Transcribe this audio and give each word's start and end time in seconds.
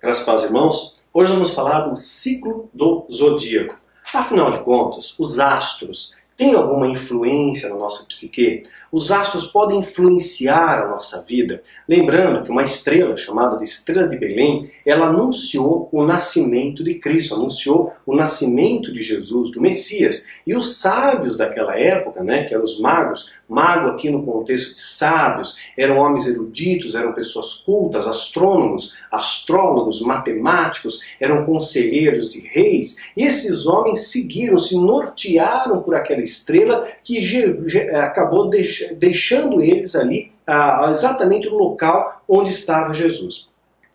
Graças 0.00 0.24
paz, 0.24 0.42
irmãos. 0.42 1.00
Hoje 1.12 1.32
vamos 1.32 1.52
falar 1.52 1.82
do 1.82 1.96
ciclo 1.96 2.68
do 2.74 3.06
zodíaco. 3.10 3.76
Afinal 4.12 4.50
de 4.50 4.58
contas, 4.60 5.18
os 5.18 5.38
astros 5.38 6.14
têm 6.42 6.54
alguma 6.56 6.88
influência 6.88 7.68
na 7.68 7.76
nossa 7.76 8.04
psique? 8.08 8.64
Os 8.90 9.10
astros 9.10 9.46
podem 9.46 9.78
influenciar 9.78 10.82
a 10.82 10.88
nossa 10.88 11.22
vida. 11.22 11.62
Lembrando 11.88 12.44
que 12.44 12.50
uma 12.50 12.62
estrela 12.62 13.16
chamada 13.16 13.56
de 13.56 13.64
Estrela 13.64 14.06
de 14.06 14.18
Belém, 14.18 14.70
ela 14.84 15.06
anunciou 15.06 15.88
o 15.90 16.02
nascimento 16.02 16.84
de 16.84 16.96
Cristo, 16.96 17.34
anunciou 17.34 17.94
o 18.04 18.14
nascimento 18.14 18.92
de 18.92 19.00
Jesus, 19.00 19.52
do 19.52 19.62
Messias. 19.62 20.26
E 20.46 20.54
os 20.54 20.76
sábios 20.76 21.38
daquela 21.38 21.78
época, 21.78 22.22
né, 22.22 22.44
que 22.44 22.52
eram 22.52 22.64
os 22.64 22.78
magos, 22.80 23.32
mago 23.48 23.88
aqui 23.88 24.10
no 24.10 24.22
contexto 24.22 24.74
de 24.74 24.80
sábios, 24.80 25.56
eram 25.74 25.96
homens 25.96 26.26
eruditos, 26.26 26.94
eram 26.94 27.14
pessoas 27.14 27.54
cultas, 27.54 28.06
astrônomos, 28.06 28.98
astrólogos, 29.10 30.02
matemáticos, 30.02 31.00
eram 31.18 31.46
conselheiros 31.46 32.28
de 32.28 32.40
reis. 32.40 32.96
E 33.16 33.24
esses 33.24 33.66
homens 33.66 34.08
seguiram, 34.08 34.58
se 34.58 34.76
nortearam 34.76 35.82
por 35.82 35.94
aquela 35.94 36.22
estrela 36.32 36.86
que 37.04 37.18
acabou 37.94 38.50
deixando 38.96 39.60
eles 39.60 39.94
ali 39.94 40.32
exatamente 40.90 41.48
no 41.48 41.56
local 41.56 42.22
onde 42.28 42.50
estava 42.50 42.92
Jesus. 42.94 43.50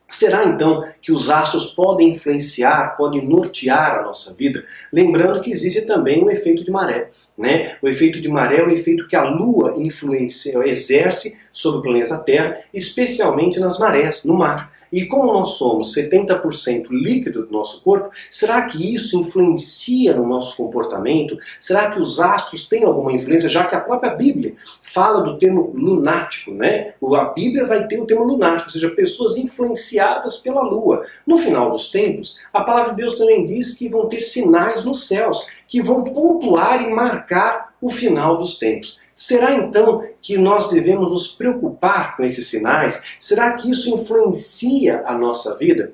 Será 0.10 0.46
então 0.46 0.88
que 1.02 1.12
os 1.12 1.30
astros 1.30 1.66
podem 1.66 2.12
influenciar, 2.12 2.96
podem 2.96 3.28
nortear 3.28 4.00
a 4.00 4.04
nossa 4.04 4.34
vida? 4.34 4.64
Lembrando 4.92 5.42
que 5.42 5.52
existe 5.52 5.82
também 5.82 6.24
o 6.24 6.30
efeito 6.30 6.64
de 6.64 6.72
maré. 6.72 7.10
Né? 7.38 7.76
O 7.82 7.90
efeito 7.90 8.22
de 8.22 8.30
maré 8.30 8.62
é 8.62 8.64
o 8.64 8.70
efeito 8.70 9.06
que 9.06 9.18
a 9.18 9.24
Lua 9.24 9.74
influencia, 9.76 10.58
exerce 10.66 11.38
sobre 11.52 11.80
o 11.80 11.82
planeta 11.82 12.18
Terra, 12.18 12.58
especialmente 12.74 13.60
nas 13.60 13.78
marés, 13.78 14.24
no 14.24 14.34
mar. 14.34 14.72
E 14.92 15.06
como 15.06 15.34
nós 15.34 15.52
somos 15.52 15.94
70% 15.96 16.88
líquido 16.90 17.46
do 17.46 17.52
nosso 17.52 17.82
corpo, 17.84 18.10
será 18.30 18.64
que 18.64 18.94
isso 18.94 19.20
influencia 19.20 20.14
no 20.14 20.28
nosso 20.28 20.58
comportamento? 20.58 21.38
Será 21.60 21.92
que 21.92 22.00
os 22.00 22.20
astros 22.20 22.68
têm 22.68 22.84
alguma 22.84 23.12
influência, 23.12 23.50
já 23.50 23.66
que 23.66 23.76
a 23.76 23.80
própria 23.80 24.12
Bíblia 24.12 24.56
fala 24.82 25.22
do 25.22 25.38
termo 25.38 25.72
lunático, 25.74 26.52
né? 26.52 26.94
A 27.16 27.26
Bíblia 27.26 27.66
vai 27.66 27.88
ter 27.88 28.02
o 28.02 28.06
termo 28.06 28.24
lunático, 28.24 28.70
ou 28.70 28.74
seja, 28.74 28.90
pessoas 28.90 29.38
influenciadas 29.38 30.38
pela 30.38 30.62
lua. 30.62 31.06
No 31.26 31.38
final 31.38 31.70
dos 31.72 31.92
tempos, 31.92 32.38
a 32.54 32.64
palavra 32.64 32.92
de 32.92 33.02
Deus 33.02 33.16
também 33.16 33.46
diz 33.46 33.74
que 33.74 33.90
vão 33.90 34.08
ter 34.08 34.22
sinais 34.22 34.86
nos 34.86 35.08
céus, 35.08 35.46
que 35.68 35.82
vão 35.82 36.04
pontuar 36.04 36.82
e 36.84 36.90
marcar 36.90 37.74
o 37.82 37.90
final 37.90 38.38
dos 38.38 38.58
tempos. 38.58 39.00
Será 39.18 39.56
então 39.56 40.08
que 40.22 40.38
nós 40.38 40.70
devemos 40.70 41.12
nos 41.12 41.30
preocupar 41.30 42.16
com 42.16 42.24
esses 42.24 42.46
sinais? 42.46 43.04
Será 43.20 43.54
que 43.54 43.72
isso 43.72 43.90
influencia 43.90 45.02
a 45.06 45.18
nossa 45.18 45.58
vida? 45.58 45.92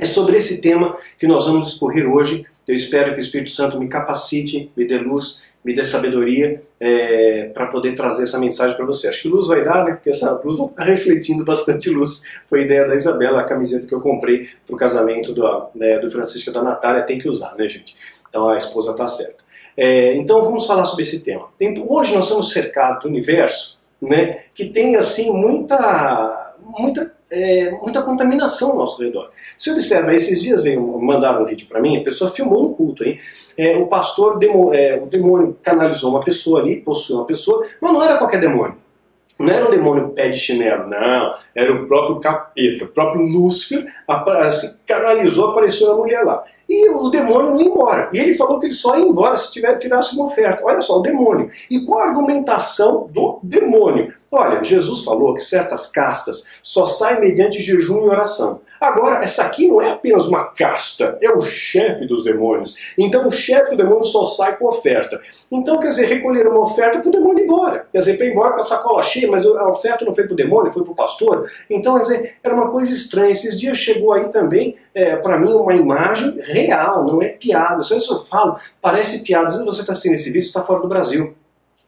É 0.00 0.04
sobre 0.04 0.36
esse 0.36 0.60
tema 0.60 0.98
que 1.16 1.28
nós 1.28 1.46
vamos 1.46 1.68
discorrer 1.68 2.06
hoje. 2.10 2.44
Eu 2.66 2.74
espero 2.74 3.12
que 3.12 3.18
o 3.18 3.20
Espírito 3.20 3.50
Santo 3.50 3.78
me 3.78 3.86
capacite, 3.86 4.72
me 4.76 4.84
dê 4.84 4.98
luz, 4.98 5.46
me 5.64 5.72
dê 5.72 5.84
sabedoria 5.84 6.60
é, 6.80 7.50
para 7.54 7.68
poder 7.68 7.94
trazer 7.94 8.24
essa 8.24 8.38
mensagem 8.38 8.76
para 8.76 8.84
você. 8.84 9.06
Acho 9.06 9.22
que 9.22 9.28
luz 9.28 9.46
vai 9.46 9.64
dar, 9.64 9.84
né? 9.84 9.94
Porque 9.94 10.10
essa 10.10 10.34
blusa 10.34 10.64
está 10.64 10.82
refletindo 10.82 11.44
bastante 11.44 11.88
luz. 11.88 12.22
Foi 12.48 12.62
ideia 12.62 12.84
da 12.86 12.96
Isabela, 12.96 13.42
a 13.42 13.44
camiseta 13.44 13.86
que 13.86 13.94
eu 13.94 14.00
comprei 14.00 14.48
para 14.66 14.74
o 14.74 14.78
casamento 14.78 15.32
do, 15.32 15.68
né, 15.72 16.00
do 16.00 16.10
Francisco 16.10 16.50
e 16.50 16.52
da 16.52 16.62
Natália. 16.62 17.04
Tem 17.04 17.18
que 17.18 17.28
usar, 17.28 17.54
né, 17.56 17.68
gente? 17.68 17.94
Então 18.28 18.48
a 18.48 18.56
esposa 18.56 18.90
está 18.90 19.06
certa. 19.06 19.45
É, 19.76 20.14
então 20.14 20.42
vamos 20.42 20.66
falar 20.66 20.86
sobre 20.86 21.02
esse 21.02 21.20
tema. 21.20 21.48
Hoje 21.88 22.14
nós 22.14 22.24
estamos 22.24 22.50
cercados 22.50 23.02
do 23.02 23.08
universo 23.08 23.76
né, 24.00 24.40
que 24.54 24.66
tem 24.66 24.96
assim 24.96 25.30
muita, 25.32 26.54
muita, 26.78 27.12
é, 27.30 27.70
muita 27.72 28.02
contaminação 28.02 28.72
ao 28.72 28.78
nosso 28.78 29.02
redor. 29.02 29.30
Se 29.58 29.70
observa, 29.70 30.14
esses 30.14 30.42
dias 30.42 30.62
veio, 30.62 30.80
mandaram 31.00 31.42
um 31.42 31.46
vídeo 31.46 31.66
para 31.66 31.80
mim, 31.80 31.96
a 31.96 32.04
pessoa 32.04 32.30
filmou 32.30 32.62
no 32.62 32.74
culto, 32.74 33.04
hein? 33.04 33.18
É, 33.56 33.76
o 33.76 33.86
pastor, 33.86 34.38
demo, 34.38 34.72
é, 34.72 34.96
o 34.96 35.06
demônio 35.06 35.56
canalizou 35.62 36.10
uma 36.10 36.22
pessoa 36.22 36.60
ali, 36.60 36.76
possuiu 36.76 37.20
uma 37.20 37.26
pessoa, 37.26 37.66
mas 37.80 37.92
não 37.92 38.02
era 38.02 38.18
qualquer 38.18 38.40
demônio. 38.40 38.76
Não 39.38 39.52
era 39.52 39.68
um 39.68 39.70
demônio 39.70 40.08
pé 40.10 40.30
de 40.30 40.38
chinelo, 40.38 40.88
não. 40.88 41.34
Era 41.54 41.72
o 41.72 41.86
próprio 41.86 42.20
capeta, 42.20 42.84
o 42.84 42.88
próprio 42.88 43.22
Lúcifer 43.22 43.86
se 44.50 44.78
canalizou, 44.86 45.50
apareceu 45.50 45.92
a 45.92 45.96
mulher 45.96 46.24
lá. 46.24 46.42
E 46.68 46.90
o 46.90 47.10
demônio 47.10 47.60
ia 47.60 47.68
embora. 47.68 48.10
E 48.12 48.18
ele 48.18 48.34
falou 48.34 48.58
que 48.58 48.66
ele 48.66 48.74
só 48.74 48.96
ia 48.96 49.04
embora 49.04 49.36
se 49.36 49.52
tiver, 49.52 49.76
tirasse 49.76 50.14
uma 50.16 50.26
oferta. 50.26 50.64
Olha 50.64 50.80
só, 50.80 50.98
o 50.98 51.02
demônio. 51.02 51.50
E 51.70 51.84
qual 51.84 52.00
a 52.00 52.08
argumentação 52.08 53.08
do 53.12 53.38
demônio? 53.42 54.12
Olha, 54.32 54.64
Jesus 54.64 55.04
falou 55.04 55.34
que 55.34 55.40
certas 55.40 55.86
castas 55.86 56.48
só 56.62 56.84
saem 56.84 57.20
mediante 57.20 57.62
jejum 57.62 58.06
e 58.06 58.08
oração. 58.08 58.60
Agora, 58.80 59.22
essa 59.22 59.44
aqui 59.44 59.66
não 59.66 59.80
é 59.80 59.90
apenas 59.90 60.26
uma 60.26 60.44
casta, 60.44 61.18
é 61.20 61.30
o 61.30 61.40
chefe 61.40 62.06
dos 62.06 62.24
demônios. 62.24 62.94
Então, 62.98 63.26
o 63.26 63.30
chefe 63.30 63.70
do 63.70 63.76
demônio 63.76 64.04
só 64.04 64.24
sai 64.24 64.56
com 64.56 64.66
oferta. 64.66 65.20
Então, 65.50 65.78
quer 65.78 65.88
dizer, 65.88 66.06
recolher 66.06 66.46
uma 66.46 66.60
oferta 66.60 66.98
para 66.98 67.08
o 67.08 67.12
demônio 67.12 67.40
ir 67.40 67.44
embora. 67.44 67.86
Quer 67.92 67.98
dizer, 68.00 68.16
para 68.16 68.26
ir 68.26 68.32
embora 68.32 68.54
com 68.54 68.60
a 68.60 68.64
sacola 68.64 69.02
cheia, 69.02 69.30
mas 69.30 69.44
a 69.44 69.68
oferta 69.68 70.04
não 70.04 70.14
foi 70.14 70.24
para 70.24 70.34
o 70.34 70.36
demônio, 70.36 70.72
foi 70.72 70.82
para 70.82 70.92
o 70.92 70.96
pastor. 70.96 71.50
Então, 71.70 71.94
quer 71.94 72.00
dizer, 72.00 72.34
era 72.42 72.54
uma 72.54 72.70
coisa 72.70 72.92
estranha. 72.92 73.30
Esses 73.30 73.58
dias 73.58 73.78
chegou 73.78 74.12
aí 74.12 74.28
também, 74.28 74.76
é, 74.94 75.16
para 75.16 75.38
mim, 75.38 75.52
uma 75.52 75.74
imagem 75.74 76.38
real, 76.42 77.04
não 77.04 77.22
é 77.22 77.28
piada. 77.28 77.82
Só 77.82 77.96
isso 77.96 78.14
eu 78.14 78.24
falo, 78.24 78.56
parece 78.80 79.22
piada. 79.22 79.46
Vezes 79.46 79.64
você 79.64 79.80
está 79.80 79.92
assistindo 79.92 80.14
esse 80.14 80.30
vídeo 80.30 80.46
está 80.46 80.62
fora 80.62 80.80
do 80.80 80.88
Brasil. 80.88 81.34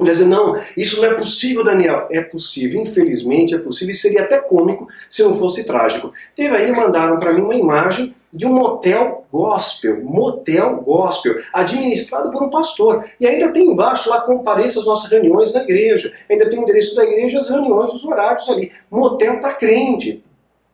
Dizer, 0.01 0.27
não, 0.27 0.55
isso 0.77 1.03
não 1.03 1.11
é 1.11 1.15
possível, 1.15 1.65
Daniel. 1.65 2.07
É 2.11 2.23
possível, 2.23 2.81
infelizmente 2.81 3.55
é 3.55 3.59
possível, 3.59 3.93
e 3.93 3.97
seria 3.97 4.23
até 4.23 4.39
cômico 4.39 4.87
se 5.11 5.25
não 5.25 5.35
fosse 5.35 5.65
trágico. 5.65 6.13
Teve 6.37 6.57
aí, 6.57 6.71
mandaram 6.71 7.19
para 7.19 7.33
mim 7.33 7.43
uma 7.43 7.57
imagem 7.57 8.15
de 8.33 8.47
um 8.47 8.53
motel 8.53 9.27
gospel, 9.33 10.05
motel 10.05 10.77
gospel, 10.83 11.39
administrado 11.53 12.31
por 12.31 12.45
um 12.45 12.51
pastor. 12.51 13.05
E 13.19 13.27
ainda 13.27 13.53
tem 13.53 13.67
embaixo 13.67 14.09
lá, 14.09 14.21
compareça 14.21 14.79
às 14.79 14.87
nossas 14.87 15.11
reuniões 15.11 15.53
na 15.53 15.63
igreja. 15.63 16.13
Ainda 16.31 16.49
tem 16.49 16.61
o 16.61 16.63
endereço 16.63 16.95
da 16.95 17.05
igreja, 17.05 17.41
as 17.41 17.49
reuniões, 17.49 17.93
os 17.93 18.05
horários 18.05 18.49
ali. 18.49 18.71
Motel 18.89 19.41
para 19.41 19.55
crente. 19.55 20.23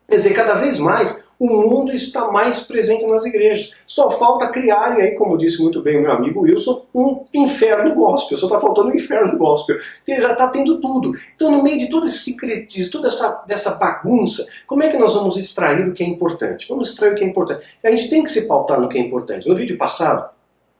Quer 0.06 0.16
dizer, 0.16 0.34
cada 0.34 0.54
vez 0.54 0.78
mais 0.78 1.23
o 1.44 1.68
mundo 1.68 1.92
está 1.92 2.30
mais 2.30 2.60
presente 2.60 3.06
nas 3.06 3.24
igrejas. 3.24 3.72
Só 3.86 4.10
falta 4.10 4.48
criarem 4.48 5.02
aí, 5.02 5.14
como 5.14 5.36
disse 5.36 5.62
muito 5.62 5.82
bem 5.82 5.98
o 5.98 6.02
meu 6.02 6.12
amigo 6.12 6.42
Wilson, 6.42 6.86
um 6.94 7.22
inferno 7.32 7.94
gospel. 7.94 8.36
Só 8.36 8.46
está 8.46 8.60
faltando 8.60 8.88
um 8.88 8.94
inferno 8.94 9.36
gospel. 9.36 9.76
Ele 10.06 10.20
já 10.20 10.32
está 10.32 10.48
tendo 10.48 10.80
tudo. 10.80 11.14
Então, 11.34 11.50
no 11.50 11.62
meio 11.62 11.78
de 11.78 11.88
todo 11.88 12.06
esse 12.06 12.18
secretismo, 12.18 12.92
toda 12.92 13.08
essa 13.08 13.44
dessa 13.46 13.74
bagunça, 13.74 14.46
como 14.66 14.82
é 14.82 14.88
que 14.88 14.98
nós 14.98 15.14
vamos 15.14 15.36
extrair 15.36 15.86
o 15.86 15.92
que 15.92 16.02
é 16.02 16.06
importante? 16.06 16.66
Vamos 16.68 16.90
extrair 16.90 17.12
o 17.12 17.16
que 17.16 17.24
é 17.24 17.26
importante. 17.26 17.66
A 17.84 17.90
gente 17.90 18.08
tem 18.08 18.22
que 18.24 18.30
se 18.30 18.46
pautar 18.46 18.80
no 18.80 18.88
que 18.88 18.98
é 18.98 19.00
importante. 19.00 19.48
No 19.48 19.54
vídeo 19.54 19.76
passado, 19.76 20.33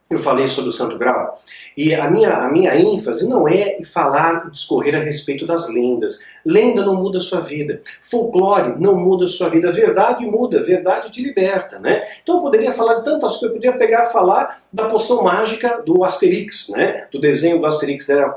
eu 0.07 0.19
falei 0.19 0.47
sobre 0.47 0.69
o 0.69 0.73
Santo 0.73 0.99
Grau, 0.99 1.35
e 1.75 1.95
a 1.95 2.11
minha, 2.11 2.31
a 2.31 2.47
minha 2.47 2.75
ênfase 2.75 3.27
não 3.27 3.47
é 3.47 3.83
falar 3.83 4.45
e 4.47 4.51
discorrer 4.51 4.95
a 4.95 4.99
respeito 4.99 5.47
das 5.47 5.67
lendas. 5.67 6.19
Lenda 6.45 6.85
não 6.85 6.95
muda 6.95 7.17
a 7.17 7.21
sua 7.21 7.41
vida. 7.41 7.81
Folclore 7.99 8.79
não 8.79 8.95
muda 8.95 9.25
a 9.25 9.27
sua 9.27 9.49
vida. 9.49 9.71
Verdade 9.71 10.25
muda, 10.25 10.63
verdade 10.63 11.11
te 11.11 11.23
liberta. 11.23 11.79
Né? 11.79 12.07
Então 12.21 12.35
eu 12.35 12.41
poderia 12.41 12.71
falar 12.71 12.95
de 12.95 13.03
tantas 13.03 13.37
coisas, 13.37 13.43
eu 13.43 13.53
poderia 13.53 13.77
pegar 13.77 14.05
e 14.05 14.13
falar 14.13 14.59
da 14.71 14.87
poção 14.87 15.23
mágica 15.23 15.81
do 15.83 16.03
Asterix, 16.03 16.69
né? 16.69 17.07
do 17.11 17.19
desenho 17.19 17.59
do 17.59 17.65
Asterix, 17.65 18.07
era 18.07 18.33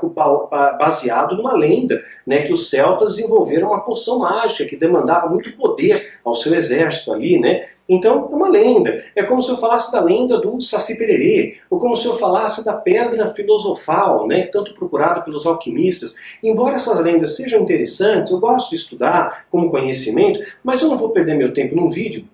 baseado 0.79 1.37
numa 1.37 1.53
lenda, 1.53 2.03
né? 2.25 2.47
que 2.47 2.51
os 2.51 2.69
celtas 2.69 3.15
desenvolveram 3.15 3.67
uma 3.67 3.81
poção 3.81 4.19
mágica 4.19 4.65
que 4.65 4.75
demandava 4.75 5.29
muito 5.29 5.55
poder 5.55 6.13
ao 6.25 6.35
seu 6.35 6.53
exército 6.55 7.13
ali, 7.13 7.39
né? 7.39 7.67
Então, 7.89 8.29
é 8.31 8.35
uma 8.35 8.47
lenda. 8.47 9.03
É 9.15 9.23
como 9.23 9.41
se 9.41 9.49
eu 9.49 9.57
falasse 9.57 9.91
da 9.91 9.99
lenda 9.99 10.39
do 10.39 10.61
Saci 10.61 10.95
Pererê, 10.97 11.57
ou 11.69 11.79
como 11.79 11.95
se 11.95 12.05
eu 12.05 12.15
falasse 12.17 12.63
da 12.63 12.73
pedra 12.73 13.33
filosofal, 13.33 14.27
né, 14.27 14.43
tanto 14.43 14.75
procurada 14.75 15.21
pelos 15.21 15.47
alquimistas. 15.47 16.15
Embora 16.43 16.75
essas 16.75 16.99
lendas 16.99 17.35
sejam 17.35 17.61
interessantes, 17.61 18.31
eu 18.31 18.39
gosto 18.39 18.69
de 18.69 18.75
estudar 18.75 19.45
como 19.49 19.71
conhecimento, 19.71 20.39
mas 20.63 20.81
eu 20.81 20.89
não 20.89 20.97
vou 20.97 21.09
perder 21.09 21.35
meu 21.35 21.53
tempo 21.53 21.75
num 21.75 21.89
vídeo 21.89 22.25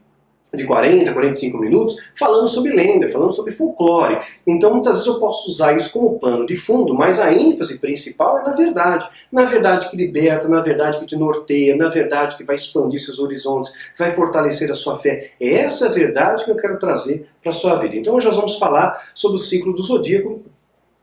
de 0.56 0.66
40, 0.66 1.14
45 1.14 1.58
minutos, 1.58 1.98
falando 2.16 2.48
sobre 2.48 2.74
lenda, 2.74 3.08
falando 3.10 3.32
sobre 3.32 3.52
folclore. 3.52 4.20
Então 4.46 4.72
muitas 4.72 4.94
vezes 4.94 5.08
eu 5.08 5.20
posso 5.20 5.50
usar 5.50 5.76
isso 5.76 5.92
como 5.92 6.20
pano 6.20 6.46
de 6.46 6.56
fundo, 6.56 6.94
mas 6.94 7.20
a 7.20 7.34
ênfase 7.34 7.80
principal 7.80 8.40
é 8.40 8.44
na 8.44 8.54
verdade. 8.54 9.08
Na 9.32 9.44
verdade 9.44 9.90
que 9.90 9.98
liberta, 9.98 10.48
na 10.48 10.62
verdade 10.62 11.00
que 11.00 11.06
te 11.06 11.16
norteia, 11.16 11.76
na 11.76 11.90
verdade 11.90 12.38
que 12.38 12.44
vai 12.44 12.56
expandir 12.56 13.00
seus 13.00 13.20
horizontes, 13.20 13.74
vai 13.98 14.12
fortalecer 14.12 14.72
a 14.72 14.76
sua 14.76 14.98
fé. 14.98 15.32
É 15.40 15.54
essa 15.54 15.90
verdade 15.90 16.46
que 16.46 16.52
eu 16.52 16.56
quero 16.56 16.80
trazer 16.80 17.28
para 17.42 17.52
a 17.52 17.56
sua 17.56 17.76
vida. 17.76 17.96
Então 17.96 18.16
hoje 18.16 18.28
nós 18.28 18.36
vamos 18.36 18.58
falar 18.58 19.10
sobre 19.14 19.38
o 19.38 19.40
ciclo 19.40 19.74
do 19.74 19.84
zodíaco 19.84 20.42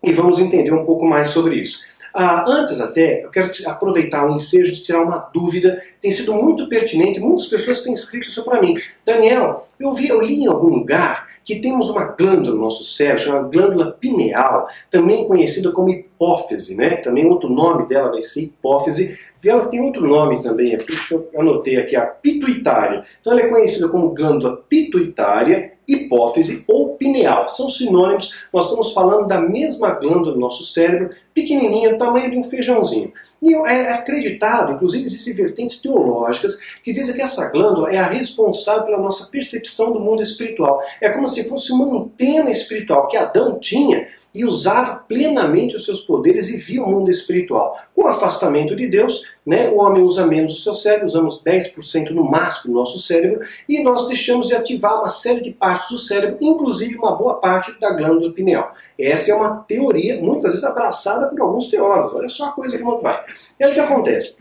e 0.03 0.13
vamos 0.13 0.39
entender 0.39 0.73
um 0.73 0.85
pouco 0.85 1.05
mais 1.05 1.29
sobre 1.29 1.57
isso. 1.57 1.92
Ah, 2.15 2.45
antes 2.47 2.81
até, 2.81 3.25
eu 3.25 3.31
quero 3.31 3.51
aproveitar 3.67 4.27
o 4.27 4.35
ensejo 4.35 4.73
de 4.73 4.83
tirar 4.83 5.03
uma 5.03 5.17
dúvida, 5.33 5.83
tem 6.01 6.11
sido 6.11 6.35
muito 6.35 6.69
pertinente, 6.69 7.21
muitas 7.21 7.47
pessoas 7.47 7.81
têm 7.83 7.95
escrito 7.95 8.29
isso 8.29 8.45
para 8.45 8.61
mim. 8.61 8.77
Daniel, 9.05 9.67
eu, 9.81 9.95
vi, 9.95 10.09
eu 10.09 10.21
li 10.21 10.45
em 10.45 10.47
algum 10.47 10.69
lugar 10.69 11.29
que 11.45 11.57
temos 11.57 11.91
uma 11.91 12.05
glândula 12.05 12.55
no 12.55 12.63
nosso 12.63 12.85
cérebro, 12.85 13.23
chamada 13.23 13.49
glândula 13.49 13.93
pineal, 13.93 14.69
também 14.91 15.27
conhecida 15.27 15.73
como 15.73 16.05
hipófise, 16.23 16.77
né? 16.77 16.97
Também 16.97 17.27
outro 17.27 17.49
nome 17.49 17.89
dela 17.89 18.11
vai 18.11 18.23
ser 18.23 18.43
hipófise. 18.43 19.19
E 19.43 19.49
ela 19.49 19.67
tem 19.67 19.81
outro 19.81 20.07
nome 20.07 20.41
também 20.41 20.73
aqui, 20.73 20.87
deixa 20.87 21.15
eu 21.15 21.29
anotei 21.37 21.77
aqui, 21.77 21.97
a 21.97 22.07
pituitária. 22.07 23.03
Então 23.21 23.33
ela 23.33 23.43
é 23.43 23.49
conhecida 23.49 23.89
como 23.89 24.15
glândula 24.15 24.57
pituitária, 24.69 25.73
hipófise 25.89 26.65
ou 26.69 26.95
pineal. 26.97 27.49
São 27.49 27.69
sinônimos, 27.69 28.47
nós 28.53 28.67
estamos 28.67 28.93
falando 28.93 29.27
da 29.27 29.41
mesma 29.41 29.91
glândula 29.91 30.33
do 30.33 30.39
nosso 30.39 30.63
cérebro, 30.63 31.11
pequenininha, 31.35 31.91
do 31.91 31.99
tamanho 31.99 32.31
de 32.31 32.39
um 32.39 32.45
feijãozinho. 32.45 33.13
E 33.43 33.53
é 33.53 33.95
acreditado, 33.95 34.75
inclusive 34.75 35.07
existem 35.07 35.35
vertentes 35.35 35.83
teológicas 35.83 36.59
que 36.85 36.93
dizem 36.93 37.17
que 37.17 37.23
essa 37.23 37.49
glândula 37.49 37.93
é 37.93 37.99
a 37.99 38.07
responsável 38.07 38.85
pela 38.85 38.99
nossa 38.99 39.27
percepção 39.27 39.93
do 39.93 39.99
mundo 39.99 40.23
espiritual. 40.23 40.81
É 41.01 41.11
como 41.11 41.29
se 41.29 41.49
fosse 41.49 41.73
uma 41.73 42.03
antena 42.03 42.49
espiritual 42.49 43.09
que 43.09 43.17
Adão 43.17 43.59
tinha 43.59 44.07
e 44.35 44.45
usava 44.45 44.97
plenamente 44.97 45.77
os 45.77 45.85
seus 45.85 46.01
poderes 46.01 46.49
e 46.49 46.57
via 46.57 46.83
o 46.83 46.89
mundo 46.89 47.11
espiritual. 47.11 47.77
Com 47.95 48.05
o 48.05 48.09
afastamento 48.09 48.75
de 48.75 48.87
Deus, 48.87 49.27
né, 49.45 49.69
o 49.69 49.79
homem 49.79 50.03
usa 50.03 50.27
menos 50.27 50.55
o 50.55 50.63
seu 50.63 50.75
cérebro, 50.75 51.07
usamos 51.07 51.43
10% 51.43 52.11
no 52.11 52.25
máximo 52.25 52.73
do 52.73 52.81
nosso 52.81 52.99
cérebro, 52.99 53.41
e 53.69 53.83
nós 53.83 54.07
deixamos 54.07 54.47
de 54.47 54.55
ativar 54.55 54.99
uma 54.99 55.09
série 55.09 55.41
de 55.41 55.51
partes 55.51 55.91
do 55.91 55.99
cérebro, 55.99 56.39
inclusive 56.41 56.97
uma 56.97 57.17
boa 57.17 57.35
parte 57.35 57.79
da 57.81 57.91
glândula 57.91 58.33
pineal. 58.33 58.73
Essa 58.99 59.33
é 59.33 59.35
uma 59.35 59.57
teoria, 59.69 60.21
muitas 60.21 60.53
vezes 60.53 60.65
abraçada 60.65 61.27
por 61.27 61.41
alguns 61.41 61.69
teólogos. 61.69 62.15
Olha 62.15 62.29
só 62.29 62.47
a 62.47 62.53
coisa 62.53 62.77
que 62.77 62.85
não 62.85 63.01
vai. 63.01 63.21
E 63.59 63.65
aí 63.65 63.71
o 63.71 63.75
que 63.75 63.81
acontece? 63.81 64.37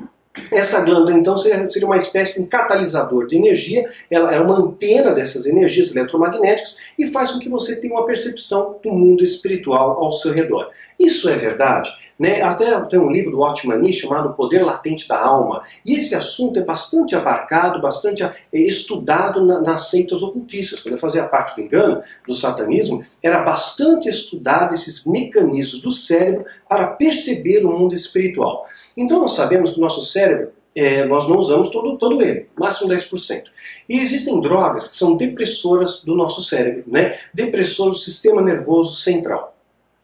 Essa 0.51 0.81
glândula, 0.81 1.18
então, 1.18 1.36
seria 1.36 1.68
uma 1.83 1.98
espécie 1.98 2.36
de 2.36 2.42
um 2.42 2.45
catalisador 2.45 3.28
de 3.28 3.36
energia, 3.36 3.89
ela 4.10 4.33
é 4.33 4.39
uma 4.39 4.57
antena 4.57 5.12
dessas 5.12 5.45
energias 5.45 5.92
eletromagnéticas 5.92 6.78
e 6.98 7.06
faz 7.06 7.31
com 7.31 7.39
que 7.39 7.50
você 7.50 7.75
tenha 7.81 7.94
uma 7.94 8.06
percepção 8.06 8.80
do 8.81 8.92
mundo 8.92 9.24
espiritual 9.24 10.01
ao 10.01 10.12
seu 10.12 10.31
redor. 10.31 10.69
Isso 11.01 11.27
é 11.27 11.36
verdade? 11.36 11.92
Né? 12.19 12.44
Até 12.44 12.80
tem 12.81 13.00
um 13.00 13.09
livro 13.09 13.31
do 13.31 13.39
Otmani 13.39 13.92
chamado 13.92 14.30
O 14.30 14.33
Poder 14.33 14.63
Latente 14.63 15.07
da 15.07 15.19
Alma. 15.19 15.63
E 15.83 15.95
esse 15.95 16.13
assunto 16.13 16.59
é 16.59 16.63
bastante 16.63 17.15
abarcado, 17.15 17.81
bastante 17.81 18.21
é, 18.21 18.33
estudado 18.53 19.44
na, 19.44 19.59
nas 19.59 19.89
seitas 19.89 20.21
ocultistas. 20.21 20.83
Quando 20.83 20.94
eu 20.94 21.00
fazia 21.00 21.27
parte 21.27 21.56
do 21.56 21.62
engano, 21.65 22.03
do 22.27 22.36
satanismo, 22.36 23.03
era 23.24 23.42
bastante 23.42 24.07
estudado 24.07 24.74
esses 24.75 25.03
mecanismos 25.03 25.81
do 25.81 25.92
cérebro 25.92 26.45
para 26.69 26.89
perceber 26.89 27.65
o 27.65 27.71
mundo 27.71 27.95
espiritual. 27.95 28.68
Então 28.95 29.19
nós 29.19 29.33
sabemos 29.33 29.71
que 29.71 29.80
o 29.80 29.81
nosso 29.81 30.03
cérebro 30.03 30.51
é, 30.75 31.03
nós 31.06 31.27
não 31.27 31.38
usamos 31.38 31.69
todo, 31.69 31.98
todo 31.98 32.21
ele, 32.21 32.48
máximo 32.56 32.89
10%. 32.89 33.45
E 33.89 34.00
existem 34.00 34.39
drogas 34.39 34.88
que 34.88 34.95
são 34.95 35.18
depressoras 35.18 36.01
do 36.01 36.15
nosso 36.15 36.44
cérebro, 36.44 36.83
né? 36.86 37.18
depressoras 37.33 37.95
do 37.95 38.00
sistema 38.00 38.42
nervoso 38.42 38.95
central. 38.95 39.50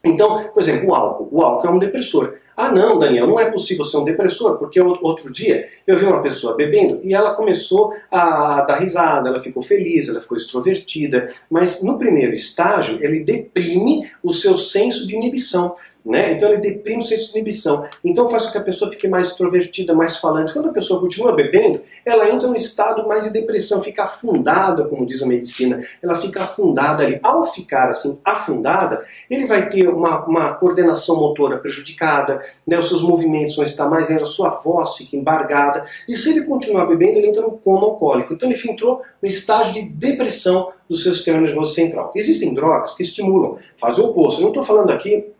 Então, 0.03 0.44
por 0.53 0.61
exemplo, 0.61 0.89
o 0.89 0.95
álcool. 0.95 1.27
O 1.31 1.41
álcool 1.41 1.67
é 1.67 1.71
um 1.71 1.79
depressor. 1.79 2.35
Ah, 2.55 2.71
não, 2.71 2.97
Daniel, 2.97 3.27
não 3.27 3.39
é 3.39 3.51
possível 3.51 3.85
ser 3.85 3.97
um 3.97 4.03
depressor, 4.03 4.57
porque 4.57 4.81
outro 4.81 5.31
dia 5.31 5.69
eu 5.85 5.95
vi 5.95 6.05
uma 6.05 6.23
pessoa 6.23 6.55
bebendo 6.55 6.99
e 7.03 7.13
ela 7.13 7.35
começou 7.35 7.94
a 8.11 8.61
dar 8.61 8.79
risada, 8.79 9.29
ela 9.29 9.39
ficou 9.39 9.61
feliz, 9.61 10.09
ela 10.09 10.19
ficou 10.19 10.35
extrovertida, 10.35 11.31
mas 11.51 11.83
no 11.83 11.99
primeiro 11.99 12.33
estágio 12.33 12.97
ele 13.03 13.23
deprime 13.23 14.09
o 14.23 14.33
seu 14.33 14.57
senso 14.57 15.05
de 15.05 15.15
inibição. 15.15 15.75
Né? 16.07 16.31
Então 16.31 16.50
ele 16.50 16.62
deprime 16.62 17.00
o 17.00 17.06
senso 17.06 17.25
de 17.25 17.38
inibição. 17.38 17.86
Então 18.01 18.30
faz 18.30 18.45
com 18.45 18.54
que 18.54 18.57
a 18.59 18.63
pessoa 18.63 18.89
fique 18.89 19.09
mais 19.09 19.27
extrovertida, 19.27 19.94
mais 19.94 20.15
falante. 20.15 20.54
Quando 20.54 20.69
a 20.69 20.71
pessoa 20.71 21.01
continua 21.01 21.36
bebendo, 21.36 21.81
ela 22.06 22.30
entra 22.30 22.48
num 22.48 22.56
estado 22.56 23.06
mais 23.06 23.25
de 23.25 23.31
depressão, 23.31 23.83
fica 23.83 24.06
afundada, 24.06 24.86
como 24.86 25.06
diz 25.06 25.21
a 25.21 25.25
medicina. 25.25 25.86
Ela 26.01 26.15
fica 26.15 26.42
afundada 26.42 27.04
ali. 27.04 27.19
Ao 27.21 27.44
ficar 27.44 27.89
assim, 27.89 28.18
afundada, 28.24 29.06
ele 29.30 29.45
vai 29.45 29.69
ter 29.69 29.89
uma, 29.89 30.25
uma 30.25 30.54
coordenação 30.54 31.19
motora 31.19 31.57
prejudicada, 31.57 32.42
né? 32.65 32.80
os 32.80 32.88
seus 32.88 33.01
movimentos 33.01 33.57
vão 33.57 33.65
estar 33.65 33.89
mais 33.89 34.09
a 34.09 34.25
sua 34.25 34.62
voz 34.62 34.95
fica 34.95 35.18
embargada. 35.18 35.86
E 36.07 36.15
se 36.15 36.30
ele 36.30 36.45
continuar 36.45 36.86
bebendo, 36.86 37.18
ele 37.18 37.27
entra 37.27 37.42
num 37.42 37.57
coma 37.57 37.86
alcoólico. 37.86 38.33
Então 38.33 38.50
ele 38.50 38.57
entrou 38.65 39.01
no 39.21 39.27
estágio 39.27 39.74
de 39.74 39.81
depressão 39.89 40.71
do 40.89 40.95
seu 40.95 41.13
sistema 41.13 41.42
nervoso 41.42 41.74
central. 41.74 42.13
Existem 42.15 42.54
drogas 42.54 42.94
que 42.94 43.04
estimulam, 43.04 43.57
fazem 43.77 44.06
o 44.06 44.07
oposto. 44.07 44.39
Eu 44.39 44.44
não 44.44 44.50
estou 44.50 44.63
falando 44.63 44.92
aqui 44.92 45.36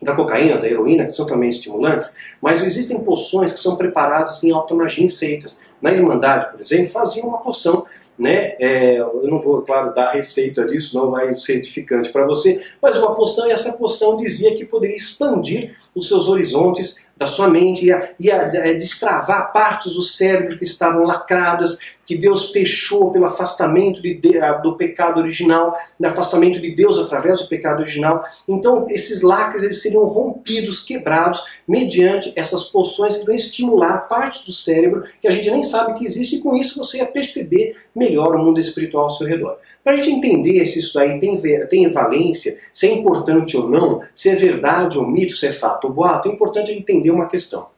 da 0.00 0.14
cocaína, 0.14 0.58
da 0.58 0.68
heroína, 0.68 1.06
que 1.06 1.12
são 1.12 1.26
também 1.26 1.48
estimulantes, 1.48 2.16
mas 2.40 2.62
existem 2.62 3.00
poções 3.00 3.52
que 3.52 3.58
são 3.58 3.76
preparadas 3.76 4.42
em 4.44 4.52
automagia 4.52 5.04
em 5.04 5.08
seitas. 5.08 5.62
Na 5.80 5.92
Irmandade, 5.92 6.50
por 6.50 6.60
exemplo, 6.60 6.90
faziam 6.90 7.28
uma 7.28 7.38
poção 7.38 7.86
né? 8.18 8.54
É, 8.58 8.98
eu 8.98 9.24
não 9.24 9.40
vou, 9.40 9.62
claro, 9.62 9.94
dar 9.94 10.12
receita 10.12 10.64
disso, 10.64 10.98
não 10.98 11.10
vai 11.10 11.36
ser 11.36 11.56
edificante 11.56 12.10
para 12.10 12.26
você, 12.26 12.62
mas 12.80 12.96
uma 12.96 13.14
poção, 13.14 13.46
e 13.46 13.52
essa 13.52 13.72
poção 13.74 14.16
dizia 14.16 14.54
que 14.56 14.64
poderia 14.64 14.96
expandir 14.96 15.76
os 15.94 16.08
seus 16.08 16.28
horizontes 16.28 16.96
da 17.16 17.26
sua 17.26 17.48
mente, 17.48 17.86
ia, 17.86 18.14
ia 18.20 18.34
é, 18.34 18.74
destravar 18.74 19.52
partes 19.52 19.94
do 19.94 20.02
cérebro 20.02 20.58
que 20.58 20.64
estavam 20.64 21.02
lacradas, 21.02 21.78
que 22.04 22.16
Deus 22.16 22.50
fechou 22.50 23.10
pelo 23.10 23.24
afastamento 23.24 24.00
de, 24.02 24.20
do 24.62 24.76
pecado 24.76 25.18
original, 25.18 25.76
do 25.98 26.06
afastamento 26.06 26.60
de 26.60 26.70
Deus 26.74 26.98
através 26.98 27.40
do 27.40 27.48
pecado 27.48 27.80
original. 27.80 28.24
Então, 28.46 28.86
esses 28.88 29.22
lacres 29.22 29.62
eles 29.62 29.82
seriam 29.82 30.04
rompidos, 30.04 30.84
quebrados, 30.84 31.42
mediante 31.66 32.32
essas 32.36 32.64
poções 32.64 33.16
que 33.16 33.26
vão 33.26 33.34
estimular 33.34 34.08
partes 34.08 34.44
do 34.44 34.52
cérebro 34.52 35.04
que 35.20 35.26
a 35.26 35.30
gente 35.30 35.50
nem 35.50 35.62
sabe 35.62 35.98
que 35.98 36.04
existe, 36.04 36.36
e 36.36 36.40
com 36.40 36.54
isso 36.54 36.78
você 36.78 36.98
ia 36.98 37.06
perceber 37.06 37.76
melhor 37.94 38.36
o 38.36 38.38
mundo 38.38 38.60
espiritual 38.60 39.04
ao 39.04 39.10
seu 39.10 39.26
redor. 39.26 39.58
Para 39.86 39.92
a 39.94 39.96
gente 39.98 40.10
entender 40.10 40.66
se 40.66 40.80
isso 40.80 40.98
aí 40.98 41.20
tem, 41.20 41.40
tem 41.68 41.92
valência, 41.92 42.58
se 42.72 42.88
é 42.88 42.92
importante 42.92 43.56
ou 43.56 43.70
não, 43.70 44.02
se 44.16 44.28
é 44.28 44.34
verdade 44.34 44.98
ou 44.98 45.06
mito, 45.06 45.32
se 45.32 45.46
é 45.46 45.52
fato 45.52 45.86
ou 45.86 45.92
boato, 45.92 46.28
é 46.28 46.32
importante 46.32 46.72
entender 46.72 47.12
uma 47.12 47.28
questão. 47.28 47.68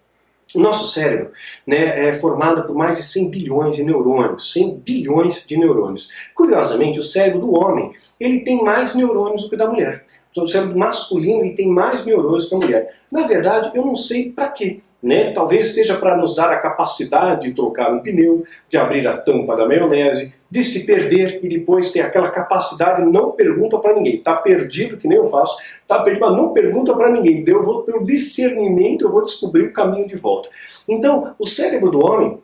O 0.54 0.58
nosso 0.58 0.90
cérebro 0.90 1.32
né, 1.66 2.08
é 2.08 2.14
formado 2.14 2.66
por 2.66 2.74
mais 2.74 2.96
de 2.96 3.02
100 3.02 3.28
bilhões 3.28 3.76
de 3.76 3.84
neurônios, 3.84 4.54
100 4.54 4.76
bilhões 4.78 5.46
de 5.46 5.58
neurônios. 5.58 6.08
Curiosamente, 6.34 6.98
o 6.98 7.02
cérebro 7.02 7.40
do 7.40 7.54
homem 7.54 7.92
ele 8.18 8.40
tem 8.40 8.64
mais 8.64 8.94
neurônios 8.94 9.42
do 9.42 9.50
que 9.50 9.56
o 9.56 9.58
da 9.58 9.68
mulher. 9.68 10.06
O 10.34 10.46
cérebro 10.46 10.78
masculino 10.78 11.44
ele 11.44 11.54
tem 11.54 11.68
mais 11.68 12.06
neurônios 12.06 12.48
que 12.48 12.54
a 12.54 12.58
mulher. 12.58 12.96
Na 13.12 13.26
verdade, 13.26 13.70
eu 13.74 13.84
não 13.84 13.94
sei 13.94 14.32
para 14.32 14.48
quê. 14.48 14.80
Né? 15.00 15.32
Talvez 15.32 15.74
seja 15.74 15.96
para 15.96 16.16
nos 16.16 16.34
dar 16.34 16.50
a 16.50 16.58
capacidade 16.58 17.46
de 17.46 17.54
trocar 17.54 17.92
um 17.92 18.00
pneu, 18.00 18.44
de 18.68 18.76
abrir 18.76 19.06
a 19.06 19.16
tampa 19.16 19.54
da 19.54 19.66
maionese, 19.66 20.34
de 20.50 20.64
se 20.64 20.86
perder 20.86 21.40
e 21.42 21.48
depois 21.48 21.92
ter 21.92 22.00
aquela 22.00 22.30
capacidade, 22.30 23.02
não 23.02 23.30
pergunta 23.30 23.78
para 23.78 23.94
ninguém. 23.94 24.16
Está 24.16 24.34
perdido, 24.34 24.96
que 24.96 25.06
nem 25.06 25.18
eu 25.18 25.26
faço, 25.26 25.58
está 25.82 26.02
perdido, 26.02 26.26
mas 26.26 26.36
não 26.36 26.52
pergunta 26.52 26.94
para 26.94 27.10
ninguém. 27.10 27.44
Eu 27.46 27.62
vou, 27.62 27.82
pelo 27.82 28.04
discernimento, 28.04 29.04
eu 29.04 29.12
vou 29.12 29.24
descobrir 29.24 29.64
o 29.64 29.72
caminho 29.72 30.08
de 30.08 30.16
volta. 30.16 30.48
Então, 30.88 31.34
o 31.38 31.46
cérebro 31.46 31.90
do 31.90 32.00
homem 32.00 32.40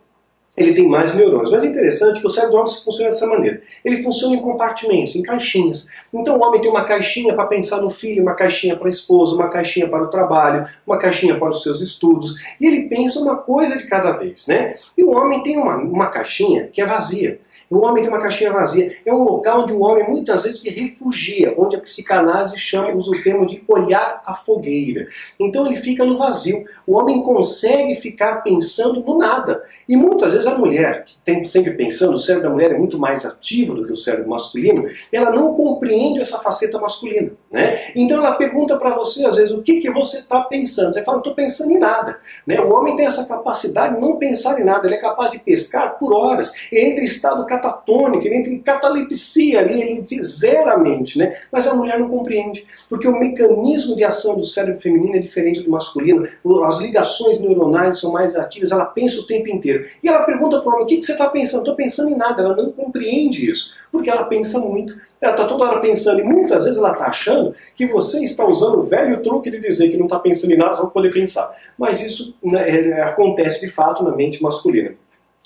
ele 0.57 0.73
tem 0.73 0.89
mais 0.89 1.15
neurônios. 1.15 1.51
Mas 1.51 1.65
é 1.65 1.67
interessante 1.67 2.21
que 2.21 2.27
o 2.27 2.31
cérebro 2.31 2.57
do 2.57 2.61
homem 2.61 2.73
funciona 2.73 3.11
dessa 3.11 3.27
maneira. 3.27 3.61
Ele 3.85 4.03
funciona 4.03 4.37
em 4.37 4.41
compartimentos, 4.41 5.17
em 5.17 5.23
caixinhas. 5.23 5.87
Então 6.13 6.37
o 6.37 6.43
homem 6.43 6.61
tem 6.61 6.71
uma 6.71 6.85
caixinha 6.85 7.35
para 7.35 7.47
pensar 7.47 7.81
no 7.81 7.91
filho, 7.91 8.23
uma 8.23 8.35
caixinha 8.35 8.77
para 8.77 8.87
a 8.87 8.91
esposa, 8.91 9.35
uma 9.35 9.49
caixinha 9.49 9.89
para 9.89 10.05
o 10.05 10.09
trabalho, 10.09 10.65
uma 10.87 10.97
caixinha 10.97 11.37
para 11.37 11.51
os 11.51 11.63
seus 11.63 11.81
estudos. 11.81 12.37
E 12.61 12.67
ele 12.67 12.89
pensa 12.89 13.19
uma 13.19 13.37
coisa 13.37 13.77
de 13.77 13.87
cada 13.87 14.13
vez. 14.13 14.47
Né? 14.47 14.75
E 14.97 15.03
o 15.03 15.11
homem 15.11 15.43
tem 15.43 15.57
uma, 15.57 15.77
uma 15.77 16.07
caixinha 16.07 16.69
que 16.73 16.81
é 16.81 16.87
vazia. 16.87 17.41
O 17.71 17.79
homem 17.79 18.03
tem 18.03 18.13
uma 18.13 18.23
caixinha 18.23 18.53
vazia. 18.53 18.97
É 19.05 19.13
um 19.13 19.23
local 19.23 19.63
onde 19.63 19.73
o 19.73 19.81
homem 19.81 20.09
muitas 20.09 20.45
vezes 20.45 20.61
se 20.61 20.71
refugia, 20.71 21.55
onde 21.57 21.77
a 21.77 21.81
psicanálise 21.81 22.59
chama, 22.59 22.95
usa 22.95 23.11
o 23.11 23.23
termo 23.23 23.47
de 23.47 23.63
olhar 23.69 24.23
a 24.25 24.35
fogueira. 24.35 25.09
Então 25.39 25.67
ele 25.67 25.77
fica 25.77 26.05
no 26.05 26.17
vazio. 26.17 26.65
O 26.87 26.97
homem 26.97 27.23
consegue 27.23 27.95
ficar 27.97 28.43
pensando 28.43 29.01
no 29.01 29.19
nada. 29.19 29.63
E 29.89 29.97
muitas 29.97 30.33
vezes 30.33 30.47
a 30.47 30.57
mulher, 30.57 31.05
que 31.05 31.17
tem 31.25 31.45
sempre 31.45 31.73
pensando, 31.75 32.15
o 32.15 32.19
cérebro 32.19 32.49
da 32.49 32.55
mulher 32.55 32.73
é 32.73 32.79
muito 32.79 32.99
mais 32.99 33.25
ativo 33.25 33.75
do 33.75 33.87
que 33.87 33.93
o 33.93 33.97
cérebro 33.97 34.31
masculino, 34.31 34.89
ela 35.13 35.31
não 35.31 35.55
compreende 35.55 36.21
essa 36.21 36.39
faceta 36.39 36.79
masculina. 36.79 37.33
Né? 37.51 37.81
Então 37.95 38.19
ela 38.19 38.35
pergunta 38.35 38.77
para 38.77 38.95
você, 38.95 39.25
às 39.27 39.37
vezes, 39.37 39.55
o 39.55 39.63
que, 39.63 39.81
que 39.81 39.91
você 39.91 40.19
está 40.19 40.41
pensando? 40.41 40.93
Você 40.93 41.03
fala, 41.03 41.19
estou 41.19 41.35
pensando 41.35 41.73
em 41.73 41.79
nada. 41.79 42.19
Né? 42.47 42.61
O 42.61 42.73
homem 42.73 42.97
tem 42.97 43.07
essa 43.07 43.25
capacidade 43.25 43.95
de 43.95 44.01
não 44.01 44.17
pensar 44.17 44.61
em 44.61 44.65
nada, 44.65 44.87
ele 44.87 44.97
é 44.97 45.01
capaz 45.01 45.33
de 45.33 45.39
pescar 45.39 45.99
por 45.99 46.15
horas, 46.15 46.53
ele 46.71 46.91
entra 46.91 47.03
em 47.03 47.07
estado 47.07 47.47
catatônico, 47.55 48.27
ele 48.27 48.37
entra 48.37 48.53
em 48.53 48.59
catalepsia 48.59 49.61
ali, 49.61 49.81
ele 49.81 50.23
zera 50.23 50.75
a 50.75 50.79
mente. 50.79 51.19
Né? 51.19 51.37
Mas 51.51 51.67
a 51.67 51.75
mulher 51.75 51.99
não 51.99 52.09
compreende, 52.09 52.65
porque 52.89 53.07
o 53.07 53.19
mecanismo 53.19 53.97
de 53.97 54.05
ação 54.05 54.37
do 54.37 54.45
cérebro 54.45 54.81
feminino 54.81 55.17
é 55.17 55.19
diferente 55.19 55.63
do 55.63 55.71
masculino, 55.71 56.27
as 56.67 56.79
ligações 56.81 57.41
neuronais 57.41 57.99
são 57.99 58.13
mais 58.13 58.37
ativas, 58.37 58.71
ela 58.71 58.87
pensa 58.87 59.21
o 59.21 59.27
tempo 59.27 59.49
inteiro. 59.49 59.87
E 60.03 60.09
ela 60.09 60.25
pergunta 60.25 60.61
para 60.61 60.71
o 60.71 60.73
homem: 60.75 60.85
o 60.85 60.87
que, 60.87 60.97
que 60.97 61.05
você 61.05 61.13
está 61.13 61.29
pensando? 61.29 61.61
Estou 61.61 61.75
pensando 61.75 62.11
em 62.11 62.17
nada. 62.17 62.43
Ela 62.43 62.57
não 62.57 62.71
compreende 62.73 63.51
isso, 63.51 63.75
porque 63.91 64.11
ela 64.11 64.25
pensa 64.25 64.59
muito. 64.59 64.95
Ela 65.21 65.33
está 65.33 65.47
toda 65.47 65.65
hora 65.65 65.81
pensando, 65.81 66.21
e 66.21 66.25
muitas 66.25 66.65
vezes 66.65 66.79
ela 66.79 66.93
está 66.93 67.07
achando 67.07 67.55
que 67.75 67.87
você 67.87 68.23
está 68.23 68.47
usando 68.47 68.79
o 68.79 68.83
velho 68.83 69.23
truque 69.23 69.51
de 69.51 69.61
dizer 69.61 69.89
que 69.89 69.97
não 69.97 70.07
está 70.07 70.19
pensando 70.19 70.53
em 70.53 70.57
nada 70.57 70.75
só 70.75 70.83
para 70.83 70.91
poder 70.91 71.13
pensar. 71.13 71.55
Mas 71.79 72.01
isso 72.01 72.37
né, 72.43 72.69
é, 72.69 73.03
acontece 73.03 73.61
de 73.61 73.69
fato 73.69 74.03
na 74.03 74.15
mente 74.15 74.43
masculina. 74.43 74.95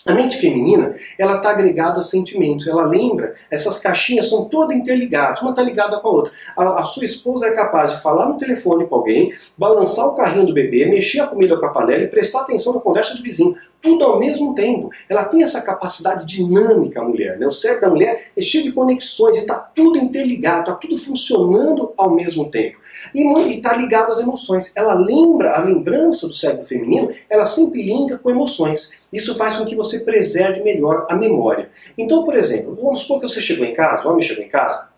A 0.06 0.14
mente 0.14 0.36
feminina, 0.36 0.94
ela 1.18 1.38
está 1.38 1.50
agregada 1.50 1.98
a 1.98 2.02
sentimentos, 2.02 2.68
ela 2.68 2.84
lembra, 2.84 3.34
essas 3.50 3.78
caixinhas 3.78 4.28
são 4.28 4.44
todas 4.44 4.76
interligadas, 4.76 5.42
uma 5.42 5.50
está 5.50 5.60
ligada 5.60 5.98
com 5.98 6.08
a 6.08 6.10
outra. 6.10 6.32
A, 6.56 6.82
a, 6.82 6.84
sua 6.84 7.04
esposa 7.04 7.46
é 7.46 7.50
capaz 7.50 7.92
de 7.92 8.00
falar 8.00 8.26
no 8.26 8.38
telefone 8.38 8.86
com 8.86 8.94
alguém, 8.94 9.32
balançar 9.56 10.06
o 10.06 10.14
carrinho 10.14 10.46
do 10.46 10.54
bebê, 10.54 10.86
mexer 10.86 11.20
a 11.20 11.26
comida 11.26 11.58
com 11.58 11.66
a 11.66 11.70
panela 11.70 12.04
e 12.04 12.06
prestar 12.06 12.42
atenção 12.42 12.74
na 12.74 12.80
conversa 12.80 13.16
do 13.16 13.22
vizinho. 13.22 13.56
Tudo 13.82 14.04
ao 14.04 14.18
mesmo 14.18 14.54
tempo. 14.54 14.90
Ela 15.08 15.24
tem 15.24 15.42
essa 15.42 15.60
capacidade 15.62 16.26
dinâmica, 16.26 17.00
a 17.00 17.04
mulher. 17.04 17.38
Né? 17.38 17.46
O 17.46 17.52
cérebro 17.52 17.82
da 17.82 17.90
mulher 17.90 18.30
é 18.36 18.40
cheio 18.40 18.64
de 18.64 18.72
conexões 18.72 19.36
e 19.36 19.40
está 19.40 19.54
tudo 19.54 19.98
interligado, 19.98 20.60
está 20.60 20.74
tudo 20.74 20.96
funcionando 20.96 21.92
ao 21.96 22.10
mesmo 22.10 22.50
tempo. 22.50 22.78
E 23.14 23.22
está 23.50 23.74
ligado 23.74 24.10
às 24.10 24.18
emoções. 24.18 24.72
Ela 24.74 24.94
lembra, 24.94 25.56
a 25.56 25.60
lembrança 25.62 26.26
do 26.26 26.34
cérebro 26.34 26.64
feminino, 26.64 27.10
ela 27.28 27.44
sempre 27.44 27.82
linka 27.82 28.18
com 28.18 28.30
emoções. 28.30 28.92
Isso 29.12 29.36
faz 29.36 29.56
com 29.56 29.64
que 29.64 29.76
você 29.76 30.00
preserve 30.00 30.62
melhor 30.62 31.06
a 31.08 31.16
memória. 31.16 31.70
Então, 31.96 32.24
por 32.24 32.34
exemplo, 32.34 32.78
vamos 32.80 33.02
supor 33.02 33.20
que 33.20 33.28
você 33.28 33.40
chegou 33.40 33.64
em 33.64 33.74
casa, 33.74 34.06
o 34.06 34.10
homem 34.10 34.22
chegou 34.22 34.44
em 34.44 34.48
casa, 34.48 34.88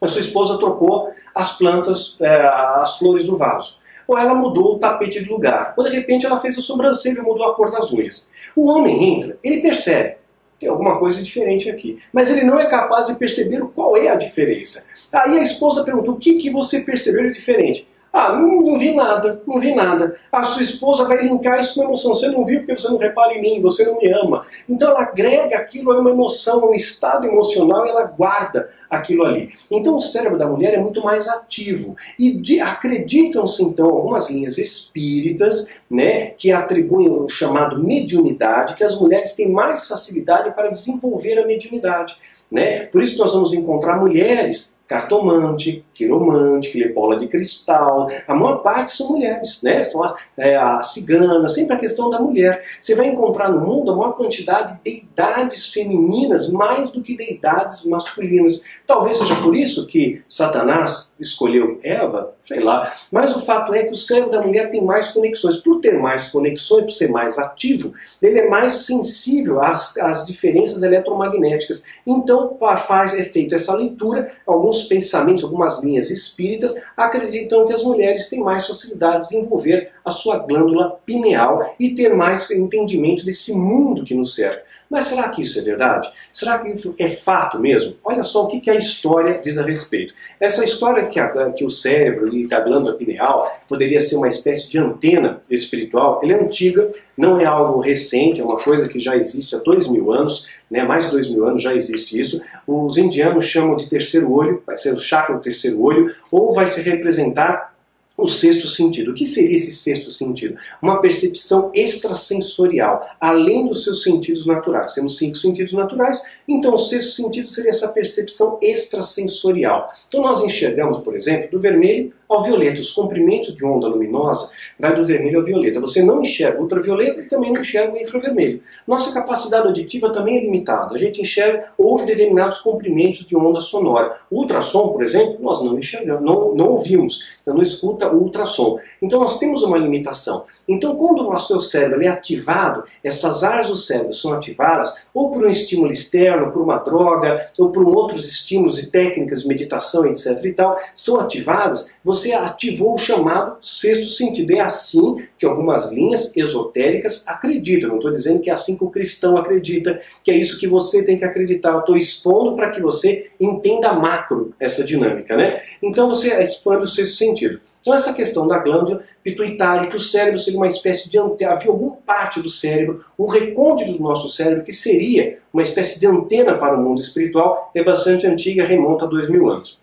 a 0.00 0.08
sua 0.08 0.20
esposa 0.20 0.58
trocou 0.58 1.10
as 1.34 1.58
plantas, 1.58 2.16
é, 2.20 2.46
as 2.80 2.98
flores 2.98 3.26
do 3.26 3.36
vaso. 3.36 3.78
Ou 4.06 4.16
ela 4.16 4.34
mudou 4.34 4.76
o 4.76 4.78
tapete 4.78 5.22
de 5.22 5.28
lugar. 5.28 5.74
Ou 5.76 5.84
de 5.84 5.90
repente 5.90 6.24
ela 6.24 6.40
fez 6.40 6.56
a 6.56 6.60
sobrancelha 6.60 7.18
e 7.18 7.22
mudou 7.22 7.44
a 7.44 7.54
cor 7.54 7.70
das 7.70 7.92
unhas. 7.92 8.28
O 8.54 8.68
homem 8.68 9.14
entra, 9.14 9.38
ele 9.42 9.60
percebe. 9.60 10.16
Tem 10.58 10.68
alguma 10.68 10.98
coisa 10.98 11.22
diferente 11.22 11.70
aqui. 11.70 11.98
Mas 12.12 12.30
ele 12.30 12.44
não 12.44 12.58
é 12.58 12.66
capaz 12.66 13.06
de 13.06 13.16
perceber 13.16 13.60
qual 13.74 13.96
é 13.96 14.08
a 14.08 14.14
diferença. 14.14 14.86
Aí 15.12 15.38
a 15.38 15.42
esposa 15.42 15.84
perguntou: 15.84 16.14
o 16.14 16.18
que, 16.18 16.34
que 16.34 16.50
você 16.50 16.80
percebeu 16.80 17.24
de 17.24 17.32
diferente? 17.32 17.88
Ah, 18.12 18.32
não, 18.32 18.62
não, 18.62 18.78
vi 18.78 18.94
nada, 18.94 19.42
não 19.46 19.60
vi 19.60 19.74
nada. 19.74 20.18
A 20.32 20.42
sua 20.42 20.62
esposa 20.62 21.04
vai 21.04 21.18
linkar 21.18 21.60
isso 21.60 21.74
com 21.74 21.82
emoção. 21.82 22.14
Você 22.14 22.28
não 22.28 22.46
viu 22.46 22.60
porque 22.60 22.78
você 22.78 22.88
não 22.88 22.96
repara 22.96 23.34
em 23.34 23.42
mim, 23.42 23.60
você 23.60 23.84
não 23.84 23.98
me 23.98 24.10
ama. 24.10 24.46
Então 24.66 24.88
ela 24.88 25.02
agrega 25.02 25.58
aquilo 25.58 25.92
a 25.92 26.00
uma 26.00 26.08
emoção, 26.08 26.64
a 26.64 26.70
um 26.70 26.74
estado 26.74 27.26
emocional 27.26 27.84
e 27.84 27.90
ela 27.90 28.04
guarda 28.04 28.70
aquilo 28.90 29.24
ali. 29.24 29.50
Então 29.70 29.96
o 29.96 30.00
cérebro 30.00 30.38
da 30.38 30.46
mulher 30.46 30.74
é 30.74 30.78
muito 30.78 31.02
mais 31.02 31.28
ativo. 31.28 31.96
E 32.18 32.60
acreditam-se 32.60 33.62
então 33.62 33.86
algumas 33.86 34.30
linhas 34.30 34.58
espíritas, 34.58 35.68
né, 35.88 36.26
que 36.30 36.52
atribuem 36.52 37.08
o 37.08 37.28
chamado 37.28 37.82
mediunidade, 37.82 38.74
que 38.74 38.84
as 38.84 38.98
mulheres 38.98 39.32
têm 39.32 39.50
mais 39.50 39.86
facilidade 39.86 40.54
para 40.54 40.70
desenvolver 40.70 41.38
a 41.38 41.46
mediunidade. 41.46 42.16
Né? 42.50 42.86
Por 42.86 43.02
isso 43.02 43.18
nós 43.18 43.32
vamos 43.32 43.52
encontrar 43.52 43.98
mulheres 43.98 44.74
cartomante, 44.86 45.84
quiromante, 45.96 46.78
lê 46.78 46.88
bola 46.92 47.18
de 47.18 47.26
cristal. 47.26 48.08
A 48.28 48.34
maior 48.34 48.58
parte 48.58 48.92
são 48.92 49.08
mulheres, 49.08 49.62
né? 49.62 49.82
São 49.82 50.04
a, 50.04 50.16
é, 50.36 50.56
a 50.56 50.82
cigana, 50.82 51.48
sempre 51.48 51.74
a 51.74 51.78
questão 51.78 52.10
da 52.10 52.20
mulher. 52.20 52.62
Você 52.80 52.94
vai 52.94 53.06
encontrar 53.06 53.50
no 53.50 53.60
mundo 53.66 53.90
a 53.90 53.96
maior 53.96 54.12
quantidade 54.12 54.74
de 54.74 54.80
deidades 54.84 55.72
femininas, 55.72 56.50
mais 56.50 56.90
do 56.90 57.02
que 57.02 57.16
deidades 57.16 57.84
masculinas. 57.86 58.62
Talvez 58.86 59.16
seja 59.16 59.34
por 59.36 59.56
isso 59.56 59.86
que 59.86 60.22
Satanás 60.28 61.14
escolheu 61.18 61.78
Eva, 61.82 62.34
sei 62.44 62.60
lá. 62.60 62.92
Mas 63.10 63.34
o 63.34 63.40
fato 63.40 63.72
é 63.74 63.84
que 63.84 63.92
o 63.92 63.96
cérebro 63.96 64.30
da 64.30 64.42
mulher 64.42 64.70
tem 64.70 64.84
mais 64.84 65.08
conexões. 65.08 65.56
Por 65.56 65.80
ter 65.80 65.98
mais 65.98 66.28
conexões, 66.28 66.84
por 66.84 66.92
ser 66.92 67.08
mais 67.08 67.38
ativo, 67.38 67.94
ele 68.20 68.40
é 68.40 68.48
mais 68.48 68.84
sensível 68.84 69.62
às, 69.62 69.96
às 69.96 70.26
diferenças 70.26 70.82
eletromagnéticas. 70.82 71.84
Então 72.06 72.56
faz, 72.76 73.14
é 73.14 73.24
feito 73.24 73.54
essa 73.54 73.74
leitura, 73.74 74.30
alguns 74.46 74.82
pensamentos, 74.84 75.42
algumas 75.42 75.80
linhas 75.86 76.10
espíritas 76.10 76.74
acreditam 76.96 77.66
que 77.66 77.72
as 77.72 77.82
mulheres 77.82 78.28
têm 78.28 78.40
mais 78.40 78.66
facilidade 78.66 79.22
de 79.22 79.28
desenvolver 79.30 79.92
a 80.04 80.10
sua 80.10 80.38
glândula 80.38 80.98
pineal 81.06 81.74
e 81.78 81.94
ter 81.94 82.14
mais 82.14 82.50
entendimento 82.50 83.24
desse 83.24 83.52
mundo 83.52 84.04
que 84.04 84.14
nos 84.14 84.34
cerca. 84.34 84.64
Mas 84.90 85.06
será 85.06 85.28
que 85.28 85.42
isso 85.42 85.58
é 85.58 85.62
verdade? 85.62 86.08
Será 86.32 86.58
que 86.58 86.68
isso 86.68 86.94
é 86.98 87.08
fato 87.08 87.58
mesmo? 87.58 87.96
Olha 88.04 88.24
só 88.24 88.44
o 88.44 88.48
que 88.48 88.70
a 88.70 88.74
história 88.74 89.40
diz 89.42 89.58
a 89.58 89.62
respeito. 89.62 90.14
Essa 90.38 90.64
história 90.64 91.06
que, 91.06 91.18
a, 91.18 91.50
que 91.52 91.64
o 91.64 91.70
cérebro 91.70 92.32
e 92.34 92.52
a 92.52 92.60
glândula 92.60 92.94
pineal 92.94 93.46
poderia 93.68 94.00
ser 94.00 94.16
uma 94.16 94.28
espécie 94.28 94.70
de 94.70 94.78
antena 94.78 95.40
espiritual, 95.50 96.20
ela 96.22 96.32
é 96.32 96.40
antiga, 96.42 96.90
não 97.16 97.40
é 97.40 97.44
algo 97.44 97.80
recente, 97.80 98.40
é 98.40 98.44
uma 98.44 98.58
coisa 98.58 98.88
que 98.88 98.98
já 98.98 99.16
existe 99.16 99.56
há 99.56 99.58
dois 99.58 99.88
mil 99.88 100.12
anos, 100.12 100.46
né, 100.70 100.82
mais 100.84 101.06
de 101.06 101.10
dois 101.12 101.28
mil 101.28 101.46
anos 101.46 101.62
já 101.62 101.74
existe 101.74 102.20
isso. 102.20 102.42
Os 102.66 102.96
indianos 102.98 103.44
chamam 103.44 103.76
de 103.76 103.88
terceiro 103.88 104.30
olho, 104.32 104.62
vai 104.66 104.76
ser 104.76 104.92
o 104.92 104.98
chakra 104.98 105.34
do 105.34 105.40
terceiro 105.40 105.80
olho, 105.82 106.14
ou 106.30 106.52
vai 106.52 106.66
se 106.66 106.80
representar 106.82 107.75
o 108.16 108.26
sexto 108.26 108.66
sentido. 108.66 109.10
O 109.10 109.14
que 109.14 109.26
seria 109.26 109.54
esse 109.54 109.72
sexto 109.72 110.10
sentido? 110.10 110.56
Uma 110.80 111.00
percepção 111.00 111.70
extrasensorial, 111.74 113.06
além 113.20 113.66
dos 113.66 113.84
seus 113.84 114.02
sentidos 114.02 114.46
naturais. 114.46 114.94
Temos 114.94 115.18
cinco 115.18 115.36
sentidos 115.36 115.72
naturais, 115.72 116.22
então 116.48 116.74
o 116.74 116.78
sexto 116.78 117.12
sentido 117.12 117.48
seria 117.48 117.70
essa 117.70 117.88
percepção 117.88 118.58
extrasensorial. 118.62 119.90
Então 120.08 120.22
nós 120.22 120.42
enxergamos, 120.42 120.98
por 121.00 121.14
exemplo, 121.14 121.50
do 121.50 121.60
vermelho 121.60 122.12
ao 122.28 122.42
violeta. 122.42 122.80
Os 122.80 122.92
comprimentos 122.92 123.54
de 123.54 123.64
onda 123.64 123.86
luminosa 123.86 124.50
vai 124.78 124.94
do 124.94 125.04
vermelho 125.04 125.38
ao 125.38 125.44
violeta. 125.44 125.80
Você 125.80 126.02
não 126.02 126.20
enxerga 126.20 126.60
ultravioleta 126.60 127.20
e 127.20 127.24
também 127.24 127.52
não 127.52 127.60
enxerga 127.60 127.94
o 127.94 127.96
infravermelho. 127.96 128.62
Nossa 128.86 129.12
capacidade 129.12 129.66
auditiva 129.66 130.12
também 130.12 130.38
é 130.38 130.40
limitada. 130.40 130.94
A 130.94 130.98
gente 130.98 131.20
enxerga, 131.20 131.68
houve 131.76 132.06
determinados 132.06 132.58
comprimentos 132.58 133.26
de 133.26 133.36
onda 133.36 133.60
sonora. 133.60 134.18
O 134.30 134.40
ultrassom, 134.40 134.88
por 134.88 135.02
exemplo, 135.02 135.38
nós 135.40 135.62
não 135.62 135.78
enxergamos, 135.78 136.22
não, 136.22 136.54
não 136.54 136.68
ouvimos. 136.70 137.36
Então 137.42 137.54
não 137.54 137.62
escuta 137.62 138.08
o 138.08 138.22
ultrassom. 138.22 138.78
Então 139.00 139.20
nós 139.20 139.38
temos 139.38 139.62
uma 139.62 139.78
limitação. 139.78 140.44
Então 140.68 140.96
quando 140.96 141.28
o 141.28 141.38
seu 141.38 141.60
cérebro 141.60 142.02
é 142.02 142.08
ativado, 142.08 142.84
essas 143.04 143.44
áreas 143.44 143.68
do 143.68 143.76
cérebro 143.76 144.12
são 144.12 144.32
ativadas 144.32 144.94
ou 145.14 145.30
por 145.30 145.44
um 145.44 145.48
estímulo 145.48 145.92
externo, 145.92 146.50
por 146.50 146.62
uma 146.62 146.78
droga, 146.78 147.46
ou 147.58 147.70
por 147.70 147.86
outros 147.86 148.28
estímulos 148.28 148.78
e 148.78 148.90
técnicas 148.90 149.44
meditação, 149.44 150.06
etc. 150.06 150.44
e 150.44 150.52
tal, 150.52 150.76
são 150.94 151.20
ativadas, 151.20 151.90
você 152.04 152.15
ativou 152.32 152.94
o 152.94 152.98
chamado 152.98 153.56
sexto 153.60 154.08
sentido. 154.08 154.52
É 154.52 154.60
assim 154.60 155.24
que 155.38 155.46
algumas 155.46 155.92
linhas 155.92 156.36
esotéricas 156.36 157.26
acreditam. 157.26 157.88
Não 157.88 157.96
estou 157.96 158.10
dizendo 158.10 158.40
que 158.40 158.50
é 158.50 158.52
assim 158.52 158.76
que 158.76 158.84
o 158.84 158.90
cristão 158.90 159.36
acredita, 159.36 160.00
que 160.22 160.30
é 160.30 160.36
isso 160.36 160.58
que 160.58 160.66
você 160.66 161.04
tem 161.04 161.18
que 161.18 161.24
acreditar. 161.24 161.72
Eu 161.72 161.80
estou 161.80 161.96
expondo 161.96 162.54
para 162.54 162.70
que 162.70 162.80
você 162.80 163.30
entenda 163.40 163.92
macro 163.92 164.54
essa 164.58 164.84
dinâmica. 164.84 165.36
Né? 165.36 165.60
Então 165.82 166.08
você 166.08 166.40
expande 166.42 166.84
o 166.84 166.86
sexto 166.86 167.16
sentido. 167.16 167.60
Então 167.86 167.94
essa 167.94 168.12
questão 168.12 168.48
da 168.48 168.58
glândula 168.58 169.02
pituitária, 169.22 169.88
que 169.88 169.96
o 169.96 170.00
cérebro 170.00 170.40
seria 170.40 170.58
uma 170.58 170.66
espécie 170.66 171.08
de 171.08 171.18
antena, 171.18 171.52
havia 171.52 171.70
alguma 171.70 171.96
parte 172.04 172.42
do 172.42 172.48
cérebro, 172.48 173.04
um 173.16 173.26
recôndito 173.26 173.92
do 173.92 174.02
nosso 174.02 174.28
cérebro 174.28 174.64
que 174.64 174.72
seria 174.72 175.38
uma 175.52 175.62
espécie 175.62 176.00
de 176.00 176.06
antena 176.06 176.56
para 176.56 176.76
o 176.76 176.82
mundo 176.82 177.00
espiritual, 177.00 177.70
é 177.72 177.84
bastante 177.84 178.26
antiga, 178.26 178.64
remonta 178.64 179.04
a 179.04 179.08
dois 179.08 179.30
mil 179.30 179.48
anos. 179.48 179.78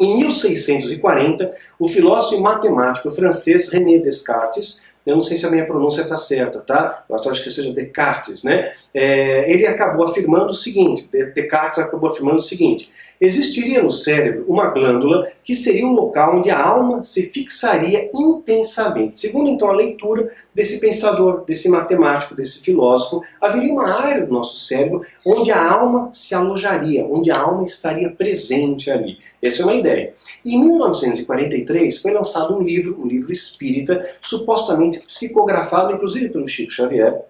Em 0.00 0.16
1640, 0.16 1.52
o 1.78 1.86
filósofo 1.86 2.36
e 2.36 2.40
matemático 2.40 3.10
francês 3.10 3.68
René 3.68 3.98
Descartes, 3.98 4.80
eu 5.04 5.14
não 5.14 5.22
sei 5.22 5.36
se 5.36 5.46
a 5.46 5.50
minha 5.50 5.66
pronúncia 5.66 6.02
está 6.02 6.16
certa, 6.16 6.60
tá? 6.60 7.04
Eu 7.08 7.16
acho 7.16 7.42
que 7.42 7.50
seja 7.50 7.72
Descartes, 7.72 8.42
né? 8.44 8.72
É, 8.94 9.50
ele 9.52 9.66
acabou 9.66 10.06
afirmando 10.06 10.50
o 10.50 10.54
seguinte: 10.54 11.08
Descartes 11.34 11.78
acabou 11.78 12.10
afirmando 12.10 12.38
o 12.38 12.42
seguinte: 12.42 12.90
existiria 13.20 13.82
no 13.82 13.90
cérebro 13.90 14.46
uma 14.48 14.68
glândula 14.68 15.30
que 15.44 15.54
seria 15.54 15.86
o 15.86 15.92
local 15.92 16.38
onde 16.38 16.50
a 16.50 16.58
alma 16.58 17.02
se 17.02 17.24
fixaria 17.30 18.08
intensamente. 18.14 19.18
Segundo 19.18 19.50
então 19.50 19.68
a 19.68 19.74
leitura 19.74 20.32
desse 20.54 20.80
pensador, 20.80 21.44
desse 21.44 21.68
matemático, 21.68 22.34
desse 22.34 22.60
filósofo, 22.60 23.22
haveria 23.40 23.72
uma 23.72 23.88
área 23.88 24.24
do 24.24 24.32
nosso 24.32 24.58
cérebro 24.58 25.04
onde 25.26 25.50
a 25.50 25.62
alma 25.62 26.08
se 26.12 26.34
alojaria, 26.34 27.04
onde 27.04 27.30
a 27.30 27.38
alma 27.38 27.64
estaria 27.64 28.08
presente 28.08 28.90
ali. 28.90 29.18
Essa 29.42 29.62
é 29.62 29.64
uma 29.64 29.74
ideia. 29.74 30.12
E 30.44 30.54
em 30.54 30.60
1943 30.64 31.98
foi 31.98 32.12
lançado 32.12 32.56
um 32.56 32.62
livro, 32.62 33.00
um 33.00 33.06
livro 33.06 33.32
espírita, 33.32 34.08
supostamente 34.20 35.00
psicografado 35.00 35.94
inclusive 35.94 36.30
pelo 36.30 36.48
Chico 36.48 36.72
Xavier, 36.72 37.20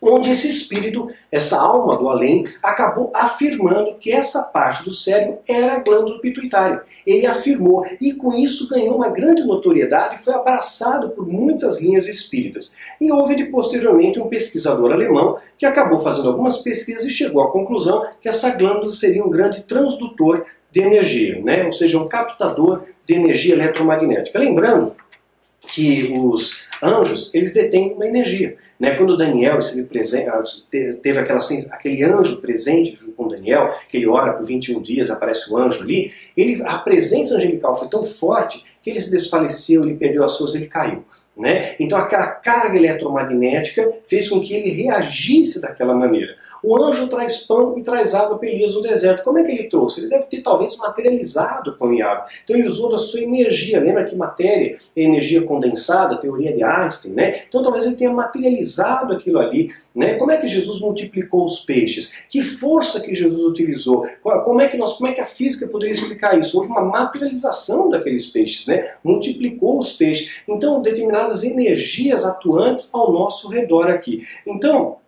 onde 0.00 0.30
esse 0.30 0.48
espírito, 0.48 1.10
essa 1.30 1.60
alma 1.60 1.96
do 1.96 2.08
além, 2.08 2.46
acabou 2.62 3.10
afirmando 3.14 3.94
que 3.98 4.12
essa 4.12 4.42
parte 4.44 4.84
do 4.84 4.92
cérebro 4.92 5.38
era 5.48 5.74
a 5.74 5.78
glândula 5.80 6.20
pituitária. 6.20 6.82
Ele 7.06 7.26
afirmou 7.26 7.84
e 8.00 8.12
com 8.12 8.32
isso 8.32 8.68
ganhou 8.68 8.96
uma 8.96 9.08
grande 9.08 9.42
notoriedade 9.44 10.16
e 10.16 10.18
foi 10.18 10.34
abraçado 10.34 11.10
por 11.10 11.26
muitas 11.26 11.80
linhas 11.80 12.06
espíritas. 12.06 12.74
E 13.00 13.10
houve 13.10 13.44
posteriormente 13.46 14.20
um 14.20 14.28
pesquisador 14.28 14.92
alemão 14.92 15.38
que 15.56 15.66
acabou 15.66 16.00
fazendo 16.00 16.28
algumas 16.28 16.58
pesquisas 16.58 17.04
e 17.04 17.10
chegou 17.10 17.42
à 17.42 17.50
conclusão 17.50 18.06
que 18.20 18.28
essa 18.28 18.50
glândula 18.50 18.90
seria 18.90 19.24
um 19.24 19.30
grande 19.30 19.62
transdutor 19.62 20.44
de 20.70 20.80
energia, 20.80 21.40
né? 21.42 21.64
ou 21.64 21.72
seja, 21.72 21.98
um 21.98 22.08
captador 22.08 22.84
de 23.06 23.14
energia 23.14 23.54
eletromagnética. 23.54 24.38
Lembrando 24.38 24.94
que 25.66 26.12
os 26.22 26.67
anjos, 26.82 27.30
eles 27.34 27.52
detêm 27.52 27.92
uma 27.92 28.06
energia. 28.06 28.56
Né? 28.78 28.94
Quando 28.94 29.16
Daniel 29.16 29.58
ah, 29.58 30.42
teve 31.02 31.18
aquela, 31.18 31.40
aquele 31.70 32.04
anjo 32.04 32.40
presente 32.40 32.96
com 33.16 33.28
Daniel, 33.28 33.74
que 33.88 33.96
ele 33.96 34.06
ora 34.06 34.32
por 34.32 34.46
21 34.46 34.80
dias, 34.80 35.10
aparece 35.10 35.52
o 35.52 35.56
anjo 35.56 35.80
ali, 35.80 36.12
ele, 36.36 36.62
a 36.64 36.78
presença 36.78 37.34
angelical 37.34 37.74
foi 37.74 37.88
tão 37.88 38.02
forte 38.02 38.64
que 38.82 38.90
ele 38.90 39.00
se 39.00 39.10
desfaleceu, 39.10 39.82
ele 39.82 39.96
perdeu 39.96 40.24
as 40.24 40.36
forças, 40.36 40.56
ele 40.56 40.66
caiu. 40.66 41.04
Né? 41.36 41.76
Então 41.78 41.98
aquela 41.98 42.26
carga 42.26 42.76
eletromagnética 42.76 43.88
fez 44.04 44.28
com 44.28 44.40
que 44.40 44.52
ele 44.54 44.82
reagisse 44.82 45.60
daquela 45.60 45.94
maneira. 45.94 46.36
O 46.62 46.76
anjo 46.82 47.08
traz 47.08 47.38
pão 47.38 47.78
e 47.78 47.82
traz 47.82 48.14
água 48.14 48.38
para 48.38 48.48
Elias 48.48 48.74
no 48.74 48.82
deserto. 48.82 49.22
Como 49.22 49.38
é 49.38 49.44
que 49.44 49.52
ele 49.52 49.64
trouxe? 49.64 50.00
Ele 50.00 50.10
deve 50.10 50.24
ter 50.24 50.42
talvez 50.42 50.76
materializado 50.76 51.76
pão 51.76 51.92
e 51.92 52.02
água. 52.02 52.26
Então 52.44 52.56
ele 52.56 52.66
usou 52.66 52.90
da 52.90 52.98
sua 52.98 53.20
energia. 53.20 53.80
Lembra 53.80 54.04
que 54.04 54.16
matéria 54.16 54.76
é 54.96 55.02
energia 55.02 55.42
condensada, 55.42 56.16
teoria 56.16 56.52
de 56.52 56.62
Einstein, 56.62 57.12
né? 57.12 57.42
Então 57.48 57.62
talvez 57.62 57.86
ele 57.86 57.96
tenha 57.96 58.12
materializado 58.12 59.12
aquilo 59.12 59.38
ali. 59.38 59.70
Né? 59.94 60.14
Como 60.14 60.30
é 60.30 60.36
que 60.36 60.46
Jesus 60.46 60.80
multiplicou 60.80 61.44
os 61.44 61.60
peixes? 61.60 62.22
Que 62.28 62.40
força 62.40 63.00
que 63.00 63.12
Jesus 63.12 63.42
utilizou? 63.42 64.06
Como 64.22 64.60
é 64.60 64.68
que 64.68 64.76
nós, 64.76 64.92
como 64.92 65.08
é 65.08 65.12
que 65.12 65.20
a 65.20 65.26
física 65.26 65.66
poderia 65.66 65.92
explicar 65.92 66.38
isso? 66.38 66.56
Houve 66.56 66.70
uma 66.70 66.82
materialização 66.82 67.88
daqueles 67.88 68.26
peixes, 68.26 68.66
né? 68.66 68.92
Multiplicou 69.02 69.78
os 69.78 69.92
peixes. 69.92 70.40
Então 70.48 70.80
determinadas 70.80 71.42
energias 71.42 72.24
atuantes 72.24 72.90
ao 72.92 73.12
nosso 73.12 73.48
redor 73.48 73.88
aqui. 73.88 74.24
Então 74.46 74.98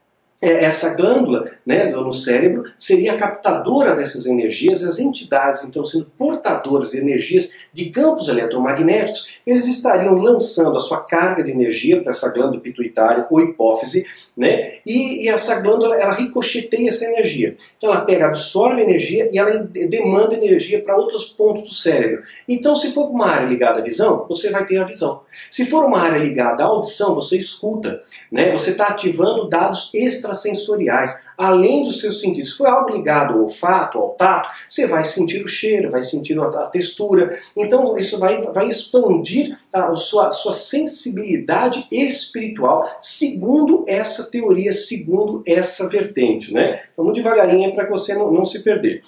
essa 0.40 0.94
glândula 0.94 1.50
né, 1.66 1.86
no 1.86 2.14
cérebro 2.14 2.64
seria 2.78 3.16
captadora 3.16 3.94
dessas 3.94 4.24
energias, 4.24 4.82
as 4.82 4.98
entidades, 4.98 5.64
então, 5.64 5.84
sendo 5.84 6.06
portadoras 6.16 6.92
de 6.92 6.98
energias 6.98 7.52
de 7.72 7.90
campos 7.90 8.28
eletromagnéticos, 8.28 9.28
eles 9.46 9.66
estariam 9.66 10.14
lançando 10.14 10.76
a 10.76 10.80
sua 10.80 11.04
carga 11.04 11.44
de 11.44 11.50
energia 11.50 12.00
para 12.00 12.10
essa 12.10 12.32
glândula 12.32 12.60
pituitária 12.60 13.26
ou 13.30 13.40
hipófise, 13.40 14.06
né, 14.34 14.76
e, 14.86 15.24
e, 15.24 15.28
essa 15.28 15.60
glândula 15.60 15.96
ela 15.96 16.14
ricocheteia 16.14 16.88
essa 16.88 17.04
energia. 17.04 17.54
Então, 17.76 17.92
ela 17.92 18.00
pega, 18.02 18.26
absorve 18.26 18.80
energia 18.80 19.28
e 19.30 19.38
ela 19.38 19.58
demanda 19.64 20.34
energia 20.34 20.82
para 20.82 20.96
outros 20.96 21.26
pontos 21.26 21.64
do 21.68 21.74
cérebro. 21.74 22.22
Então, 22.48 22.74
se 22.74 22.92
for 22.92 23.10
uma 23.10 23.26
área 23.26 23.46
ligada 23.46 23.80
à 23.80 23.82
visão, 23.82 24.24
você 24.26 24.50
vai 24.50 24.66
ter 24.66 24.78
a 24.78 24.84
visão. 24.84 25.20
Se 25.50 25.66
for 25.66 25.84
uma 25.84 26.00
área 26.00 26.18
ligada 26.18 26.62
à 26.62 26.66
audição, 26.66 27.14
você 27.14 27.36
escuta. 27.36 28.00
Né, 28.32 28.52
você 28.52 28.70
está 28.70 28.86
ativando 28.86 29.48
dados 29.48 29.90
extra 29.94 30.29
extrasensoriais, 30.30 31.24
além 31.36 31.84
dos 31.84 32.00
seus 32.00 32.20
sentidos. 32.20 32.52
Se 32.52 32.58
for 32.58 32.66
algo 32.68 32.94
ligado 32.94 33.34
ao 33.34 33.42
olfato, 33.42 33.98
ao 33.98 34.10
tato, 34.10 34.48
você 34.68 34.86
vai 34.86 35.04
sentir 35.04 35.42
o 35.44 35.48
cheiro, 35.48 35.90
vai 35.90 36.02
sentir 36.02 36.38
a, 36.38 36.66
textura. 36.66 37.38
Então 37.56 37.96
isso 37.98 38.18
vai, 38.18 38.42
vai 38.52 38.68
expandir 38.68 39.58
a 39.72 39.94
sua, 39.96 40.30
sua 40.32 40.52
sensibilidade 40.52 41.86
espiritual, 41.90 42.88
segundo 43.00 43.84
essa 43.88 44.30
teoria, 44.30 44.72
segundo 44.72 45.42
essa 45.46 45.88
vertente. 45.88 46.52
Né? 46.52 46.80
Então, 46.92 47.04
muito 47.04 47.16
devagarinho 47.16 47.74
para 47.74 47.84
que 47.84 47.90
você 47.90 48.14
não, 48.14 48.30
não 48.30 48.44
se 48.44 48.62
perder. 48.62 49.02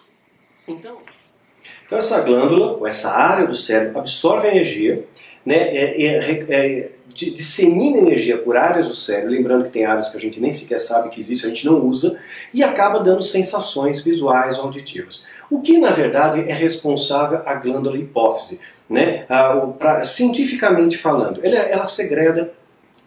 Então, 0.67 0.99
então, 1.85 1.99
essa 1.99 2.23
glândula, 2.23 2.73
ou 2.73 2.87
essa 2.87 3.11
área 3.11 3.47
do 3.47 3.55
cérebro, 3.55 3.99
absorve 3.99 4.49
energia, 4.49 5.05
né, 5.45 5.57
é, 5.57 6.03
é, 6.03 6.47
é, 6.49 6.91
dissemina 7.15 7.99
energia 7.99 8.39
por 8.39 8.57
áreas 8.57 8.89
do 8.89 8.95
cérebro, 8.95 9.31
lembrando 9.31 9.65
que 9.65 9.71
tem 9.71 9.85
áreas 9.85 10.09
que 10.09 10.17
a 10.17 10.21
gente 10.21 10.41
nem 10.41 10.53
sequer 10.53 10.81
sabe 10.81 11.11
que 11.11 11.21
existe, 11.21 11.47
a 11.47 11.49
gente 11.49 11.67
não 11.67 11.81
usa, 11.85 12.19
e 12.53 12.63
acaba 12.63 13.01
dando 13.01 13.23
sensações 13.23 14.01
visuais 14.01 14.59
ou 14.59 14.65
auditivas. 14.65 15.25
O 15.51 15.61
que, 15.61 15.79
na 15.79 15.91
verdade, 15.91 16.41
é 16.41 16.53
responsável 16.53 17.43
a 17.45 17.55
glândula 17.55 17.97
hipófise, 17.99 18.61
né? 18.89 19.27
Ah, 19.29 19.69
pra, 19.79 20.05
cientificamente 20.05 20.97
falando, 20.97 21.41
ela, 21.45 21.57
ela 21.57 21.87
segreda, 21.87 22.53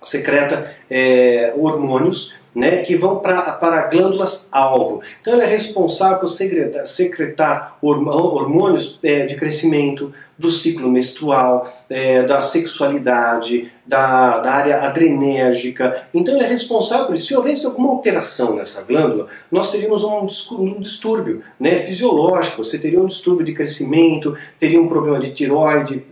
secreta 0.03 0.71
é, 0.89 1.53
hormônios 1.57 2.35
né, 2.55 2.77
que 2.83 2.95
vão 2.95 3.19
para 3.19 3.89
glândulas-alvo. 3.91 5.01
Então 5.19 5.33
ela 5.33 5.43
é 5.43 5.47
responsável 5.47 6.19
por 6.19 6.27
secretar, 6.27 6.88
secretar 6.88 7.77
hormônios 7.81 8.97
é, 9.03 9.25
de 9.25 9.35
crescimento, 9.35 10.13
do 10.38 10.51
ciclo 10.51 10.89
menstrual, 10.89 11.72
é, 11.89 12.24
da 12.24 12.42
sexualidade, 12.42 13.72
da, 13.86 14.39
da, 14.39 14.51
área 14.51 14.82
adrenérgica. 14.82 16.08
Então 16.13 16.36
ele 16.36 16.44
é 16.44 16.48
responsável 16.48 17.06
por 17.06 17.15
isso. 17.15 17.27
Se 17.27 17.36
houvesse 17.36 17.65
alguma 17.65 17.89
alteração 17.89 18.56
nessa 18.56 18.84
glândula, 18.84 19.27
nós 19.51 19.72
teríamos 19.72 20.04
um, 20.04 20.27
um 20.60 20.80
distúrbio 20.80 21.42
né, 21.60 21.75
fisiológico. 21.75 22.63
Você 22.63 22.77
teria 22.77 23.01
um 23.01 23.06
distúrbio 23.06 23.46
de 23.46 23.54
crescimento, 23.54 24.36
teria 24.60 24.82
um 24.82 24.89
problema 24.89 25.20
de 25.20 25.32
tiroide, 25.32 26.06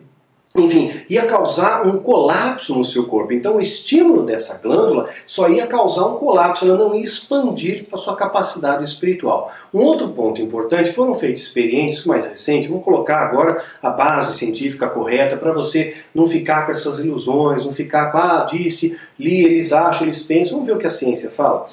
enfim, 0.56 1.02
ia 1.10 1.26
causar 1.26 1.86
um 1.86 1.98
colapso 1.98 2.76
no 2.76 2.84
seu 2.84 3.08
corpo. 3.08 3.34
Então, 3.34 3.56
o 3.56 3.62
estímulo 3.62 4.24
dessa 4.24 4.60
glândula 4.60 5.10
só 5.26 5.50
ia 5.50 5.66
causar 5.66 6.06
um 6.06 6.18
colapso, 6.18 6.66
ela 6.66 6.78
não 6.78 6.94
ia 6.94 7.02
expandir 7.02 7.88
a 7.92 7.98
sua 7.98 8.16
capacidade 8.16 8.84
espiritual. 8.84 9.52
Um 9.74 9.82
outro 9.82 10.10
ponto 10.10 10.42
importante, 10.44 10.94
foram 10.94 11.16
feitas 11.16 11.42
experiências 11.42 12.06
mais 12.06 12.28
recentes, 12.28 12.70
vamos 12.70 12.86
colocar 12.86 13.18
agora 13.18 13.64
a 13.82 13.90
base 13.90 14.38
científica 14.38 14.88
correta 14.88 15.38
para 15.38 15.52
você 15.52 15.96
não 16.14 16.28
ficar 16.28 16.66
com 16.66 16.72
essas 16.72 17.00
ilusões, 17.00 17.66
não 17.66 17.74
ficar 17.74 18.12
com, 18.12 18.20
ah, 18.20 18.46
disse, 18.48 19.00
li, 19.18 19.44
eles 19.44 19.74
acham, 19.74 20.04
eles 20.04 20.22
pensam. 20.22 20.54
Vamos 20.54 20.68
ver 20.68 20.76
o 20.76 20.80
que 20.80 20.88
a 20.88 20.92
ciência 20.92 21.32
fala. 21.32 21.68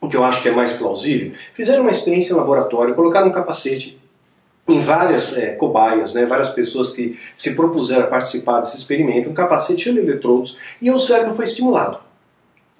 O 0.00 0.08
que 0.08 0.16
eu 0.16 0.24
acho 0.24 0.40
que 0.40 0.48
é 0.48 0.52
mais 0.52 0.72
plausível. 0.72 1.32
Fizeram 1.52 1.82
uma 1.82 1.90
experiência 1.90 2.32
em 2.32 2.36
laboratório, 2.36 2.94
colocaram 2.94 3.28
um 3.28 3.32
capacete 3.32 4.01
em 4.68 4.80
várias 4.80 5.36
é, 5.36 5.52
cobaias, 5.52 6.14
né, 6.14 6.24
várias 6.24 6.50
pessoas 6.50 6.90
que 6.90 7.18
se 7.36 7.54
propuseram 7.54 8.04
a 8.04 8.06
participar 8.06 8.60
desse 8.60 8.76
experimento, 8.76 9.28
um 9.28 9.34
capacete 9.34 9.92
de 9.92 9.98
eletrodos 9.98 10.58
e 10.80 10.90
o 10.90 10.98
cérebro 10.98 11.34
foi 11.34 11.44
estimulado. 11.44 11.98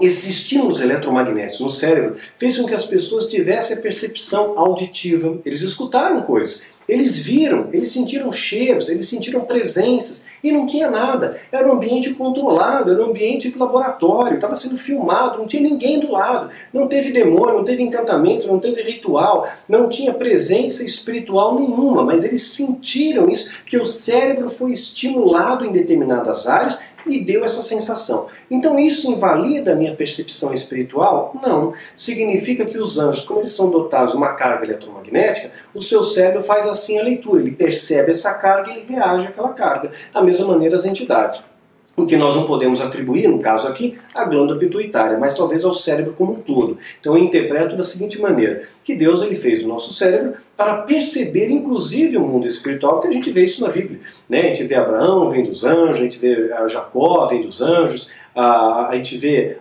Esses 0.01 0.27
estímulos 0.27 0.81
eletromagnéticos 0.81 1.61
no 1.61 1.71
cérebro 1.71 2.17
fez 2.37 2.57
com 2.57 2.67
que 2.67 2.75
as 2.75 2.85
pessoas 2.85 3.27
tivessem 3.27 3.77
a 3.77 3.81
percepção 3.81 4.59
auditiva, 4.59 5.39
eles 5.45 5.61
escutaram 5.63 6.23
coisas, 6.23 6.67
eles 6.89 7.19
viram, 7.19 7.69
eles 7.73 7.91
sentiram 7.91 8.31
cheiros, 8.33 8.89
eles 8.89 9.09
sentiram 9.09 9.43
presenças 9.43 10.25
e 10.43 10.51
não 10.51 10.67
tinha 10.67 10.91
nada. 10.91 11.41
Era 11.51 11.69
um 11.69 11.75
ambiente 11.75 12.13
controlado, 12.15 12.91
era 12.91 13.03
um 13.03 13.11
ambiente 13.11 13.51
de 13.51 13.59
laboratório, 13.59 14.35
estava 14.35 14.57
sendo 14.57 14.77
filmado, 14.77 15.39
não 15.39 15.47
tinha 15.47 15.63
ninguém 15.63 16.01
do 16.01 16.11
lado. 16.11 16.51
Não 16.73 16.89
teve 16.89 17.13
demônio, 17.13 17.55
não 17.55 17.65
teve 17.65 17.83
encantamento, 17.83 18.49
não 18.49 18.59
teve 18.59 18.83
ritual, 18.83 19.49
não 19.69 19.89
tinha 19.89 20.13
presença 20.13 20.85
espiritual 20.85 21.59
nenhuma, 21.59 22.03
mas 22.05 22.25
eles 22.25 22.43
sentiram 22.43 23.29
isso, 23.29 23.53
porque 23.63 23.79
o 23.79 23.85
cérebro 23.85 24.51
foi 24.51 24.73
estimulado 24.73 25.65
em 25.65 25.73
determinadas 25.73 26.47
áreas 26.47 26.81
e 27.07 27.25
deu 27.25 27.45
essa 27.45 27.63
sensação. 27.63 28.27
Então 28.51 28.79
isso 28.79 29.11
invalida 29.11 29.73
a 29.73 29.77
minha 29.77 29.95
percepção 29.95 30.53
espiritual? 30.53 31.35
Não. 31.43 31.73
Significa 31.97 32.65
que 32.65 32.79
os 32.79 32.99
anjos, 32.99 33.25
como 33.25 33.41
eles 33.41 33.53
são 33.53 33.71
dotados 33.71 34.13
de 34.13 34.19
uma 34.19 34.35
carga 34.35 34.65
eletromagnética, 34.65 35.51
o 35.75 35.81
seu 35.81 36.03
cérebro 36.03 36.43
faz 36.43 36.67
assim 36.67 36.99
a 36.99 37.03
leitura, 37.03 37.41
ele 37.41 37.53
percebe 37.53 38.11
essa 38.11 38.35
carga 38.35 38.71
e 38.71 38.77
ele 38.77 38.87
reage 38.89 39.29
àquela 39.29 39.51
carga. 39.51 39.91
Da 40.13 40.23
mesma 40.23 40.49
maneira 40.49 40.77
as 40.77 40.85
entidades 40.85 41.52
o 41.97 42.07
que 42.07 42.17
nós 42.17 42.35
não 42.35 42.45
podemos 42.45 42.81
atribuir, 42.81 43.29
no 43.29 43.39
caso 43.39 43.69
aqui, 43.69 43.99
à 44.15 44.25
glândula 44.25 44.59
pituitária, 44.59 45.19
mas 45.19 45.35
talvez 45.35 45.63
ao 45.63 45.75
cérebro 45.75 46.15
como 46.15 46.33
um 46.33 46.41
todo. 46.41 46.79
Então 46.99 47.17
eu 47.17 47.23
interpreto 47.23 47.77
da 47.77 47.85
seguinte 47.85 48.21
maneira, 48.21 48.63
que 48.83 48.95
Deus 48.95 49.23
ele 49.23 49.37
fez 49.37 49.63
o 49.63 49.69
nosso 49.69 49.93
cérebro 49.93 50.35
para 50.57 50.79
perceber 50.79 51.51
inclusive 51.51 52.17
o 52.17 52.27
mundo 52.27 52.47
espiritual, 52.47 52.95
porque 52.95 53.09
a 53.09 53.13
gente 53.13 53.31
vê 53.31 53.45
isso 53.45 53.63
na 53.63 53.69
Bíblia. 53.69 54.01
Né? 54.29 54.41
A 54.41 54.47
gente 54.49 54.65
vê 54.65 54.75
Abraão, 54.75 55.31
vem 55.31 55.45
dos 55.45 55.65
anjos, 55.65 55.99
a 55.99 56.03
gente 56.03 56.19
vê 56.19 56.49
Jacó, 56.69 57.27
vem 57.27 57.43
dos 57.43 57.61
anjos, 57.61 58.11
a, 58.35 58.89
a 58.89 58.97
gente 58.97 59.17
vê 59.17 59.59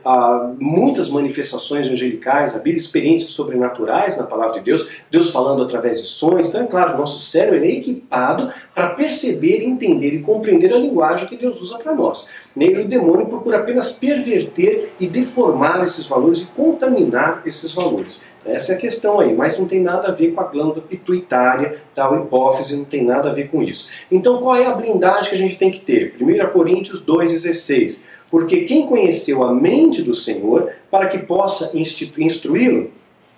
muitas 0.60 1.10
manifestações 1.10 1.88
angelicais, 1.90 2.56
a 2.56 2.60
Bíblia, 2.60 2.78
experiências 2.78 3.32
sobrenaturais 3.32 4.18
na 4.18 4.24
palavra 4.24 4.60
de 4.60 4.66
Deus, 4.66 4.90
Deus 5.10 5.30
falando 5.30 5.64
através 5.64 6.00
de 6.00 6.08
sonhos. 6.08 6.50
Então, 6.50 6.62
é 6.62 6.68
claro, 6.68 6.98
nosso 6.98 7.20
cérebro 7.20 7.64
é 7.64 7.70
equipado 7.70 8.52
para 8.74 8.90
perceber, 8.90 9.64
entender 9.64 10.14
e 10.14 10.22
compreender 10.22 10.74
a 10.74 10.78
linguagem 10.78 11.28
que 11.28 11.38
Deus 11.38 11.62
usa 11.62 11.78
para 11.78 11.94
nós. 11.94 12.30
E 12.56 12.80
o 12.80 12.88
demônio 12.88 13.26
procura 13.26 13.58
apenas 13.58 13.92
perverter 13.92 14.94
e 15.00 15.08
deformar 15.08 15.84
esses 15.84 16.06
valores 16.06 16.42
e 16.42 16.48
contaminar 16.48 17.42
esses 17.46 17.74
valores. 17.74 18.22
Essa 18.46 18.74
é 18.74 18.76
a 18.76 18.80
questão 18.80 19.20
aí, 19.20 19.36
mas 19.36 19.58
não 19.60 19.68
tem 19.68 19.80
nada 19.80 20.08
a 20.08 20.12
ver 20.12 20.32
com 20.32 20.42
a 20.42 20.46
glândula 20.46 20.82
pituitária, 20.82 21.82
tal 21.94 22.18
hipófise, 22.18 22.76
não 22.76 22.86
tem 22.86 23.04
nada 23.04 23.30
a 23.30 23.34
ver 23.34 23.50
com 23.50 23.62
isso. 23.62 23.90
Então 24.12 24.42
qual 24.42 24.56
é 24.56 24.66
a 24.66 24.74
blindagem 24.74 25.30
que 25.30 25.36
a 25.36 25.38
gente 25.38 25.58
tem 25.58 25.72
que 25.72 25.80
ter? 25.80 26.16
1 26.20 26.52
Coríntios 26.52 27.06
2,16 27.06 28.04
porque 28.32 28.62
quem 28.62 28.88
conheceu 28.88 29.44
a 29.44 29.54
mente 29.54 30.02
do 30.02 30.16
Senhor 30.16 30.72
para 30.90 31.08
que 31.08 31.20
possa 31.20 31.72
instruí-lo? 31.76 32.90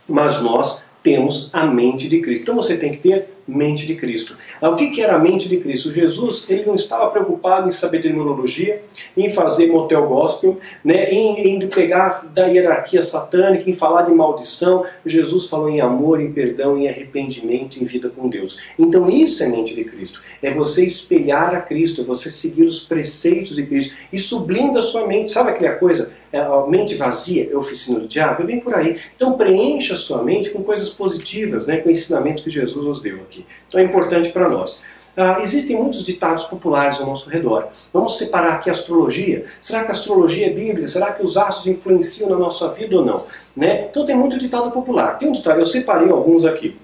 Mas 0.07 0.39
nós 0.41 0.83
temos 1.03 1.49
a 1.51 1.65
mente 1.65 2.07
de 2.07 2.21
Cristo. 2.21 2.43
Então 2.43 2.55
você 2.55 2.77
tem 2.77 2.91
que 2.93 2.99
ter 2.99 3.27
mente 3.45 3.85
de 3.85 3.95
Cristo. 3.95 4.37
Ah, 4.61 4.69
o 4.69 4.75
que 4.77 5.01
era 5.01 5.15
a 5.15 5.19
mente 5.19 5.49
de 5.49 5.57
Cristo? 5.57 5.91
Jesus 5.91 6.45
ele 6.47 6.65
não 6.65 6.75
estava 6.75 7.11
preocupado 7.11 7.67
em 7.67 7.71
saber 7.73 8.01
de 8.01 8.07
imunologia, 8.07 8.81
em 9.17 9.29
fazer 9.29 9.67
motel 9.67 10.07
gospel, 10.07 10.57
né, 10.83 11.11
em, 11.11 11.61
em 11.61 11.67
pegar 11.67 12.31
da 12.33 12.45
hierarquia 12.45 13.03
satânica, 13.03 13.69
em 13.69 13.73
falar 13.73 14.03
de 14.03 14.11
maldição. 14.13 14.85
Jesus 15.05 15.47
falou 15.47 15.69
em 15.69 15.81
amor, 15.81 16.21
em 16.21 16.31
perdão, 16.31 16.77
em 16.77 16.87
arrependimento, 16.87 17.81
em 17.81 17.83
vida 17.83 18.09
com 18.09 18.29
Deus. 18.29 18.61
Então 18.79 19.09
isso 19.09 19.43
é 19.43 19.49
mente 19.49 19.75
de 19.75 19.83
Cristo. 19.83 20.23
É 20.41 20.51
você 20.51 20.85
espelhar 20.85 21.53
a 21.53 21.59
Cristo, 21.59 22.01
é 22.01 22.03
você 22.05 22.29
seguir 22.29 22.63
os 22.63 22.79
preceitos 22.79 23.57
de 23.57 23.65
Cristo. 23.65 23.95
Isso 24.11 24.39
blinda 24.39 24.79
a 24.79 24.81
sua 24.81 25.05
mente. 25.05 25.31
Sabe 25.31 25.49
aquela 25.49 25.75
coisa? 25.75 26.22
É, 26.33 26.39
a 26.39 26.65
mente 26.67 26.95
vazia 26.95 27.47
é 27.51 27.55
oficina 27.55 27.99
do 27.99 28.07
diabo? 28.07 28.41
É 28.41 28.45
bem 28.45 28.59
por 28.59 28.73
aí. 28.73 28.99
Então 29.15 29.37
preencha 29.37 29.93
a 29.93 29.97
sua 29.97 30.23
mente 30.23 30.49
com 30.49 30.63
coisas 30.63 30.89
positivas, 30.89 31.67
né, 31.67 31.77
com 31.77 31.91
ensinamentos 31.91 32.43
que 32.43 32.49
Jesus 32.49 32.83
nos 32.83 32.99
deu 32.99 33.17
aqui. 33.17 33.45
Então 33.67 33.79
é 33.79 33.83
importante 33.83 34.29
para 34.29 34.49
nós. 34.49 34.81
Ah, 35.15 35.37
existem 35.43 35.77
muitos 35.77 36.03
ditados 36.03 36.45
populares 36.45 36.99
ao 36.99 37.05
nosso 37.05 37.29
redor. 37.29 37.67
Vamos 37.93 38.17
separar 38.17 38.53
aqui 38.53 38.67
a 38.67 38.73
astrologia. 38.73 39.45
Será 39.61 39.83
que 39.83 39.89
a 39.89 39.91
astrologia 39.91 40.47
é 40.47 40.49
bíblica? 40.49 40.87
Será 40.87 41.11
que 41.11 41.23
os 41.23 41.37
astros 41.37 41.67
influenciam 41.67 42.31
na 42.31 42.35
nossa 42.35 42.69
vida 42.69 42.97
ou 42.97 43.05
não? 43.05 43.25
Né? 43.55 43.85
Então 43.91 44.03
tem 44.03 44.15
muito 44.15 44.39
ditado 44.39 44.71
popular. 44.71 45.19
Tem 45.19 45.29
um 45.29 45.33
ditado, 45.33 45.59
eu 45.59 45.67
separei 45.67 46.09
alguns 46.09 46.45
aqui. 46.45 46.75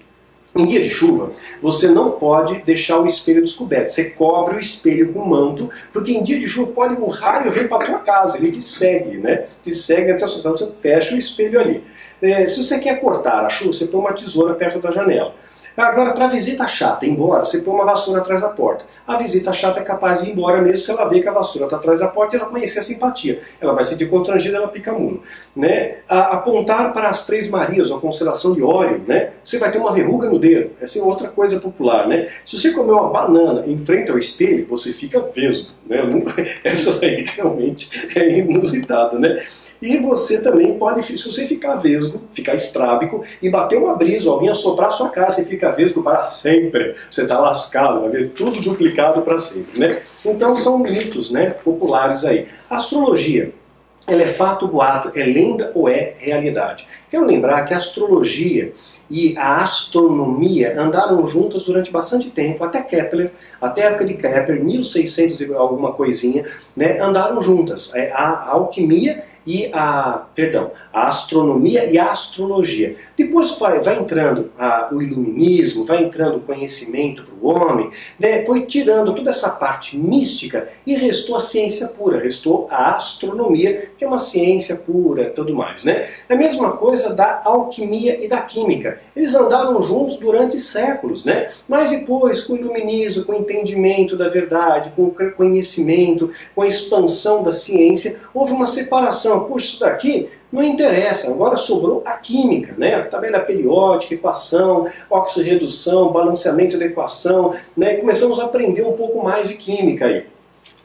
Em 0.55 0.65
dia 0.65 0.81
de 0.81 0.89
chuva, 0.89 1.31
você 1.61 1.87
não 1.87 2.11
pode 2.11 2.59
deixar 2.63 2.99
o 2.99 3.05
espelho 3.05 3.43
descoberto. 3.43 3.89
Você 3.89 4.05
cobre 4.09 4.55
o 4.55 4.59
espelho 4.59 5.13
com 5.13 5.23
manto, 5.23 5.69
porque 5.93 6.11
em 6.11 6.23
dia 6.23 6.39
de 6.39 6.47
chuva 6.47 6.71
pode 6.71 6.95
um 6.95 7.07
raio 7.07 7.51
vir 7.51 7.69
para 7.69 7.85
tua 7.85 7.99
casa, 7.99 8.37
ele 8.37 8.49
te 8.49 8.61
segue, 8.61 9.17
né? 9.17 9.45
Te 9.63 9.71
segue 9.71 10.11
até 10.11 10.25
então 10.25 10.51
você 10.51 10.71
fecha 10.71 11.13
o 11.13 11.17
espelho 11.17 11.59
ali. 11.59 11.83
É, 12.21 12.47
se 12.47 12.63
você 12.63 12.79
quer 12.79 12.99
cortar 12.99 13.45
a 13.45 13.49
chuva, 13.49 13.73
você 13.73 13.85
põe 13.85 14.01
uma 14.01 14.13
tesoura 14.13 14.55
perto 14.55 14.79
da 14.79 14.91
janela. 14.91 15.35
Agora, 15.79 16.11
para 16.13 16.27
visita 16.27 16.67
chata 16.67 17.05
embora, 17.05 17.45
você 17.45 17.59
põe 17.59 17.73
uma 17.73 17.85
vassoura 17.85 18.19
atrás 18.19 18.41
da 18.41 18.49
porta. 18.49 18.83
A 19.07 19.17
visita 19.17 19.53
chata 19.53 19.79
é 19.79 19.83
capaz 19.83 20.21
de 20.21 20.29
ir 20.29 20.33
embora 20.33 20.61
mesmo 20.61 20.77
se 20.77 20.91
ela 20.91 21.07
vê 21.07 21.21
que 21.21 21.27
a 21.27 21.31
vassoura 21.31 21.65
está 21.65 21.77
atrás 21.77 22.01
da 22.01 22.07
porta 22.09 22.35
e 22.35 22.39
ela 22.39 22.49
conhecer 22.49 22.79
a 22.79 22.81
simpatia. 22.81 23.41
Ela 23.61 23.73
vai 23.73 23.83
se 23.83 23.91
sentir 23.91 24.09
constrangida, 24.09 24.57
ela 24.57 24.67
pica 24.67 24.91
muro. 24.91 25.23
Né? 25.55 25.99
Apontar 26.07 26.91
para 26.93 27.07
as 27.09 27.25
Três 27.25 27.49
Marias, 27.49 27.91
a 27.91 27.97
constelação 27.97 28.53
de 28.53 28.61
Órion, 28.61 28.99
né? 29.07 29.31
você 29.43 29.57
vai 29.57 29.71
ter 29.71 29.77
uma 29.77 29.93
verruga 29.93 30.29
no 30.29 30.37
dedo. 30.37 30.71
Essa 30.81 30.99
é 30.99 31.01
outra 31.01 31.29
coisa 31.29 31.59
popular. 31.59 32.07
Né? 32.07 32.27
Se 32.45 32.59
você 32.59 32.71
comer 32.71 32.91
uma 32.91 33.09
banana 33.09 33.63
em 33.65 33.79
frente 33.79 34.11
ao 34.11 34.17
espelho, 34.17 34.67
você 34.67 34.91
fica 34.91 35.21
vesgo. 35.33 35.71
Né? 35.87 35.97
Essa 36.63 36.99
daí 36.99 37.25
realmente 37.35 37.89
é 38.15 38.39
inusitada. 38.39 39.17
Né? 39.17 39.41
E 39.81 39.97
você 39.97 40.41
também 40.41 40.77
pode, 40.77 41.01
se 41.03 41.31
você 41.31 41.47
ficar 41.47 41.77
vesgo, 41.77 42.21
ficar 42.33 42.53
estrábico 42.53 43.23
e 43.41 43.49
bater 43.49 43.77
uma 43.77 43.95
brisa, 43.95 44.29
alguém 44.29 44.49
assoprar 44.49 44.89
a 44.89 44.91
sua 44.91 45.09
cara, 45.09 45.31
você 45.69 45.71
fica 45.71 45.71
vesgo 45.71 46.03
para 46.03 46.23
sempre. 46.23 46.95
Você 47.09 47.23
está 47.23 47.39
lascado, 47.39 48.01
vai 48.01 48.09
ver 48.09 48.29
tudo 48.29 48.59
duplicado 48.61 49.21
para 49.21 49.39
sempre. 49.39 49.79
Né? 49.79 50.01
Então 50.25 50.55
são 50.55 50.79
mitos 50.79 51.31
né, 51.31 51.51
populares 51.51 52.25
aí. 52.25 52.47
astrologia. 52.69 53.53
Ela 54.07 54.23
é 54.23 54.27
fato, 54.27 54.67
boato, 54.67 55.11
é 55.13 55.23
lenda 55.23 55.71
ou 55.75 55.87
é 55.87 56.15
realidade? 56.17 56.87
Quero 57.11 57.25
lembrar 57.25 57.63
que 57.65 57.75
a 57.75 57.77
astrologia 57.77 58.73
e 59.07 59.35
a 59.37 59.61
astronomia 59.61 60.79
andaram 60.79 61.23
juntas 61.27 61.65
durante 61.65 61.91
bastante 61.91 62.31
tempo, 62.31 62.63
até 62.63 62.81
Kepler, 62.81 63.31
até 63.61 63.83
a 63.83 63.85
época 63.89 64.05
de 64.05 64.15
Kepler, 64.15 64.63
1600 64.63 65.41
e 65.41 65.53
alguma 65.53 65.93
coisinha, 65.93 66.43
né, 66.75 66.99
andaram 66.99 67.39
juntas. 67.39 67.91
É, 67.93 68.11
a 68.11 68.49
alquimia 68.49 69.25
e 69.45 69.69
a, 69.73 70.25
perdão, 70.35 70.71
a 70.93 71.07
astronomia 71.07 71.85
e 71.85 71.97
a 71.97 72.11
astrologia. 72.11 72.95
Depois 73.17 73.57
vai, 73.57 73.81
vai 73.81 73.99
entrando 73.99 74.51
a, 74.57 74.89
o 74.91 75.01
iluminismo, 75.01 75.85
vai 75.85 76.03
entrando 76.03 76.37
o 76.37 76.41
conhecimento 76.41 77.23
para 77.23 77.35
o 77.35 77.47
homem, 77.47 77.91
né? 78.19 78.45
foi 78.45 78.65
tirando 78.65 79.13
toda 79.13 79.29
essa 79.29 79.49
parte 79.51 79.97
mística 79.97 80.69
e 80.85 80.95
restou 80.95 81.35
a 81.35 81.39
ciência 81.39 81.87
pura, 81.87 82.19
restou 82.19 82.67
a 82.69 82.95
astronomia, 82.95 83.89
que 83.97 84.03
é 84.03 84.07
uma 84.07 84.19
ciência 84.19 84.75
pura 84.75 85.23
e 85.23 85.29
tudo 85.31 85.53
mais. 85.53 85.83
Né? 85.83 86.09
A 86.27 86.35
mesma 86.35 86.77
coisa 86.77 87.15
da 87.15 87.41
alquimia 87.43 88.23
e 88.23 88.27
da 88.27 88.41
química. 88.41 89.01
Eles 89.15 89.33
andaram 89.35 89.81
juntos 89.81 90.17
durante 90.17 90.59
séculos, 90.59 91.25
né? 91.25 91.47
mas 91.67 91.89
depois, 91.89 92.41
com 92.41 92.53
o 92.53 92.57
iluminismo, 92.57 93.25
com 93.25 93.33
o 93.33 93.39
entendimento 93.39 94.15
da 94.15 94.29
verdade, 94.29 94.91
com 94.95 95.03
o 95.03 95.31
conhecimento, 95.31 96.31
com 96.55 96.61
a 96.61 96.67
expansão 96.67 97.43
da 97.43 97.51
ciência, 97.51 98.19
houve 98.33 98.53
uma 98.53 98.67
separação 98.67 99.28
puxa, 99.37 99.65
isso 99.65 99.79
daqui 99.81 100.29
não 100.51 100.63
interessa, 100.63 101.29
agora 101.29 101.57
sobrou 101.57 102.01
a 102.05 102.13
química, 102.13 102.73
né? 102.77 102.95
a 102.95 103.03
tabela 103.03 103.39
periódica, 103.39 104.15
equação, 104.15 104.87
oxirredução, 105.09 106.11
balanceamento 106.11 106.77
da 106.77 106.85
equação, 106.85 107.53
né? 107.77 107.93
e 107.93 107.97
começamos 107.97 108.39
a 108.39 108.45
aprender 108.45 108.81
um 108.81 108.93
pouco 108.93 109.23
mais 109.23 109.49
de 109.49 109.55
química 109.55 110.05
aí. 110.05 110.25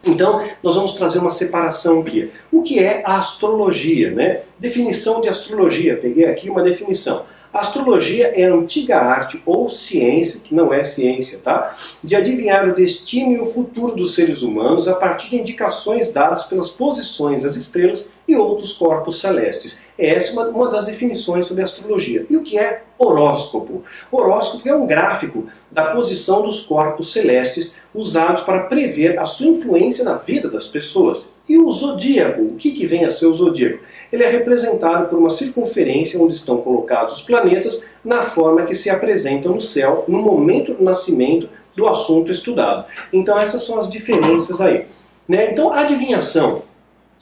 Então, 0.07 0.47
nós 0.63 0.77
vamos 0.77 0.93
trazer 0.93 1.19
uma 1.19 1.31
separação 1.31 2.01
aqui. 2.01 2.31
O 2.53 2.63
que 2.63 2.79
é 2.79 3.03
a 3.07 3.17
astrologia? 3.17 4.11
Né? 4.11 4.43
Definição 4.59 5.23
de 5.23 5.29
astrologia, 5.29 5.97
peguei 5.97 6.27
aqui 6.27 6.51
uma 6.51 6.63
definição. 6.63 7.25
Astrologia 7.55 8.33
é 8.35 8.47
a 8.47 8.53
antiga 8.53 8.97
arte 8.99 9.41
ou 9.47 9.71
ciência, 9.71 10.41
que 10.43 10.53
não 10.53 10.75
é 10.75 10.83
ciência, 10.83 11.39
tá? 11.39 11.73
De 12.03 12.17
adivinhar 12.17 12.69
o 12.69 12.75
destino 12.75 13.31
e 13.31 13.39
o 13.39 13.45
futuro 13.45 13.95
dos 13.95 14.17
seres 14.17 14.43
humanos 14.43 14.89
a 14.89 14.97
partir 14.97 15.31
de 15.31 15.37
indicações 15.37 16.11
dadas 16.11 16.43
pelas 16.47 16.71
posições 16.71 17.45
das 17.45 17.55
estrelas 17.55 18.11
e 18.27 18.35
outros 18.35 18.73
corpos 18.73 19.21
celestes. 19.21 19.85
Essa 19.97 20.33
é 20.33 20.45
uma, 20.49 20.69
das 20.69 20.87
definições 20.87 21.47
sobre 21.47 21.63
astrologia. 21.63 22.27
E 22.29 22.37
o 22.37 22.43
que 22.43 22.59
é 22.59 22.83
horóscopo? 22.99 23.85
Horóscopo 24.11 24.69
é 24.69 24.75
um 24.75 24.85
gráfico 24.87 25.47
da 25.75 25.87
posição 25.87 26.43
dos 26.43 26.61
corpos 26.61 27.13
celestes 27.13 27.81
usados 27.93 28.43
para 28.43 28.61
prever 28.61 29.19
a 29.19 29.27
sua 29.27 29.49
influência 29.49 30.05
na 30.05 30.15
vida 30.15 30.49
das 30.49 30.69
pessoas. 30.69 31.29
E 31.49 31.59
o 31.59 31.69
zodíaco? 31.71 32.43
O 32.43 32.55
que, 32.55 32.71
que 32.71 32.87
vem 32.87 33.05
a 33.05 33.11
ser 33.11 33.27
o 33.27 33.35
zodíaco? 33.35 33.81
Ele 34.13 34.23
é 34.23 34.31
representado 34.31 35.09
por 35.09 35.19
uma 35.19 35.29
circunferência 35.29 36.23
onde 36.23 36.35
estão 36.35 36.59
colocados 36.59 37.19
os 37.19 37.23
planetas 37.23 37.85
na 38.05 38.23
forma 38.23 38.63
que 38.63 38.75
se 38.75 38.89
apresentam 38.89 39.53
no 39.53 39.61
céu 39.61 40.05
no 40.07 40.23
momento 40.23 40.75
do 40.75 40.85
nascimento 40.85 41.49
do 41.75 41.89
assunto 41.89 42.31
estudado. 42.31 42.87
Então 43.13 43.37
essas 43.37 43.65
são 43.65 43.77
as 43.77 43.91
diferenças 43.91 44.61
aí. 44.61 44.87
Né? 45.29 45.51
Então 45.51 45.73
a 45.73 45.81
adivinhação 45.81 46.63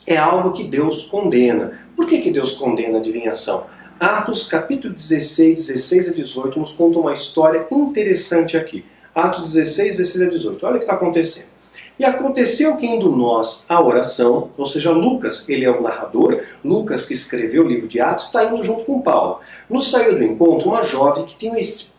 é 0.05 0.15
algo 0.15 0.53
que 0.53 0.63
Deus 0.63 1.05
condena. 1.05 1.79
Por 1.95 2.07
que, 2.07 2.19
que 2.19 2.29
Deus 2.29 2.53
condena 2.53 2.97
a 2.97 2.99
adivinhação? 2.99 3.63
Atos 4.03 4.49
capítulo 4.49 4.93
16, 4.93 5.67
16 5.67 6.09
a 6.09 6.11
18 6.11 6.59
nos 6.59 6.73
conta 6.73 6.99
uma 6.99 7.13
história 7.13 7.65
interessante 7.71 8.57
aqui. 8.57 8.83
Atos 9.15 9.53
16, 9.53 9.95
16 9.97 10.27
a 10.27 10.29
18. 10.29 10.65
Olha 10.65 10.75
o 10.75 10.77
que 10.79 10.83
está 10.83 10.95
acontecendo. 10.95 11.47
E 11.97 12.03
aconteceu 12.03 12.75
que 12.75 12.85
indo 12.85 13.09
nós 13.09 13.65
à 13.69 13.81
oração, 13.81 14.49
ou 14.57 14.65
seja, 14.65 14.91
Lucas, 14.91 15.47
ele 15.47 15.63
é 15.63 15.71
o 15.71 15.81
narrador, 15.81 16.41
Lucas 16.65 17.05
que 17.05 17.13
escreveu 17.13 17.63
o 17.63 17.67
livro 17.69 17.87
de 17.87 18.01
Atos, 18.01 18.25
está 18.25 18.43
indo 18.43 18.61
junto 18.61 18.83
com 18.83 19.01
Paulo. 19.01 19.39
Nos 19.69 19.89
saiu 19.89 20.17
do 20.17 20.23
encontro 20.25 20.67
uma 20.67 20.83
jovem 20.83 21.23
que 21.25 21.37
tem 21.37 21.49
um 21.49 21.55
espírito 21.55 21.92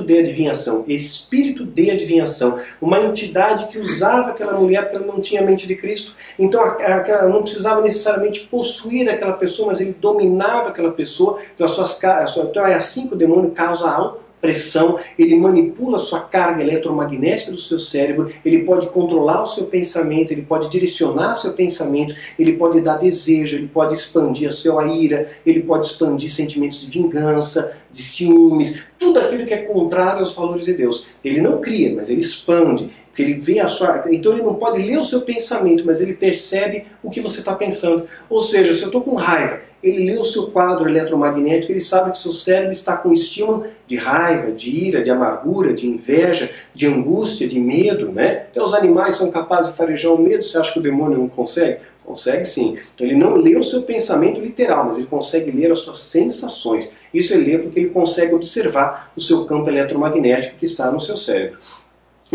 de 0.00 0.18
adivinhação, 0.18 0.84
espírito 0.88 1.64
de 1.64 1.90
adivinhação, 1.90 2.60
uma 2.80 3.00
entidade 3.00 3.68
que 3.68 3.78
usava 3.78 4.30
aquela 4.30 4.58
mulher 4.58 4.82
porque 4.82 4.96
ela 4.96 5.06
não 5.06 5.20
tinha 5.20 5.40
a 5.40 5.44
mente 5.44 5.66
de 5.66 5.76
Cristo, 5.76 6.14
então 6.38 6.60
ela 6.80 7.28
não 7.28 7.42
precisava 7.42 7.80
necessariamente 7.80 8.48
possuir 8.50 9.08
aquela 9.08 9.34
pessoa, 9.34 9.68
mas 9.68 9.80
ele 9.80 9.96
dominava 9.98 10.68
aquela 10.68 10.92
pessoa, 10.92 11.40
então, 11.54 11.64
as 11.64 11.72
suas, 11.72 12.00
então 12.38 12.66
é 12.66 12.74
assim 12.74 13.06
que 13.06 13.14
o 13.14 13.16
demônio 13.16 13.50
causa 13.52 13.90
algo 13.90 14.23
pressão, 14.44 14.98
ele 15.18 15.36
manipula 15.36 15.96
a 15.96 16.00
sua 16.00 16.20
carga 16.20 16.62
eletromagnética 16.62 17.50
do 17.50 17.56
seu 17.56 17.80
cérebro, 17.80 18.30
ele 18.44 18.58
pode 18.58 18.90
controlar 18.90 19.42
o 19.42 19.46
seu 19.46 19.68
pensamento, 19.68 20.32
ele 20.32 20.42
pode 20.42 20.68
direcionar 20.68 21.34
seu 21.34 21.54
pensamento, 21.54 22.14
ele 22.38 22.52
pode 22.52 22.82
dar 22.82 22.98
desejo, 22.98 23.56
ele 23.56 23.68
pode 23.68 23.94
expandir 23.94 24.46
a 24.46 24.52
sua 24.52 24.86
ira, 24.86 25.30
ele 25.46 25.62
pode 25.62 25.86
expandir 25.86 26.30
sentimentos 26.30 26.82
de 26.82 26.90
vingança, 26.90 27.72
de 27.90 28.02
ciúmes, 28.02 28.84
tudo 28.98 29.18
aquilo 29.18 29.46
que 29.46 29.54
é 29.54 29.62
contrário 29.62 30.18
aos 30.18 30.34
valores 30.34 30.66
de 30.66 30.74
Deus. 30.74 31.06
Ele 31.24 31.40
não 31.40 31.58
cria, 31.62 31.94
mas 31.94 32.10
ele 32.10 32.20
expande, 32.20 32.90
porque 33.14 33.22
ele 33.22 33.34
vê 33.34 33.60
a 33.60 33.68
sua. 33.68 34.04
Então 34.10 34.32
ele 34.32 34.42
não 34.42 34.54
pode 34.54 34.82
ler 34.82 34.98
o 34.98 35.04
seu 35.04 35.20
pensamento, 35.20 35.84
mas 35.86 36.00
ele 36.00 36.14
percebe 36.14 36.86
o 37.00 37.08
que 37.08 37.20
você 37.20 37.38
está 37.38 37.54
pensando. 37.54 38.08
Ou 38.28 38.40
seja, 38.40 38.74
se 38.74 38.82
eu 38.82 38.86
estou 38.86 39.02
com 39.02 39.14
raiva, 39.14 39.60
ele 39.80 40.04
lê 40.04 40.18
o 40.18 40.24
seu 40.24 40.50
quadro 40.50 40.88
eletromagnético, 40.88 41.70
ele 41.70 41.80
sabe 41.80 42.10
que 42.10 42.18
seu 42.18 42.32
cérebro 42.32 42.72
está 42.72 42.96
com 42.96 43.12
estímulo 43.12 43.66
de 43.86 43.94
raiva, 43.94 44.50
de 44.50 44.68
ira, 44.68 45.04
de 45.04 45.10
amargura, 45.10 45.72
de 45.72 45.86
inveja, 45.86 46.50
de 46.74 46.88
angústia, 46.88 47.46
de 47.46 47.60
medo, 47.60 48.10
né? 48.10 48.46
Então 48.50 48.64
os 48.64 48.74
animais 48.74 49.14
são 49.14 49.30
capazes 49.30 49.70
de 49.70 49.76
farejar 49.76 50.12
o 50.12 50.18
medo, 50.18 50.42
você 50.42 50.58
acha 50.58 50.72
que 50.72 50.80
o 50.80 50.82
demônio 50.82 51.16
não 51.16 51.28
consegue? 51.28 51.78
Consegue 52.04 52.44
sim. 52.44 52.76
Então 52.94 53.06
ele 53.06 53.14
não 53.14 53.36
lê 53.36 53.56
o 53.56 53.62
seu 53.62 53.82
pensamento 53.82 54.40
literal, 54.40 54.86
mas 54.86 54.98
ele 54.98 55.06
consegue 55.06 55.52
ler 55.52 55.70
as 55.70 55.78
suas 55.78 56.00
sensações. 56.00 56.92
Isso 57.12 57.32
ele 57.32 57.52
lê 57.52 57.58
porque 57.58 57.78
ele 57.78 57.90
consegue 57.90 58.34
observar 58.34 59.12
o 59.16 59.20
seu 59.20 59.44
campo 59.44 59.70
eletromagnético 59.70 60.58
que 60.58 60.64
está 60.64 60.90
no 60.90 61.00
seu 61.00 61.16
cérebro. 61.16 61.58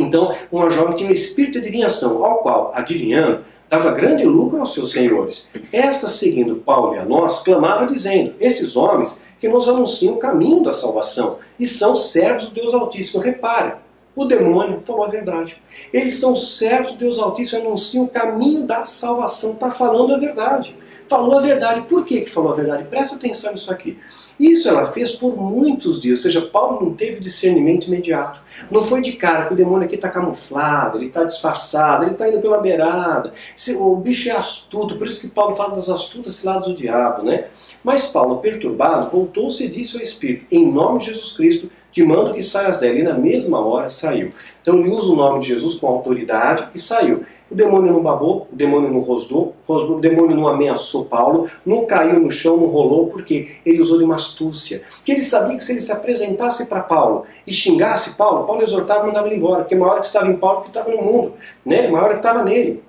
Então, 0.02 0.34
uma 0.52 0.70
jovem 0.70 0.96
tinha 0.96 1.10
um 1.10 1.14
espírito 1.14 1.54
de 1.54 1.60
adivinhação, 1.60 2.24
ao 2.24 2.40
qual, 2.40 2.72
adivinhando, 2.74 3.44
dava 3.70 3.92
grande 3.92 4.26
lucro 4.26 4.60
aos 4.60 4.74
seus 4.74 4.92
senhores. 4.92 5.50
Esta, 5.72 6.08
seguindo 6.08 6.56
Paulo 6.56 6.96
e 6.96 6.98
a 6.98 7.06
nós, 7.06 7.44
clamava 7.44 7.86
dizendo: 7.86 8.34
Esses 8.40 8.76
homens 8.76 9.24
que 9.40 9.48
nos 9.48 9.70
anunciam 9.70 10.16
o 10.16 10.20
caminho 10.20 10.64
da 10.64 10.74
salvação 10.74 11.38
e 11.60 11.68
são 11.68 11.96
servos 11.96 12.50
do 12.50 12.56
Deus 12.56 12.74
Altíssimo. 12.74 13.22
Repare, 13.22 13.76
o 14.16 14.26
demônio 14.26 14.80
falou 14.80 15.06
a 15.06 15.10
verdade. 15.10 15.62
Eles 15.94 16.16
são 16.16 16.36
servos 16.36 16.94
do 16.94 16.98
Deus 16.98 17.20
Altíssimo 17.20 17.62
e 17.62 17.68
anunciam 17.68 18.06
o 18.06 18.10
caminho 18.10 18.64
da 18.64 18.84
salvação. 18.84 19.52
Está 19.52 19.72
falando 19.72 20.14
a 20.14 20.18
verdade. 20.18 20.76
Falou 21.10 21.40
a 21.40 21.42
verdade. 21.42 21.82
Por 21.90 22.06
que, 22.06 22.22
que 22.22 22.30
falou 22.30 22.52
a 22.52 22.56
verdade? 22.56 22.84
Presta 22.84 23.16
atenção 23.16 23.52
nisso 23.52 23.72
aqui. 23.72 23.98
Isso 24.40 24.70
ela 24.70 24.86
fez 24.86 25.12
por 25.16 25.36
muitos 25.36 26.00
dias, 26.00 26.20
ou 26.20 26.24
seja, 26.24 26.42
Paulo 26.42 26.86
não 26.86 26.94
teve 26.94 27.20
discernimento 27.20 27.88
imediato. 27.88 28.40
Não 28.70 28.84
foi 28.84 29.02
de 29.02 29.14
cara 29.14 29.46
que 29.46 29.54
o 29.54 29.58
demônio 29.58 29.86
aqui 29.86 29.96
está 29.96 30.08
camuflado, 30.08 31.00
ele 31.00 31.08
está 31.08 31.24
disfarçado, 31.24 32.04
ele 32.04 32.12
está 32.12 32.30
indo 32.30 32.40
pela 32.40 32.60
beirada. 32.60 33.34
O 33.80 33.96
bicho 33.96 34.30
é 34.30 34.34
astuto, 34.34 34.98
por 34.98 35.08
isso 35.08 35.22
que 35.22 35.34
Paulo 35.34 35.56
fala 35.56 35.74
das 35.74 35.90
astutas 35.90 36.36
ciladas 36.36 36.68
do 36.68 36.76
diabo, 36.76 37.24
né? 37.24 37.48
Mas 37.84 38.08
Paulo, 38.08 38.38
perturbado, 38.38 39.10
voltou-se 39.10 39.64
e 39.64 39.68
disse 39.68 39.98
ao 39.98 40.04
Espírito: 40.04 40.46
Em 40.52 40.72
nome 40.72 41.00
de 41.00 41.08
Jesus 41.08 41.32
Cristo, 41.34 41.70
Te 41.92 42.04
mando 42.04 42.34
que 42.34 42.44
saias 42.44 42.80
dela. 42.80 43.00
E 43.00 43.04
na 43.04 43.16
mesma 43.16 43.60
hora 43.60 43.90
saiu. 43.90 44.32
Então 44.62 44.80
ele 44.80 44.90
usa 44.90 45.12
o 45.12 45.16
nome 45.16 45.40
de 45.40 45.48
Jesus 45.48 45.76
com 45.76 45.88
autoridade 45.88 46.70
e 46.74 46.80
saiu. 46.80 47.26
O 47.52 47.56
demônio 47.56 47.92
não 47.92 48.04
babou, 48.04 48.48
o 48.52 48.56
demônio 48.56 48.92
não 48.92 49.00
rosnou, 49.00 49.56
o 49.68 50.00
demônio 50.00 50.36
não 50.36 50.48
ameaçou 50.48 51.06
Paulo, 51.06 51.50
não 51.66 51.86
caiu 51.86 52.20
no 52.20 52.30
chão, 52.30 52.58
não 52.58 52.68
rolou, 52.68 53.08
porque 53.08 53.56
ele 53.66 53.82
usou 53.82 53.98
de 53.98 54.04
uma 54.04 54.16
astúcia. 54.16 54.84
Porque 54.98 55.12
ele 55.12 55.24
sabia 55.24 55.58
que 55.58 55.64
se 55.64 55.72
ele 55.72 55.82
se 55.82 55.92
apresentasse 55.92 56.68
para 56.68 56.82
Paulo 56.82 57.26
e 57.48 57.52
xingasse 57.52 58.16
Paulo, 58.16 58.46
Paulo 58.46 58.62
exortava 58.62 59.04
e 59.04 59.08
mandava 59.08 59.28
ele 59.28 59.38
embora, 59.38 59.64
porque 59.64 59.76
maior 59.76 60.00
que 60.00 60.06
estava 60.06 60.28
em 60.28 60.36
Paulo 60.36 60.62
que 60.62 60.68
estava 60.68 60.92
no 60.92 61.02
mundo, 61.02 61.34
né? 61.66 61.88
maior 61.88 62.10
que 62.10 62.18
estava 62.18 62.44
nele. 62.44 62.84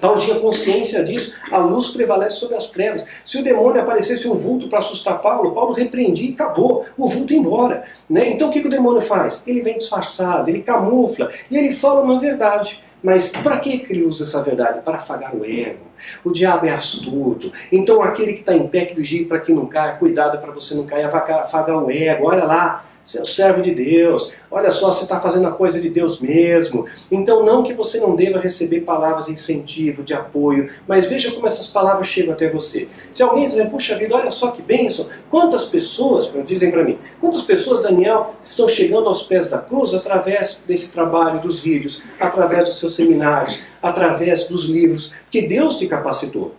Paulo 0.00 0.18
tinha 0.18 0.38
consciência 0.38 1.04
disso, 1.04 1.38
a 1.50 1.58
luz 1.58 1.88
prevalece 1.88 2.36
sobre 2.36 2.56
as 2.56 2.70
trevas. 2.70 3.04
Se 3.24 3.38
o 3.38 3.44
demônio 3.44 3.80
aparecesse 3.80 4.26
um 4.26 4.34
vulto 4.34 4.68
para 4.68 4.78
assustar 4.78 5.20
Paulo, 5.20 5.52
Paulo 5.52 5.72
repreendia 5.72 6.30
e 6.30 6.32
acabou, 6.32 6.86
o 6.96 7.08
vulto 7.08 7.34
embora. 7.34 7.84
Né? 8.08 8.30
Então 8.30 8.48
o 8.48 8.52
que, 8.52 8.60
que 8.60 8.68
o 8.68 8.70
demônio 8.70 9.02
faz? 9.02 9.42
Ele 9.46 9.60
vem 9.60 9.76
disfarçado, 9.76 10.48
ele 10.48 10.62
camufla 10.62 11.30
e 11.50 11.58
ele 11.58 11.72
fala 11.72 12.00
uma 12.00 12.18
verdade. 12.18 12.80
Mas 13.02 13.30
para 13.30 13.58
que 13.58 13.86
ele 13.90 14.04
usa 14.04 14.22
essa 14.22 14.42
verdade? 14.42 14.80
Para 14.82 14.96
afagar 14.96 15.34
o 15.34 15.44
ego. 15.44 15.86
O 16.24 16.32
diabo 16.32 16.66
é 16.66 16.70
astuto. 16.70 17.52
Então 17.70 18.02
aquele 18.02 18.34
que 18.34 18.40
está 18.40 18.54
em 18.54 18.66
pé, 18.66 18.84
que 18.84 18.94
vigia 18.94 19.26
para 19.26 19.40
que 19.40 19.52
não 19.52 19.66
caia, 19.66 19.94
cuidado 19.94 20.38
para 20.38 20.52
você 20.52 20.74
não 20.74 20.86
cair, 20.86 21.04
afagar 21.04 21.82
o 21.82 21.90
ego. 21.90 22.26
Olha 22.26 22.44
lá, 22.44 22.84
você 23.04 23.18
é 23.18 23.22
o 23.22 23.26
servo 23.26 23.62
de 23.62 23.74
Deus. 23.74 24.32
Olha 24.50 24.70
só, 24.70 24.92
você 24.92 25.02
está 25.02 25.20
fazendo 25.20 25.48
a 25.48 25.52
coisa 25.52 25.80
de 25.80 25.90
Deus 25.90 26.20
mesmo. 26.20 26.86
Então, 27.10 27.44
não 27.44 27.62
que 27.62 27.74
você 27.74 27.98
não 27.98 28.14
deva 28.14 28.38
receber 28.38 28.82
palavras 28.82 29.26
de 29.26 29.32
incentivo, 29.32 30.02
de 30.02 30.14
apoio, 30.14 30.70
mas 30.86 31.06
veja 31.06 31.32
como 31.32 31.46
essas 31.46 31.66
palavras 31.66 32.06
chegam 32.06 32.32
até 32.32 32.48
você. 32.48 32.88
Se 33.12 33.22
alguém 33.22 33.46
dizer, 33.46 33.70
puxa 33.70 33.96
vida, 33.96 34.14
olha 34.14 34.30
só 34.30 34.52
que 34.52 34.62
bênção, 34.62 35.08
quantas 35.30 35.64
pessoas, 35.64 36.32
dizem 36.44 36.70
para 36.70 36.84
mim, 36.84 36.98
quantas 37.20 37.42
pessoas, 37.42 37.82
Daniel, 37.82 38.34
estão 38.42 38.68
chegando 38.68 39.08
aos 39.08 39.22
pés 39.22 39.48
da 39.48 39.58
cruz 39.58 39.94
através 39.94 40.62
desse 40.66 40.92
trabalho, 40.92 41.40
dos 41.40 41.60
vídeos, 41.60 42.02
através 42.20 42.68
dos 42.68 42.78
seus 42.78 42.94
seminários, 42.94 43.60
através 43.82 44.46
dos 44.48 44.66
livros, 44.66 45.12
que 45.30 45.42
Deus 45.42 45.76
te 45.76 45.86
capacitou. 45.88 46.54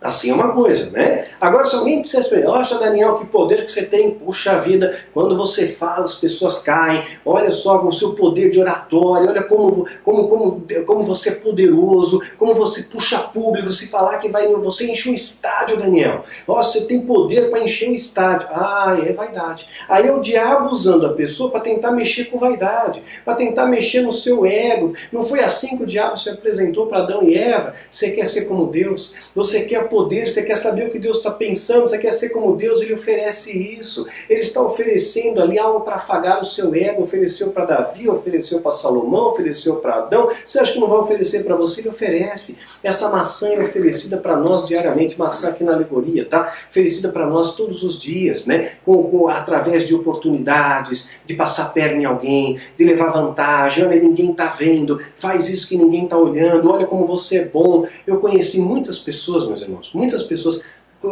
Assim 0.00 0.30
é 0.30 0.34
uma 0.34 0.52
coisa, 0.52 0.90
né? 0.90 1.26
Agora, 1.38 1.64
se 1.64 1.74
alguém 1.74 2.00
dissesse 2.00 2.28
para 2.28 2.38
mim, 2.38 2.44
olha 2.46 2.78
Daniel, 2.78 3.18
que 3.18 3.26
poder 3.26 3.64
que 3.64 3.70
você 3.70 3.84
tem, 3.84 4.10
puxa 4.10 4.58
vida, 4.60 4.98
quando 5.12 5.36
você 5.36 5.66
fala 5.66 6.04
as 6.04 6.14
pessoas 6.14 6.60
caem, 6.60 7.04
olha 7.24 7.52
só 7.52 7.84
o 7.84 7.92
seu 7.92 8.14
poder 8.14 8.50
de 8.50 8.60
oratório, 8.60 9.28
olha 9.28 9.42
como, 9.42 9.86
como, 10.02 10.28
como, 10.28 10.66
como 10.86 11.02
você 11.04 11.30
é 11.30 11.34
poderoso, 11.34 12.20
como 12.38 12.54
você 12.54 12.84
puxa 12.84 13.18
público, 13.18 13.70
se 13.70 13.88
falar 13.88 14.18
que 14.18 14.28
vai, 14.28 14.46
você 14.48 14.90
enche 14.90 15.10
um 15.10 15.14
estádio, 15.14 15.76
Daniel. 15.76 16.24
Ó, 16.48 16.62
você 16.62 16.86
tem 16.86 17.00
poder 17.00 17.50
para 17.50 17.60
encher 17.60 17.90
um 17.90 17.94
estádio. 17.94 18.48
Ah, 18.52 18.98
é 19.04 19.12
vaidade. 19.12 19.68
Aí 19.88 20.06
é 20.06 20.12
o 20.12 20.20
diabo 20.20 20.72
usando 20.72 21.06
a 21.06 21.12
pessoa 21.12 21.50
para 21.50 21.60
tentar 21.60 21.92
mexer 21.92 22.26
com 22.26 22.38
vaidade, 22.38 23.02
para 23.24 23.34
tentar 23.34 23.66
mexer 23.66 24.00
no 24.00 24.12
seu 24.12 24.46
ego. 24.46 24.94
Não 25.12 25.22
foi 25.22 25.40
assim 25.40 25.76
que 25.76 25.82
o 25.82 25.86
diabo 25.86 26.16
se 26.16 26.30
apresentou 26.30 26.86
para 26.86 26.98
Adão 26.98 27.22
e 27.22 27.36
Eva? 27.36 27.74
Você 27.90 28.12
quer 28.12 28.24
ser 28.24 28.46
como 28.46 28.66
Deus? 28.66 29.14
Você 29.34 29.64
quer 29.64 29.89
poder, 29.90 30.30
você 30.30 30.42
quer 30.42 30.56
saber 30.56 30.86
o 30.86 30.90
que 30.90 30.98
Deus 30.98 31.16
está 31.18 31.30
pensando, 31.30 31.88
você 31.88 31.98
quer 31.98 32.12
ser 32.12 32.30
como 32.30 32.56
Deus, 32.56 32.80
ele 32.80 32.94
oferece 32.94 33.58
isso. 33.58 34.06
Ele 34.28 34.40
está 34.40 34.62
oferecendo 34.62 35.42
ali 35.42 35.58
algo 35.58 35.80
para 35.80 35.96
afagar 35.96 36.40
o 36.40 36.44
seu 36.44 36.74
ego, 36.74 37.02
ofereceu 37.02 37.50
para 37.50 37.64
Davi, 37.64 38.08
ofereceu 38.08 38.60
para 38.60 38.70
Salomão, 38.70 39.26
ofereceu 39.26 39.76
para 39.76 39.96
Adão. 39.96 40.28
Você 40.46 40.60
acha 40.60 40.72
que 40.72 40.80
não 40.80 40.88
vai 40.88 40.98
oferecer 40.98 41.44
para 41.44 41.56
você? 41.56 41.80
Ele 41.80 41.88
oferece. 41.88 42.58
Essa 42.82 43.10
maçã 43.10 43.48
é 43.48 43.60
oferecida 43.60 44.16
para 44.16 44.36
nós 44.36 44.64
diariamente, 44.64 45.18
maçã 45.18 45.48
aqui 45.48 45.64
na 45.64 45.72
alegoria, 45.72 46.24
tá? 46.24 46.52
Oferecida 46.70 47.08
para 47.10 47.26
nós 47.26 47.56
todos 47.56 47.82
os 47.82 47.98
dias, 47.98 48.46
né? 48.46 48.72
Com, 48.84 49.02
com, 49.02 49.28
através 49.28 49.86
de 49.86 49.94
oportunidades, 49.94 51.10
de 51.26 51.34
passar 51.34 51.72
perna 51.72 52.02
em 52.02 52.04
alguém, 52.04 52.58
de 52.76 52.84
levar 52.84 53.10
vantagem. 53.10 53.84
Olha, 53.84 54.00
ninguém 54.00 54.30
está 54.30 54.46
vendo, 54.46 55.00
faz 55.16 55.48
isso 55.48 55.68
que 55.68 55.76
ninguém 55.76 56.04
está 56.04 56.16
olhando, 56.16 56.70
olha 56.70 56.86
como 56.86 57.04
você 57.04 57.38
é 57.38 57.44
bom. 57.46 57.86
Eu 58.06 58.20
conheci 58.20 58.60
muitas 58.60 58.98
pessoas, 58.98 59.46
meus 59.46 59.60
irmãos 59.62 59.79
irmãos. 59.80 59.92
Muitas 59.94 60.22
pessoas 60.22 60.66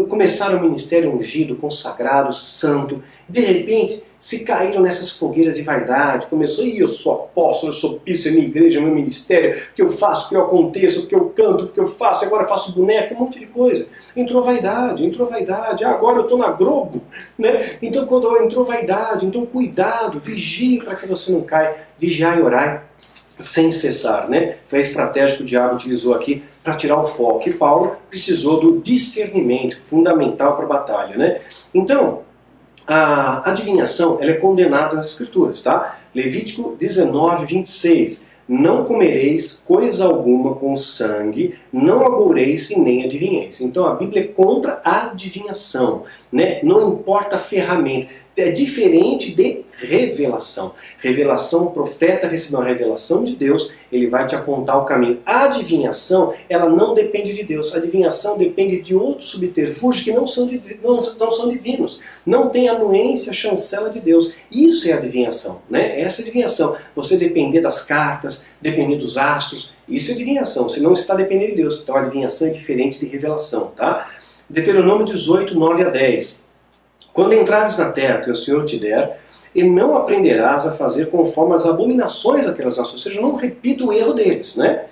começaram 0.07 0.59
o 0.59 0.63
ministério 0.63 1.11
ungido, 1.11 1.57
consagrado, 1.57 2.35
santo, 2.35 3.03
de 3.27 3.41
repente 3.41 4.05
se 4.19 4.45
caíram 4.45 4.83
nessas 4.83 5.13
fogueiras 5.13 5.57
de 5.57 5.63
vaidade, 5.63 6.27
começou, 6.27 6.67
e 6.67 6.79
eu 6.79 6.89
sou 6.89 7.15
apóstolo, 7.15 7.73
eu 7.73 7.77
sou 7.77 7.99
bispo, 8.01 8.29
é 8.29 8.33
minha 8.33 8.45
igreja, 8.45 8.81
é 8.81 8.83
meu 8.83 8.95
ministério, 8.95 9.63
que 9.75 9.81
eu 9.81 9.89
faço, 9.89 10.29
que 10.29 10.37
eu 10.37 10.43
aconteço, 10.43 11.07
que 11.07 11.15
eu 11.15 11.31
canto, 11.31 11.69
que 11.69 11.81
eu 11.81 11.87
faço, 11.87 12.27
agora 12.27 12.47
faço 12.47 12.75
boneco, 12.75 13.15
um 13.15 13.19
monte 13.19 13.39
de 13.39 13.47
coisa. 13.47 13.89
Entrou 14.15 14.43
vaidade, 14.43 15.07
entrou 15.07 15.27
vaidade, 15.27 15.85
ah, 15.85 15.91
agora 15.93 16.19
eu 16.19 16.25
estou 16.25 16.37
na 16.37 16.51
Globo, 16.51 17.01
né? 17.39 17.79
Então 17.81 18.05
quando 18.05 18.37
entrou 18.43 18.67
vaidade, 18.67 19.25
então 19.25 19.47
cuidado, 19.47 20.21
vigie 20.21 20.83
para 20.83 20.97
que 20.97 21.07
você 21.07 21.33
não 21.33 21.41
caia, 21.41 21.77
vigiai 21.99 22.41
e 22.41 22.43
orai 22.43 22.83
sem 23.41 23.71
cessar, 23.71 24.29
né? 24.29 24.57
Foi 24.67 24.81
a 24.81 24.83
estratégia 24.83 25.37
que 25.37 25.43
o 25.43 25.47
diabo 25.47 25.77
utilizou 25.77 26.15
aqui 26.15 26.43
para 26.69 26.77
tirar 26.77 27.01
o 27.01 27.07
foco. 27.07 27.49
E 27.49 27.55
Paulo 27.55 27.97
precisou 28.11 28.61
do 28.61 28.81
discernimento, 28.81 29.81
fundamental 29.89 30.55
para 30.55 30.67
a 30.67 30.69
batalha, 30.69 31.17
né? 31.17 31.41
Então, 31.73 32.21
a 32.87 33.49
adivinhação 33.51 34.19
ela 34.21 34.33
é 34.33 34.35
condenada 34.35 34.95
nas 34.95 35.07
escrituras, 35.07 35.63
tá? 35.63 35.99
Levítico 36.15 36.77
19, 36.79 37.47
26. 37.47 38.29
Não 38.47 38.85
comereis 38.85 39.63
coisa 39.67 40.07
alguma 40.07 40.55
com 40.55 40.77
sangue, 40.77 41.55
não 41.73 42.05
agoureis 42.05 42.71
e 42.71 42.79
nem 42.79 43.05
adivinheis. 43.05 43.61
Então 43.61 43.87
a 43.87 43.95
Bíblia 43.95 44.23
é 44.23 44.27
contra 44.27 44.81
a 44.85 45.07
adivinhação, 45.07 46.05
né? 46.33 46.61
Não 46.63 46.93
importa 46.93 47.37
a 47.37 47.39
ferramenta 47.39 48.11
é 48.41 48.51
diferente 48.51 49.35
de 49.35 49.65
revelação. 49.81 50.73
Revelação, 50.99 51.65
o 51.65 51.71
profeta 51.71 52.27
recebeu 52.27 52.61
a 52.61 52.65
revelação 52.65 53.23
de 53.25 53.35
Deus, 53.35 53.71
ele 53.91 54.09
vai 54.09 54.27
te 54.27 54.35
apontar 54.35 54.79
o 54.79 54.85
caminho. 54.85 55.21
A 55.25 55.45
adivinhação, 55.45 56.35
ela 56.49 56.69
não 56.69 56.95
depende 56.95 57.33
de 57.33 57.43
Deus. 57.45 57.75
A 57.75 57.79
adivinhação 57.79 58.37
depende 58.37 58.81
de 58.81 58.95
outros 58.95 59.31
subterfúgios 59.31 60.05
que 60.05 60.13
não 60.13 60.27
são, 60.27 60.47
de, 60.47 60.61
não, 60.83 61.01
não 61.19 61.31
são 61.31 61.49
divinos. 61.49 62.01
Não 62.27 62.51
tem 62.51 62.69
anuência, 62.69 63.33
chancela 63.33 63.89
de 63.89 64.01
Deus. 64.01 64.35
Isso 64.51 64.89
é 64.89 64.93
adivinhação, 64.93 65.63
né? 65.71 66.01
Essa 66.01 66.21
é 66.21 66.25
adivinhação. 66.25 66.77
Você 66.95 67.17
depender 67.17 67.61
das 67.61 67.85
cartas, 67.85 68.47
depender 68.61 68.97
dos 68.97 69.17
astros, 69.17 69.73
isso 69.89 70.11
é 70.11 70.15
adivinhação. 70.15 70.69
Você 70.69 70.81
não 70.81 70.93
está 70.93 71.15
dependendo 71.15 71.53
de 71.53 71.63
Deus. 71.63 71.81
Então 71.83 71.97
a 71.97 72.01
adivinhação 72.01 72.49
é 72.49 72.51
diferente 72.51 72.99
de 72.99 73.07
revelação, 73.07 73.73
tá? 73.77 74.11
Deuteronômio 74.51 75.07
18, 75.07 75.55
9 75.55 75.85
a 75.85 75.91
10. 75.91 76.48
Quando 77.13 77.35
entrares 77.35 77.77
na 77.79 77.91
terra 77.91 78.21
que 78.21 78.31
o 78.31 78.37
Senhor 78.37 78.65
te 78.65 78.79
der, 78.79 79.21
e 79.55 79.63
não 79.65 79.97
aprenderás 79.97 80.67
a 80.67 80.77
fazer 80.77 81.11
conforme 81.11 81.55
as 81.55 81.67
abominações 81.67 82.47
daquelas 82.47 82.79
nações, 82.79 82.95
ou 82.95 83.01
seja, 83.01 83.21
não 83.21 83.35
repita 83.35 83.85
o 83.85 83.93
erro 83.93 84.13
deles, 84.13 84.57
né? 84.57 84.85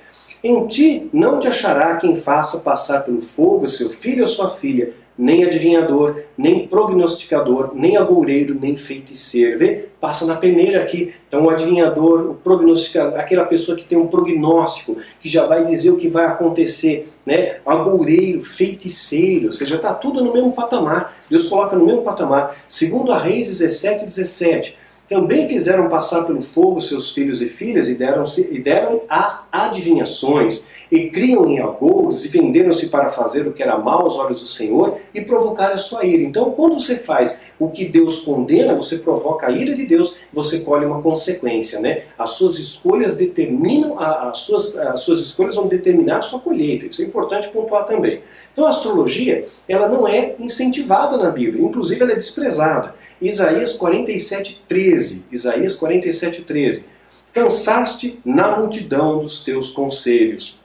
Em 0.42 0.66
ti 0.66 1.08
não 1.12 1.38
te 1.38 1.48
achará 1.48 1.96
quem 1.96 2.16
faça 2.16 2.58
passar 2.58 3.04
pelo 3.04 3.20
fogo 3.20 3.66
seu 3.66 3.90
filho 3.90 4.22
ou 4.22 4.28
sua 4.28 4.50
filha, 4.50 4.92
nem 5.18 5.44
adivinhador, 5.44 6.22
nem 6.36 6.66
prognosticador, 6.66 7.70
nem 7.74 7.96
agoureiro, 7.96 8.54
nem 8.60 8.76
feiticeiro. 8.76 9.58
Vê? 9.58 9.86
Passa 9.98 10.26
na 10.26 10.36
peneira 10.36 10.82
aqui. 10.82 11.14
Então 11.26 11.44
o 11.44 11.50
adivinhador, 11.50 12.30
o 12.30 12.34
prognosticador, 12.34 13.18
aquela 13.18 13.46
pessoa 13.46 13.76
que 13.76 13.84
tem 13.84 13.96
um 13.96 14.08
prognóstico, 14.08 14.98
que 15.20 15.28
já 15.28 15.46
vai 15.46 15.64
dizer 15.64 15.90
o 15.90 15.96
que 15.96 16.08
vai 16.08 16.26
acontecer. 16.26 17.08
Né? 17.24 17.56
Agoureiro, 17.64 18.42
feiticeiro, 18.42 19.46
ou 19.46 19.52
seja, 19.52 19.76
está 19.76 19.94
tudo 19.94 20.22
no 20.22 20.32
mesmo 20.32 20.52
patamar. 20.52 21.16
Deus 21.30 21.48
coloca 21.48 21.76
no 21.76 21.86
mesmo 21.86 22.02
patamar. 22.02 22.54
Segundo 22.68 23.12
a 23.12 23.18
Reis 23.18 23.48
17, 23.48 24.04
17. 24.04 24.76
Também 25.08 25.48
fizeram 25.48 25.88
passar 25.88 26.24
pelo 26.24 26.42
fogo 26.42 26.80
seus 26.80 27.12
filhos 27.12 27.40
e 27.40 27.48
filhas 27.48 27.88
e 27.88 27.94
deram, 27.94 28.24
e 28.50 28.58
deram 28.58 29.02
as 29.08 29.46
adivinhações 29.52 30.66
e 30.90 31.10
criam 31.10 31.50
em 31.50 31.58
agouros 31.58 32.24
e 32.24 32.28
venderam-se 32.28 32.88
para 32.88 33.10
fazer 33.10 33.46
o 33.46 33.52
que 33.52 33.62
era 33.62 33.78
mal 33.78 34.02
aos 34.02 34.18
olhos 34.18 34.40
do 34.40 34.46
Senhor 34.46 34.98
e 35.12 35.20
provocar 35.20 35.72
a 35.72 35.78
sua 35.78 36.04
ira. 36.04 36.22
Então, 36.22 36.52
quando 36.52 36.78
você 36.78 36.96
faz 36.96 37.42
o 37.58 37.68
que 37.68 37.86
Deus 37.86 38.20
condena, 38.20 38.74
você 38.74 38.98
provoca 38.98 39.48
a 39.48 39.50
ira 39.50 39.74
de 39.74 39.84
Deus, 39.84 40.16
você 40.32 40.60
colhe 40.60 40.84
uma 40.84 41.02
consequência, 41.02 41.80
né? 41.80 42.04
As 42.18 42.30
suas 42.30 42.58
escolhas 42.58 43.14
determinam, 43.14 43.98
as 43.98 44.38
suas, 44.38 44.76
as 44.76 45.00
suas 45.00 45.18
escolhas 45.20 45.56
vão 45.56 45.66
determinar 45.66 46.18
a 46.18 46.22
sua 46.22 46.40
colheita. 46.40 46.86
Isso 46.86 47.02
é 47.02 47.04
importante 47.04 47.48
pontuar 47.48 47.86
também. 47.86 48.20
Então, 48.52 48.64
a 48.64 48.70
astrologia, 48.70 49.46
ela 49.68 49.88
não 49.88 50.06
é 50.06 50.34
incentivada 50.38 51.16
na 51.16 51.30
Bíblia, 51.30 51.64
inclusive 51.64 52.02
ela 52.02 52.12
é 52.12 52.16
desprezada. 52.16 52.94
Isaías 53.20 53.72
47, 53.72 54.62
13. 54.68 55.24
Isaías 55.32 55.74
47, 55.76 56.42
13. 56.42 56.84
Cansaste 57.32 58.18
na 58.24 58.58
multidão 58.58 59.18
dos 59.18 59.44
teus 59.44 59.70
conselhos 59.72 60.60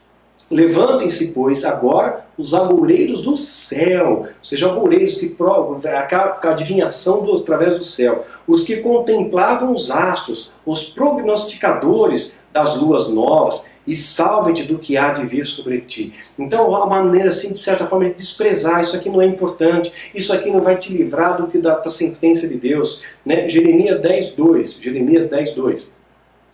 Levantem-se, 0.51 1.31
pois, 1.31 1.63
agora 1.63 2.25
os 2.37 2.53
agoureiros 2.53 3.21
do 3.21 3.37
céu, 3.37 4.25
ou 4.27 4.43
seja, 4.43 4.69
agoureiros 4.69 5.17
que 5.17 5.29
provam 5.29 5.79
a 5.85 6.49
adivinhação 6.49 7.23
do, 7.23 7.37
através 7.37 7.77
do 7.77 7.83
céu, 7.85 8.25
os 8.45 8.63
que 8.63 8.77
contemplavam 8.77 9.73
os 9.73 9.89
astros, 9.89 10.51
os 10.65 10.89
prognosticadores 10.89 12.39
das 12.51 12.75
luas 12.77 13.07
novas, 13.07 13.71
e 13.87 13.95
salve-te 13.95 14.63
do 14.63 14.77
que 14.77 14.97
há 14.97 15.11
de 15.11 15.25
vir 15.25 15.45
sobre 15.45 15.81
ti. 15.81 16.13
Então, 16.37 16.75
há 16.75 16.85
uma 16.85 17.03
maneira, 17.03 17.29
assim, 17.29 17.53
de 17.53 17.59
certa 17.59 17.87
forma, 17.87 18.05
de 18.09 18.15
desprezar, 18.15 18.81
isso 18.81 18.95
aqui 18.95 19.09
não 19.09 19.21
é 19.21 19.25
importante, 19.25 19.91
isso 20.13 20.33
aqui 20.33 20.51
não 20.51 20.61
vai 20.61 20.77
te 20.77 20.93
livrar 20.93 21.37
do 21.37 21.47
que 21.47 21.57
da, 21.57 21.75
da 21.75 21.89
sentença 21.89 22.47
de 22.47 22.55
Deus. 22.55 23.01
Né? 23.25 23.49
Jeremias 23.49 23.99
10, 24.01 24.35
2. 24.35 24.81
Jeremias 24.81 25.29
10, 25.29 25.53
2. 25.53 26.00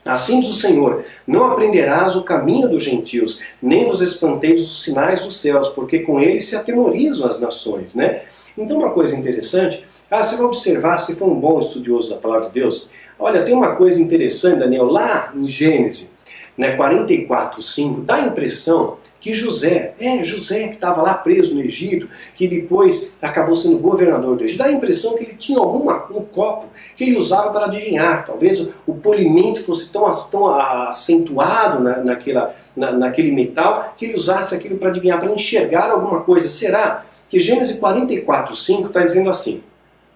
Assim 0.08 0.40
diz 0.40 0.50
o 0.50 0.54
Senhor: 0.54 1.04
Não 1.26 1.52
aprenderás 1.52 2.16
o 2.16 2.24
caminho 2.24 2.70
dos 2.70 2.84
gentios, 2.84 3.42
nem 3.62 3.86
vos 3.86 4.02
espanteis 4.02 4.64
os 4.64 4.84
sinais 4.84 5.22
dos 5.22 5.38
céus, 5.38 5.70
porque 5.70 6.00
com 6.00 6.20
eles 6.20 6.46
se 6.46 6.56
atemorizam 6.56 7.28
as 7.28 7.40
nações. 7.40 7.94
Né? 7.94 8.22
Então, 8.58 8.78
uma 8.78 8.92
coisa 8.92 9.16
interessante, 9.16 9.84
ah, 10.10 10.24
você 10.24 10.38
vai 10.38 10.46
observar, 10.46 10.98
se 11.00 11.16
for 11.16 11.28
um 11.28 11.40
bom 11.40 11.60
estudioso 11.60 12.10
da 12.10 12.16
palavra 12.16 12.48
de 12.48 12.54
Deus, 12.54 12.90
olha, 13.20 13.44
tem 13.44 13.54
uma 13.54 13.76
coisa 13.76 14.02
interessante, 14.02 14.60
Daniel, 14.60 14.86
lá 14.86 15.32
em 15.36 15.48
Gênesis, 15.48 16.12
né, 16.58 16.76
44, 16.76 17.62
5, 17.62 18.02
dá 18.02 18.16
a 18.16 18.22
impressão 18.22 18.98
que 19.20 19.34
José, 19.34 19.94
é 20.00 20.24
José 20.24 20.68
que 20.68 20.76
estava 20.76 21.02
lá 21.02 21.14
preso 21.14 21.56
no 21.56 21.62
Egito, 21.62 22.08
que 22.36 22.48
depois 22.48 23.18
acabou 23.22 23.56
sendo 23.56 23.80
governador 23.80 24.38
do 24.38 24.44
Egito, 24.44 24.60
dá 24.60 24.66
a 24.66 24.72
impressão 24.72 25.16
que 25.16 25.24
ele 25.24 25.34
tinha 25.34 25.60
alguma, 25.60 26.06
um 26.12 26.22
copo 26.22 26.68
que 26.96 27.04
ele 27.04 27.18
usava 27.18 27.52
para 27.52 27.66
adivinhar. 27.66 28.26
Talvez 28.26 28.70
o 28.86 28.94
polimento 28.94 29.62
fosse 29.64 29.92
tão, 29.92 30.14
tão 30.30 30.54
acentuado 30.56 31.84
na, 31.84 31.98
naquela, 32.04 32.56
na, 32.76 32.92
naquele 32.92 33.32
metal 33.32 33.96
que 33.98 34.06
ele 34.06 34.16
usasse 34.16 34.54
aquilo 34.54 34.78
para 34.78 34.90
adivinhar, 34.90 35.20
para 35.20 35.32
enxergar 35.32 35.90
alguma 35.90 36.22
coisa. 36.22 36.48
Será 36.48 37.06
que 37.28 37.40
Gênesis 37.40 37.80
44, 37.80 38.56
5 38.56 38.88
está 38.88 39.02
dizendo 39.02 39.30
assim? 39.30 39.64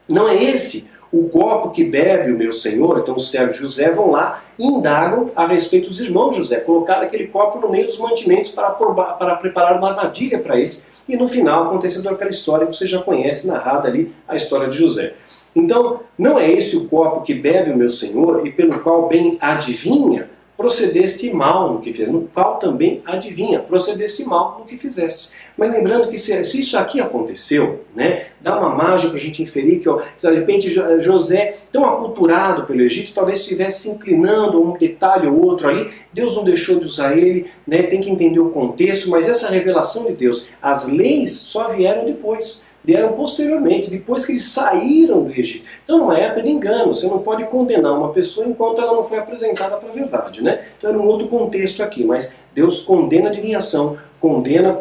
Não 0.08 0.28
é 0.28 0.36
esse 0.44 0.91
o 1.12 1.28
copo 1.28 1.71
que 1.71 1.84
bebe 1.84 2.32
o 2.32 2.38
meu 2.38 2.54
senhor, 2.54 3.00
então 3.00 3.15
os 3.15 3.30
servos 3.30 3.58
de 3.58 3.62
José 3.62 3.91
vão 3.91 4.12
lá 4.12 4.43
e 4.58 4.65
indagam 4.65 5.30
a 5.36 5.45
respeito 5.45 5.89
dos 5.89 6.00
irmãos 6.00 6.36
José, 6.36 6.58
colocar 6.58 7.02
aquele 7.02 7.28
copo 7.28 7.60
no 7.60 7.69
meio 7.69 7.86
dos 7.86 8.00
mantimentos 8.00 8.52
para, 8.52 8.69
para 8.71 9.36
preparar 9.36 9.78
uma 9.78 9.89
armadilha 9.89 10.39
para 10.39 10.58
eles, 10.58 10.88
e 11.08 11.17
no 11.17 11.28
final 11.28 11.65
acontecendo 11.65 12.08
aquela 12.10 12.32
história 12.32 12.65
que 12.65 12.76
você 12.76 12.88
já 12.88 13.02
conhece, 13.02 13.47
narrada 13.47 13.88
ali, 13.88 14.13
a 14.28 14.36
história 14.36 14.69
de 14.69 14.78
José. 14.78 15.13
Então, 15.54 16.00
não 16.17 16.39
é 16.39 16.50
esse 16.50 16.78
o 16.78 16.88
copo 16.88 17.24
que 17.24 17.34
bebe 17.34 17.71
o 17.71 17.78
meu 17.78 17.89
senhor 17.89 18.47
e 18.47 18.52
pelo 18.52 18.80
qual 18.80 19.10
bem 19.10 19.38
adivinha 19.41 20.30
procedeste 20.62 21.34
mal 21.34 21.74
no 21.74 21.80
que 21.80 21.91
fizeste, 21.91 22.13
no 22.13 22.21
qual 22.21 22.58
também 22.58 23.02
adivinha, 23.06 23.60
procedeste 23.60 24.24
mal 24.24 24.60
no 24.60 24.65
que 24.65 24.78
fizeste. 24.78 25.34
Mas 25.58 25.71
lembrando 25.71 26.08
que 26.08 26.17
se, 26.17 26.43
se 26.43 26.62
isso 26.62 26.78
aqui 26.78 27.02
aconteceu, 27.02 27.82
né, 27.95 28.28
dá 28.39 28.58
uma 28.58 28.69
margem 28.69 29.10
para 29.10 29.17
a 29.17 29.21
gente 29.21 29.41
inferir 29.41 29.80
que, 29.80 29.89
ó, 29.89 30.00
de 30.21 30.34
repente 30.34 30.69
José, 30.69 31.56
tão 31.71 31.86
aculturado 31.86 32.63
pelo 32.65 32.82
Egito, 32.82 33.13
talvez 33.13 33.39
estivesse 33.39 33.82
se 33.82 33.89
inclinando 33.89 34.58
a 34.58 34.62
um 34.62 34.78
detalhe 34.78 35.28
ou 35.28 35.43
outro 35.43 35.67
ali, 35.67 35.89
Deus 36.13 36.36
não 36.36 36.43
deixou 36.43 36.80
de 36.80 36.86
usar 36.86 37.17
ele, 37.17 37.47
né, 37.67 37.84
tem 37.84 38.00
que 38.00 38.10
entender 38.10 38.39
o 38.39 38.50
contexto, 38.50 39.10
mas 39.10 39.28
essa 39.28 39.50
revelação 39.50 40.06
de 40.06 40.13
Deus, 40.13 40.47
as 40.62 40.88
leis 40.88 41.32
só 41.32 41.69
vieram 41.69 42.06
depois 42.06 42.63
deram 42.84 43.13
posteriormente, 43.13 43.89
depois 43.89 44.26
que 44.26 44.32
eles 44.32 44.46
saíram 44.46 45.24
do 45.24 45.32
Egito. 45.32 45.65
Então, 45.84 46.00
numa 46.00 46.17
época 46.17 46.41
de 46.41 46.50
engano, 46.50 46.94
você 46.94 47.08
não 47.08 47.20
pode 47.20 47.46
condenar 47.46 47.94
uma 47.94 48.12
pessoa 48.12 48.48
enquanto 48.48 48.82
ela 48.82 48.94
não 48.94 49.04
foi 49.04 49.20
apresentada 49.20 49.78
para 49.78 49.89
a 49.89 49.91
verdade. 49.91 50.44
Né? 50.44 50.63
Então, 50.78 50.89
era 50.89 51.00
um 51.00 51.06
outro 51.06 51.28
contexto 51.28 51.84
aqui, 51.84 52.04
mas 52.04 52.39
Deus 52.54 52.82
condena 52.82 53.28
a 53.28 53.32
adivinhação, 53.32 53.98
condena 54.20 54.80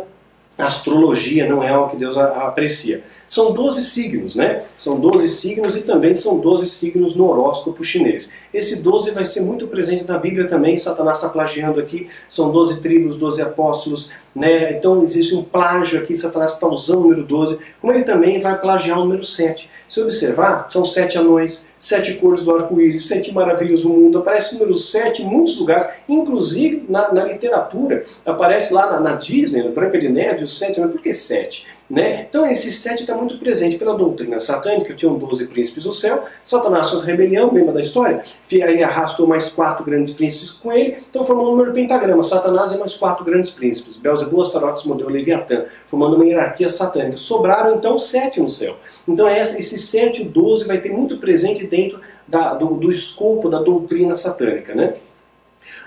a 0.59 0.67
astrologia, 0.67 1.49
não 1.49 1.63
é 1.63 1.69
algo 1.69 1.91
que 1.91 1.97
Deus 1.97 2.17
aprecia. 2.17 3.05
São 3.31 3.53
12 3.53 3.85
signos, 3.85 4.35
né? 4.35 4.65
São 4.77 4.99
12 4.99 5.29
signos 5.29 5.77
e 5.77 5.83
também 5.83 6.17
são 6.17 6.41
12 6.41 6.69
signos 6.69 7.15
no 7.15 7.29
horóscopo 7.31 7.85
chinês. 7.85 8.33
Esse 8.53 8.83
12 8.83 9.13
vai 9.13 9.25
ser 9.25 9.43
muito 9.43 9.69
presente 9.69 10.03
na 10.03 10.19
Bíblia 10.19 10.49
também, 10.49 10.77
Satanás 10.77 11.19
está 11.19 11.29
plagiando 11.29 11.79
aqui, 11.79 12.09
são 12.29 12.51
12 12.51 12.83
tribos, 12.83 13.17
12 13.17 13.41
apóstolos, 13.41 14.11
né? 14.35 14.73
Então 14.73 15.05
existe 15.05 15.37
um 15.37 15.45
plágio 15.45 16.01
aqui, 16.01 16.13
Satanás 16.13 16.55
está 16.55 16.67
usando 16.67 16.99
o 16.99 17.03
número 17.03 17.23
12, 17.23 17.61
como 17.81 17.93
ele 17.93 18.03
também 18.03 18.41
vai 18.41 18.61
plagiar 18.61 18.99
o 18.99 19.05
número 19.05 19.23
7. 19.23 19.71
Se 19.89 20.01
observar, 20.01 20.67
são 20.69 20.85
sete 20.85 21.17
anões, 21.17 21.69
sete 21.79 22.15
cores 22.15 22.43
do 22.43 22.53
arco-íris, 22.53 23.07
sete 23.07 23.33
maravilhas 23.33 23.83
do 23.83 23.91
mundo, 23.91 24.19
aparece 24.19 24.57
o 24.57 24.59
número 24.59 24.77
7 24.77 25.23
em 25.23 25.27
muitos 25.27 25.57
lugares, 25.57 25.89
inclusive 26.09 26.85
na, 26.89 27.13
na 27.13 27.25
literatura, 27.25 28.03
aparece 28.27 28.75
lá 28.75 28.91
na, 28.91 28.99
na 28.99 29.15
Disney, 29.15 29.63
na 29.63 29.71
Branca 29.71 30.01
de 30.01 30.09
Neve, 30.09 30.43
o 30.43 30.49
7, 30.49 30.81
mas 30.81 30.91
por 30.91 31.01
que 31.01 31.13
7? 31.13 31.67
Né? 31.91 32.27
Então 32.31 32.49
esse 32.49 32.71
7 32.71 33.01
está 33.01 33.17
muito 33.17 33.37
presente 33.37 33.77
pela 33.77 33.97
doutrina 33.97 34.39
satânica, 34.39 34.95
tinham 34.95 35.19
12 35.19 35.49
príncipes 35.49 35.83
do 35.83 35.93
céu, 35.93 36.25
Satanás 36.45 36.89
faz 36.89 37.03
rebelião, 37.03 37.53
lembra 37.53 37.73
da 37.73 37.81
história? 37.81 38.23
Ele 38.49 38.85
arrastou 38.85 39.27
mais 39.27 39.49
quatro 39.49 39.85
grandes 39.85 40.15
príncipes 40.15 40.53
com 40.53 40.71
ele, 40.71 40.99
então 41.11 41.25
formou 41.25 41.49
um 41.49 41.51
número 41.51 41.73
pentagrama, 41.73 42.23
Satanás 42.23 42.71
e 42.71 42.79
mais 42.79 42.95
quatro 42.95 43.25
grandes 43.25 43.51
príncipes, 43.51 43.97
Belzebu, 43.97 44.41
Astarotes, 44.41 44.85
Modelo 44.85 45.11
Leviatã, 45.11 45.65
formando 45.85 46.15
uma 46.15 46.25
hierarquia 46.25 46.69
satânica. 46.69 47.17
Sobraram 47.17 47.75
então 47.75 47.99
sete 47.99 48.41
no 48.41 48.49
céu. 48.49 48.77
Então 49.09 49.29
esse 49.29 49.77
7 49.77 50.23
e 50.23 50.27
o 50.27 50.29
12 50.31 50.67
vai 50.67 50.79
ter 50.79 50.91
muito 50.91 51.19
presente 51.19 51.67
dentro 51.67 52.01
da, 52.27 52.55
do, 52.55 52.75
do 52.77 52.91
escopo 52.93 53.49
da 53.49 53.61
doutrina 53.61 54.15
satânica. 54.15 54.75
Né? 54.75 54.95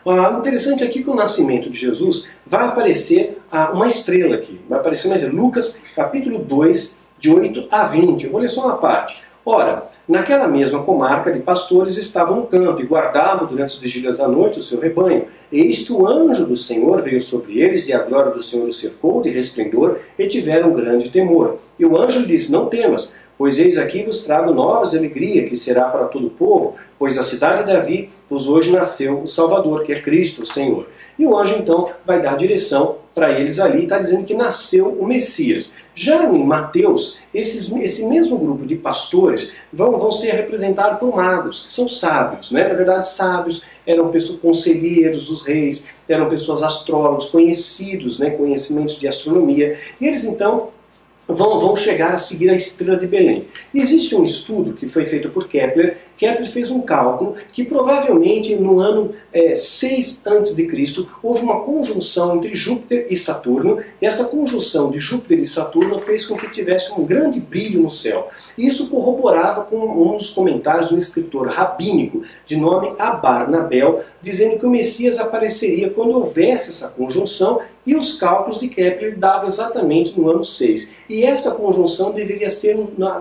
Ah, 0.06 0.36
interessante 0.38 0.84
aqui 0.84 1.02
que 1.02 1.10
o 1.10 1.16
nascimento 1.16 1.70
de 1.70 1.80
Jesus 1.80 2.26
vai 2.46 2.68
aparecer 2.68 3.42
ah, 3.50 3.72
uma 3.72 3.88
estrela 3.88 4.36
aqui. 4.36 4.60
Vai 4.68 4.80
aparecer 4.80 5.08
mais 5.08 5.24
Lucas 5.32 5.78
capítulo 5.96 6.40
2, 6.40 7.02
de 7.20 7.32
8 7.32 7.68
a 7.72 7.86
20. 7.86 8.26
Eu 8.26 8.32
vou 8.32 8.42
ler 8.42 8.50
só 8.50 8.66
uma 8.66 8.78
parte. 8.78 9.24
Ora, 9.46 9.84
naquela 10.08 10.48
mesma 10.48 10.84
comarca 10.84 11.32
de 11.32 11.40
pastores 11.40 11.98
estavam 11.98 12.38
no 12.38 12.48
campo 12.48 12.82
e 12.82 12.86
guardavam 12.86 13.46
durante 13.46 13.76
os 13.76 13.80
vigílias 13.80 14.18
da 14.18 14.28
noite 14.28 14.60
o 14.60 14.62
seu 14.62 14.80
rebanho. 14.80 15.26
Eis 15.52 15.84
que 15.84 15.92
o 15.92 16.08
anjo 16.08 16.46
do 16.46 16.56
Senhor 16.56 17.02
veio 17.02 17.20
sobre 17.20 17.60
eles 17.60 17.90
e 17.90 17.94
a 17.94 18.00
glória 18.00 18.32
do 18.32 18.42
Senhor 18.42 18.68
os 18.68 18.80
cercou 18.80 19.22
de 19.22 19.30
resplendor 19.30 20.00
e 20.18 20.28
tiveram 20.28 20.74
grande 20.74 21.10
temor. 21.10 21.60
E 21.78 21.86
o 21.86 21.98
anjo 21.98 22.22
lhe 22.22 22.28
disse, 22.28 22.52
não 22.52 22.68
temas, 22.68 23.14
Pois 23.38 23.60
eis 23.60 23.78
aqui 23.78 24.04
vos 24.04 24.24
trago 24.24 24.54
novas 24.54 24.92
de 24.92 24.98
alegria, 24.98 25.48
que 25.48 25.56
será 25.56 25.86
para 25.86 26.06
todo 26.06 26.28
o 26.28 26.32
povo, 26.32 26.76
pois 27.00 27.16
da 27.16 27.24
cidade 27.24 27.64
de 27.64 27.74
Davi 27.74 28.10
vos 28.30 28.48
hoje 28.48 28.72
nasceu 28.72 29.22
o 29.22 29.28
Salvador, 29.28 29.84
que 29.84 29.92
é 29.92 30.02
Cristo, 30.02 30.44
o 30.44 30.46
Senhor. 30.46 30.88
E 31.18 31.26
o 31.26 31.38
anjo 31.38 31.56
então 31.58 31.90
vai 32.06 32.22
dar 32.22 32.36
direção 32.36 32.98
para 33.14 33.40
eles 33.40 33.60
ali, 33.60 33.84
está 33.84 34.00
dizendo 34.00 34.24
que 34.24 34.34
nasceu 34.34 34.88
o 34.88 35.06
Messias. 35.06 35.74
Já 35.96 36.24
em 36.32 36.44
Mateus, 36.44 37.20
esses, 37.32 37.72
esse 37.76 38.08
mesmo 38.08 38.38
grupo 38.38 38.66
de 38.66 38.76
pastores 38.76 39.54
vão, 39.72 39.92
vão 40.00 40.12
ser 40.12 40.32
representados 40.32 41.00
por 41.00 41.16
magos, 41.16 41.64
que 41.64 41.72
são 41.72 41.88
sábios. 41.88 42.52
Né? 42.52 42.68
Na 42.68 42.74
verdade, 42.74 43.08
sábios 43.08 43.64
eram 43.86 44.10
pessoas 44.10 44.40
conselheiros 44.40 45.28
dos 45.28 45.44
reis, 45.44 45.86
eram 46.10 46.30
pessoas 46.30 46.64
astrólogos, 46.64 47.30
conhecidos, 47.30 48.18
né? 48.18 48.32
conhecimentos 48.32 49.00
de 49.00 49.08
astronomia. 49.08 49.78
E 50.02 50.08
eles 50.08 50.24
então 50.24 50.70
vão, 51.28 51.60
vão 51.60 51.76
chegar 51.76 52.14
a 52.14 52.18
seguir 52.18 52.50
a 52.50 52.56
estrela 52.56 52.98
de 52.98 53.08
Belém. 53.08 53.48
existe 53.74 54.16
um 54.16 54.24
estudo 54.24 54.74
que 54.74 54.88
foi 54.88 55.06
feito 55.06 55.30
por 55.30 55.48
Kepler 55.48 55.98
Kepler 56.18 56.50
fez 56.50 56.72
um 56.72 56.82
cálculo 56.82 57.36
que 57.52 57.64
provavelmente 57.64 58.56
no 58.56 58.80
ano 58.80 59.12
é, 59.32 59.56
6 59.56 60.24
a.C. 60.26 61.08
houve 61.22 61.42
uma 61.42 61.62
conjunção 61.62 62.36
entre 62.36 62.54
Júpiter 62.56 63.08
e 63.10 63.18
Saturno, 63.18 63.80
e 64.02 64.06
essa 64.06 64.26
conjunção 64.26 64.92
de 64.92 65.00
Júpiter 65.00 65.40
e 65.40 65.46
Saturno 65.46 66.00
fez 66.00 66.26
com 66.26 66.38
que 66.38 66.50
tivesse 66.52 66.94
um 66.94 67.06
grande 67.06 67.40
brilho 67.40 67.82
no 67.82 67.92
céu. 67.92 68.28
E 68.58 68.68
isso 68.68 68.90
corroborava 68.90 69.64
com 69.64 69.78
um 69.78 70.18
dos 70.18 70.32
comentários 70.32 70.90
de 70.90 70.96
um 70.96 70.98
escritor 70.98 71.48
rabínico 71.48 72.24
de 72.46 72.56
nome 72.56 72.94
Abarnabel, 72.98 74.04
dizendo 74.22 74.60
que 74.60 74.66
o 74.66 74.70
Messias 74.70 75.20
apareceria 75.20 75.90
quando 75.90 76.14
houvesse 76.14 76.70
essa 76.70 76.90
conjunção 76.90 77.62
e 77.86 77.96
os 77.96 78.18
cálculos 78.18 78.60
de 78.60 78.70
Kepler 78.70 79.18
davam 79.18 79.48
exatamente 79.48 80.18
no 80.18 80.30
ano 80.30 80.46
6. 80.46 80.96
E 81.10 81.24
essa 81.24 81.52
conjunção 81.52 82.12
deveria 82.12 82.50
ser 82.50 82.78
lá 82.98 83.20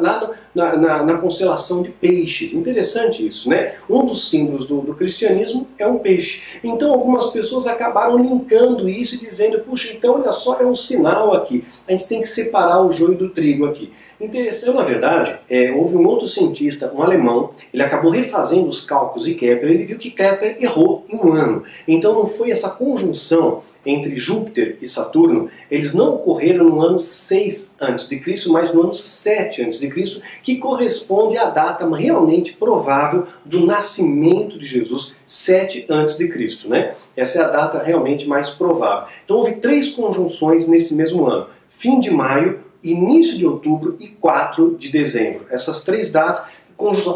na, 0.54 0.76
na, 0.76 1.02
na, 1.02 1.18
constelação 1.18 1.82
de 1.82 1.90
peixes. 1.90 2.54
Interessante 2.54 2.81
isso, 3.26 3.48
né? 3.48 3.74
Um 3.88 4.04
dos 4.04 4.28
símbolos 4.30 4.66
do, 4.66 4.80
do, 4.80 4.94
cristianismo 4.94 5.66
é 5.78 5.86
o 5.86 5.98
peixe. 5.98 6.42
Então 6.62 6.92
algumas 6.92 7.26
pessoas 7.26 7.66
acabaram 7.66 8.18
linkando 8.18 8.88
isso 8.88 9.16
e 9.16 9.18
dizendo, 9.18 9.60
puxa, 9.60 9.92
então 9.92 10.14
olha 10.14 10.32
só, 10.32 10.60
é 10.60 10.66
um 10.66 10.74
sinal 10.74 11.34
aqui. 11.34 11.64
A 11.86 11.92
gente 11.92 12.08
tem 12.08 12.20
que 12.20 12.28
separar 12.28 12.84
o 12.84 12.92
joio 12.92 13.16
do 13.16 13.30
trigo 13.30 13.66
aqui. 13.66 13.92
Interessante, 14.20 14.76
na 14.76 14.84
verdade, 14.84 15.36
é, 15.50 15.72
houve 15.72 15.96
um 15.96 16.06
outro 16.06 16.28
cientista, 16.28 16.92
um 16.94 17.02
alemão, 17.02 17.50
ele 17.74 17.82
acabou 17.82 18.12
refazendo 18.12 18.68
os 18.68 18.80
cálculos 18.80 19.24
de 19.24 19.34
Kepler, 19.34 19.72
ele 19.72 19.84
viu 19.84 19.98
que 19.98 20.12
Kepler 20.12 20.56
errou 20.60 21.04
em 21.08 21.16
um 21.16 21.32
ano. 21.32 21.64
Então 21.88 22.14
não 22.14 22.24
foi 22.24 22.52
essa 22.52 22.70
conjunção 22.70 23.62
entre 23.84 24.16
Júpiter 24.16 24.78
e 24.80 24.86
Saturno, 24.86 25.48
eles 25.70 25.92
não 25.92 26.14
ocorreram 26.14 26.66
no 26.66 26.80
ano 26.80 27.00
6 27.00 27.74
a.C., 27.80 28.22
mas 28.48 28.72
no 28.72 28.82
ano 28.82 28.94
7 28.94 29.62
a.C., 29.62 30.22
que 30.42 30.56
corresponde 30.58 31.36
à 31.36 31.46
data 31.46 31.88
realmente 31.94 32.52
provável 32.52 33.26
do 33.44 33.64
nascimento 33.66 34.58
de 34.58 34.66
Jesus, 34.66 35.16
7 35.26 35.86
a.C. 35.88 36.68
Né? 36.68 36.94
Essa 37.16 37.40
é 37.40 37.42
a 37.42 37.48
data 37.48 37.82
realmente 37.82 38.26
mais 38.26 38.50
provável. 38.50 39.08
Então 39.24 39.36
houve 39.36 39.56
três 39.56 39.90
conjunções 39.90 40.68
nesse 40.68 40.94
mesmo 40.94 41.26
ano: 41.26 41.46
fim 41.68 42.00
de 42.00 42.10
maio, 42.10 42.60
início 42.82 43.36
de 43.36 43.46
outubro 43.46 43.96
e 44.00 44.08
4 44.08 44.76
de 44.76 44.88
dezembro. 44.90 45.46
Essas 45.50 45.82
três 45.84 46.10
datas 46.10 46.44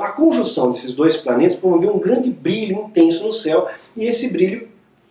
a 0.01 0.12
conjunção 0.12 0.70
desses 0.70 0.95
dois 0.95 1.16
planetas 1.16 1.57
promoveu 1.57 1.97
um 1.97 1.99
grande 1.99 2.30
brilho 2.30 2.76
intenso 2.76 3.24
no 3.24 3.32
céu, 3.32 3.68
e 3.97 4.05
esse 4.05 4.30
brilho 4.30 4.68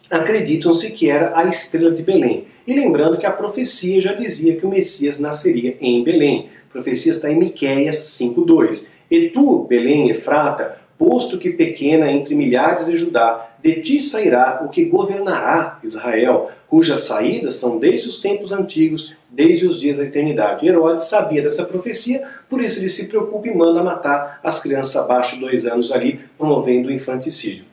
acreditam-se 0.10 0.92
que 0.92 1.10
era 1.10 1.38
a 1.38 1.46
estrela 1.46 1.92
de 1.92 2.04
Belém. 2.04 2.48
E 2.68 2.74
lembrando 2.74 3.18
que 3.18 3.26
a 3.26 3.32
profecia 3.32 4.02
já 4.02 4.14
dizia 4.14 4.56
que 4.56 4.66
o 4.66 4.70
Messias 4.70 5.20
nasceria 5.20 5.78
em 5.80 6.04
Belém. 6.04 6.50
A 6.70 6.72
profecia 6.72 7.12
está 7.12 7.32
em 7.32 7.38
Miqueias 7.38 7.96
5:2. 7.96 8.92
E 9.10 9.30
tu, 9.30 9.66
Belém, 9.66 10.10
Efrata, 10.10 10.78
posto 10.98 11.38
que 11.38 11.52
pequena 11.52 12.12
entre 12.12 12.34
milhares 12.34 12.88
de 12.88 12.98
Judá, 12.98 13.50
de 13.62 13.82
ti 13.82 14.00
sairá 14.00 14.62
o 14.64 14.70
que 14.70 14.86
governará 14.86 15.80
Israel, 15.84 16.50
cujas 16.68 17.00
saídas 17.00 17.56
são 17.56 17.78
desde 17.78 18.10
os 18.10 18.22
tempos 18.22 18.52
antigos, 18.52 19.14
desde 19.30 19.66
os 19.66 19.80
dias 19.80 19.98
da 19.98 20.04
eternidade. 20.04 20.68
Herodes 20.68 21.06
sabia 21.06 21.42
dessa 21.42 21.66
profecia, 21.66 22.28
por 22.50 22.62
isso 22.62 22.80
ele 22.80 22.90
se 22.90 23.08
preocupa 23.08 23.48
e 23.48 23.56
manda 23.56 23.84
matar 23.84 24.40
as 24.44 24.62
crianças 24.62 24.96
abaixo 24.96 25.36
de 25.36 25.42
dois 25.42 25.66
anos 25.66 25.92
ali, 25.92 26.20
promovendo 26.38 26.90
o 26.90 26.92
infanticídio. 26.92 27.66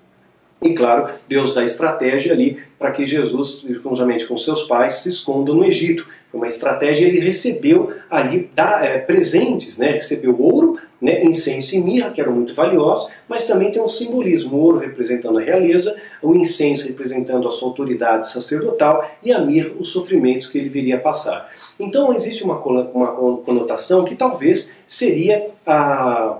E 0.62 0.74
claro, 0.74 1.12
Deus 1.28 1.52
dá 1.54 1.64
estratégia 1.64 2.32
ali 2.32 2.58
para 2.78 2.92
que 2.92 3.04
Jesus, 3.04 3.66
conjuntamente 3.82 4.26
com 4.26 4.36
seus 4.36 4.62
pais, 4.62 4.94
se 4.94 5.08
esconda 5.08 5.52
no 5.52 5.64
Egito. 5.64 6.06
Foi 6.30 6.40
uma 6.40 6.48
estratégia, 6.48 7.06
ele 7.06 7.20
recebeu 7.20 7.92
ali 8.10 8.50
da, 8.54 8.84
é, 8.84 8.98
presentes, 8.98 9.76
né? 9.76 9.90
recebeu 9.90 10.40
ouro, 10.40 10.78
né? 11.00 11.22
incenso 11.24 11.74
e 11.74 11.82
mirra, 11.82 12.10
que 12.10 12.20
eram 12.20 12.32
muito 12.32 12.54
valiosos, 12.54 13.10
mas 13.28 13.44
também 13.44 13.70
tem 13.70 13.82
um 13.82 13.88
simbolismo, 13.88 14.56
o 14.56 14.60
ouro 14.60 14.78
representando 14.78 15.38
a 15.38 15.42
realeza, 15.42 15.94
o 16.22 16.34
incenso 16.34 16.86
representando 16.86 17.46
a 17.46 17.50
sua 17.50 17.68
autoridade 17.68 18.30
sacerdotal 18.30 19.04
e 19.22 19.32
a 19.32 19.40
mirra 19.40 19.72
os 19.78 19.90
sofrimentos 19.90 20.48
que 20.48 20.58
ele 20.58 20.68
viria 20.68 20.96
a 20.96 21.00
passar. 21.00 21.50
Então 21.78 22.14
existe 22.14 22.44
uma, 22.44 22.58
uma 22.58 23.08
conotação 23.42 24.04
que 24.04 24.14
talvez 24.14 24.74
seria 24.86 25.50
a 25.66 26.38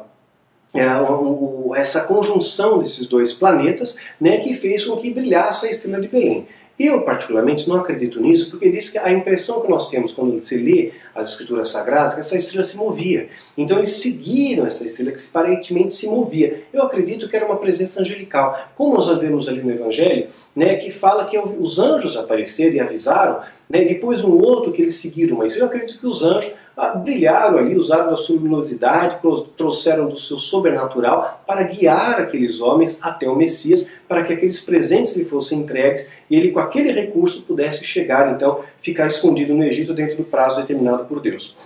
essa 1.77 2.03
conjunção 2.03 2.79
desses 2.79 3.07
dois 3.07 3.33
planetas 3.33 3.97
né, 4.20 4.39
que 4.39 4.55
fez 4.55 4.85
com 4.85 4.97
que 4.97 5.11
brilhasse 5.11 5.66
a 5.66 5.70
estrela 5.70 6.01
de 6.01 6.09
Belém. 6.09 6.47
Eu, 6.79 7.03
particularmente, 7.03 7.68
não 7.68 7.77
acredito 7.77 8.18
nisso, 8.18 8.51
porque 8.51 8.70
diz 8.70 8.89
que 8.89 8.99
a 8.99 9.12
impressão 9.12 9.61
que 9.61 9.68
nós 9.68 9.91
temos 9.91 10.14
quando 10.14 10.41
se 10.43 10.57
lê 10.57 10.93
as 11.14 11.31
escrituras 11.31 11.68
sagradas 11.68 12.12
é 12.12 12.14
que 12.16 12.20
essa 12.20 12.37
estrela 12.37 12.64
se 12.64 12.77
movia. 12.79 13.29
Então 13.57 13.77
eles 13.77 13.91
seguiram 13.91 14.64
essa 14.64 14.85
estrela 14.87 15.12
que 15.12 15.20
aparentemente 15.29 15.93
se 15.93 16.09
movia. 16.09 16.64
Eu 16.73 16.83
acredito 16.83 17.29
que 17.29 17.37
era 17.37 17.45
uma 17.45 17.59
presença 17.59 18.01
angelical. 18.01 18.70
Como 18.75 18.95
nós 18.95 19.07
vemos 19.18 19.49
ali 19.49 19.62
no 19.62 19.70
Evangelho, 19.70 20.29
né, 20.57 20.77
que 20.77 20.91
fala 20.91 21.27
que 21.27 21.39
os 21.39 21.79
anjos 21.79 22.16
apareceram 22.16 22.75
e 22.75 22.81
avisaram, 22.81 23.43
né, 23.73 23.87
depois 23.87 24.23
um 24.23 24.39
outro 24.39 24.70
que 24.70 24.83
eles 24.83 24.97
seguiram, 24.97 25.39
mas 25.39 25.57
eu 25.57 25.64
acredito 25.64 25.99
que 25.99 26.07
os 26.07 26.23
anjos 26.23 26.53
ah, 26.77 26.91
brilharam 26.91 27.57
ali, 27.57 27.75
usaram 27.75 28.11
da 28.11 28.16
sua 28.18 28.37
luminosidade, 28.37 29.16
trouxeram 29.57 30.09
do 30.09 30.18
seu 30.18 30.39
sobrenatural 30.39 31.43
para 31.47 31.62
guiar 31.62 32.20
aqueles 32.20 32.61
homens 32.61 32.99
até 33.03 33.27
o 33.27 33.35
Messias, 33.35 33.89
para 34.07 34.25
que 34.25 34.35
aqueles 34.35 34.61
presentes 34.61 35.16
lhe 35.16 35.25
fossem 35.25 35.61
entregues 35.61 36.11
e 36.29 36.37
ele, 36.37 36.51
com 36.51 36.61
aquele 36.61 36.93
recurso, 36.93 37.47
pudesse 37.47 37.83
chegar, 37.83 38.31
então, 38.35 38.61
ficar 38.79 39.07
escondido 39.07 39.55
no 39.55 39.64
Egito 39.64 39.95
dentro 39.95 40.18
do 40.18 40.25
prazo 40.25 40.61
determinado 40.61 41.07
por 41.07 41.18
Deus. 41.20 41.57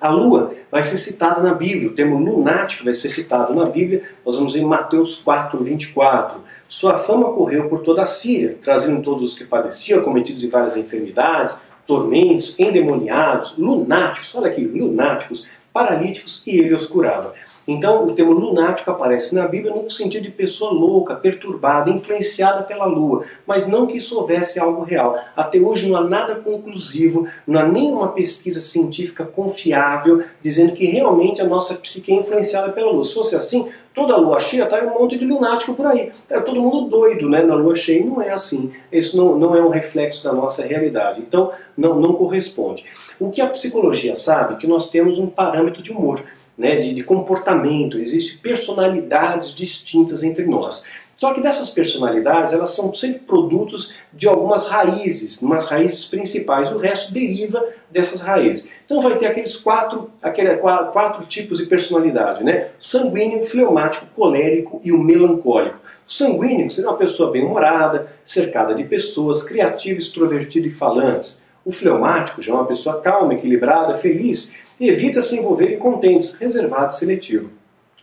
A 0.00 0.10
lua 0.10 0.54
vai 0.70 0.82
ser 0.84 0.96
citada 0.96 1.40
na 1.40 1.54
Bíblia, 1.54 1.88
o 1.88 1.94
termo 1.94 2.18
lunático 2.18 2.84
vai 2.84 2.94
ser 2.94 3.10
citado 3.10 3.52
na 3.52 3.66
Bíblia, 3.66 4.04
nós 4.24 4.36
vamos 4.36 4.54
em 4.54 4.64
Mateus 4.64 5.16
4, 5.16 5.62
24. 5.62 6.40
Sua 6.72 6.96
fama 6.96 7.34
correu 7.34 7.68
por 7.68 7.80
toda 7.80 8.00
a 8.00 8.06
Síria, 8.06 8.56
trazendo 8.62 9.02
todos 9.02 9.22
os 9.22 9.36
que 9.36 9.44
padeciam, 9.44 10.02
cometidos 10.02 10.40
de 10.40 10.48
várias 10.48 10.74
enfermidades, 10.74 11.64
tormentos, 11.86 12.58
endemoniados, 12.58 13.58
lunáticos, 13.58 14.34
olha 14.34 14.50
aqui, 14.50 14.64
lunáticos, 14.64 15.50
paralíticos, 15.70 16.42
e 16.46 16.58
ele 16.58 16.74
os 16.74 16.86
curava. 16.86 17.34
Então, 17.66 18.06
o 18.06 18.12
termo 18.12 18.32
lunático 18.32 18.90
aparece 18.90 19.34
na 19.34 19.46
Bíblia 19.46 19.74
no 19.74 19.88
sentido 19.88 20.24
de 20.24 20.30
pessoa 20.30 20.72
louca, 20.72 21.14
perturbada, 21.14 21.90
influenciada 21.90 22.62
pela 22.62 22.86
lua, 22.86 23.24
mas 23.46 23.66
não 23.66 23.86
que 23.86 23.96
isso 23.96 24.18
houvesse 24.18 24.58
algo 24.58 24.82
real. 24.82 25.16
Até 25.36 25.58
hoje 25.58 25.88
não 25.88 25.96
há 25.96 26.04
nada 26.04 26.36
conclusivo, 26.36 27.28
não 27.46 27.60
há 27.60 27.64
nenhuma 27.64 28.12
pesquisa 28.12 28.60
científica 28.60 29.24
confiável 29.24 30.24
dizendo 30.40 30.72
que 30.72 30.86
realmente 30.86 31.40
a 31.40 31.46
nossa 31.46 31.74
psique 31.74 32.12
é 32.12 32.16
influenciada 32.16 32.72
pela 32.72 32.90
lua. 32.90 33.04
Se 33.04 33.14
fosse 33.14 33.36
assim, 33.36 33.68
toda 33.94 34.16
lua 34.16 34.40
cheia 34.40 34.64
estaria 34.64 34.88
um 34.88 34.98
monte 34.98 35.16
de 35.16 35.24
lunático 35.24 35.74
por 35.74 35.86
aí. 35.86 36.10
É 36.28 36.40
todo 36.40 36.60
mundo 36.60 36.88
doido 36.88 37.28
né, 37.28 37.42
na 37.42 37.54
lua 37.54 37.76
cheia. 37.76 38.00
E 38.00 38.04
não 38.04 38.20
é 38.20 38.30
assim. 38.30 38.72
Isso 38.90 39.16
não, 39.16 39.38
não 39.38 39.54
é 39.54 39.62
um 39.62 39.68
reflexo 39.68 40.24
da 40.24 40.32
nossa 40.32 40.66
realidade. 40.66 41.20
Então, 41.20 41.52
não, 41.76 42.00
não 42.00 42.14
corresponde. 42.14 42.84
O 43.20 43.30
que 43.30 43.40
a 43.40 43.46
psicologia 43.46 44.14
sabe 44.14 44.54
é 44.54 44.56
que 44.56 44.66
nós 44.66 44.90
temos 44.90 45.18
um 45.18 45.26
parâmetro 45.26 45.82
de 45.82 45.92
humor 45.92 46.22
né, 46.56 46.76
de, 46.76 46.94
de 46.94 47.02
comportamento, 47.02 47.98
existem 47.98 48.38
personalidades 48.38 49.54
distintas 49.54 50.22
entre 50.22 50.44
nós. 50.46 50.84
Só 51.22 51.32
que 51.32 51.40
dessas 51.40 51.70
personalidades, 51.70 52.52
elas 52.52 52.70
são 52.70 52.92
sempre 52.92 53.20
produtos 53.20 53.94
de 54.12 54.26
algumas 54.26 54.66
raízes, 54.66 55.40
umas 55.40 55.66
raízes 55.66 56.04
principais. 56.04 56.72
O 56.72 56.78
resto 56.78 57.12
deriva 57.12 57.64
dessas 57.88 58.20
raízes. 58.20 58.68
Então 58.84 59.00
vai 59.00 59.16
ter 59.16 59.26
aqueles 59.26 59.56
quatro, 59.56 60.10
aquele, 60.20 60.56
quatro 60.56 61.24
tipos 61.26 61.58
de 61.58 61.66
personalidade, 61.66 62.42
né? 62.42 62.70
Sanguíneo, 62.76 63.44
fleumático, 63.44 64.06
colérico 64.16 64.80
e 64.82 64.90
o 64.90 64.98
melancólico. 64.98 65.76
O 66.04 66.12
sanguíneo 66.12 66.68
seria 66.68 66.90
uma 66.90 66.96
pessoa 66.96 67.30
bem-humorada, 67.30 68.12
cercada 68.24 68.74
de 68.74 68.82
pessoas, 68.82 69.44
criativa, 69.44 70.00
extrovertida 70.00 70.66
e 70.66 70.72
falantes. 70.72 71.40
O 71.64 71.70
fleumático 71.70 72.42
já 72.42 72.52
é 72.52 72.56
uma 72.56 72.66
pessoa 72.66 73.00
calma, 73.00 73.34
equilibrada, 73.34 73.94
feliz 73.96 74.56
evita 74.88 75.22
se 75.22 75.38
envolver 75.38 75.72
em 75.72 75.78
contentes, 75.78 76.34
reservado 76.34 76.92
e 76.92 76.96
seletivo. 76.96 77.50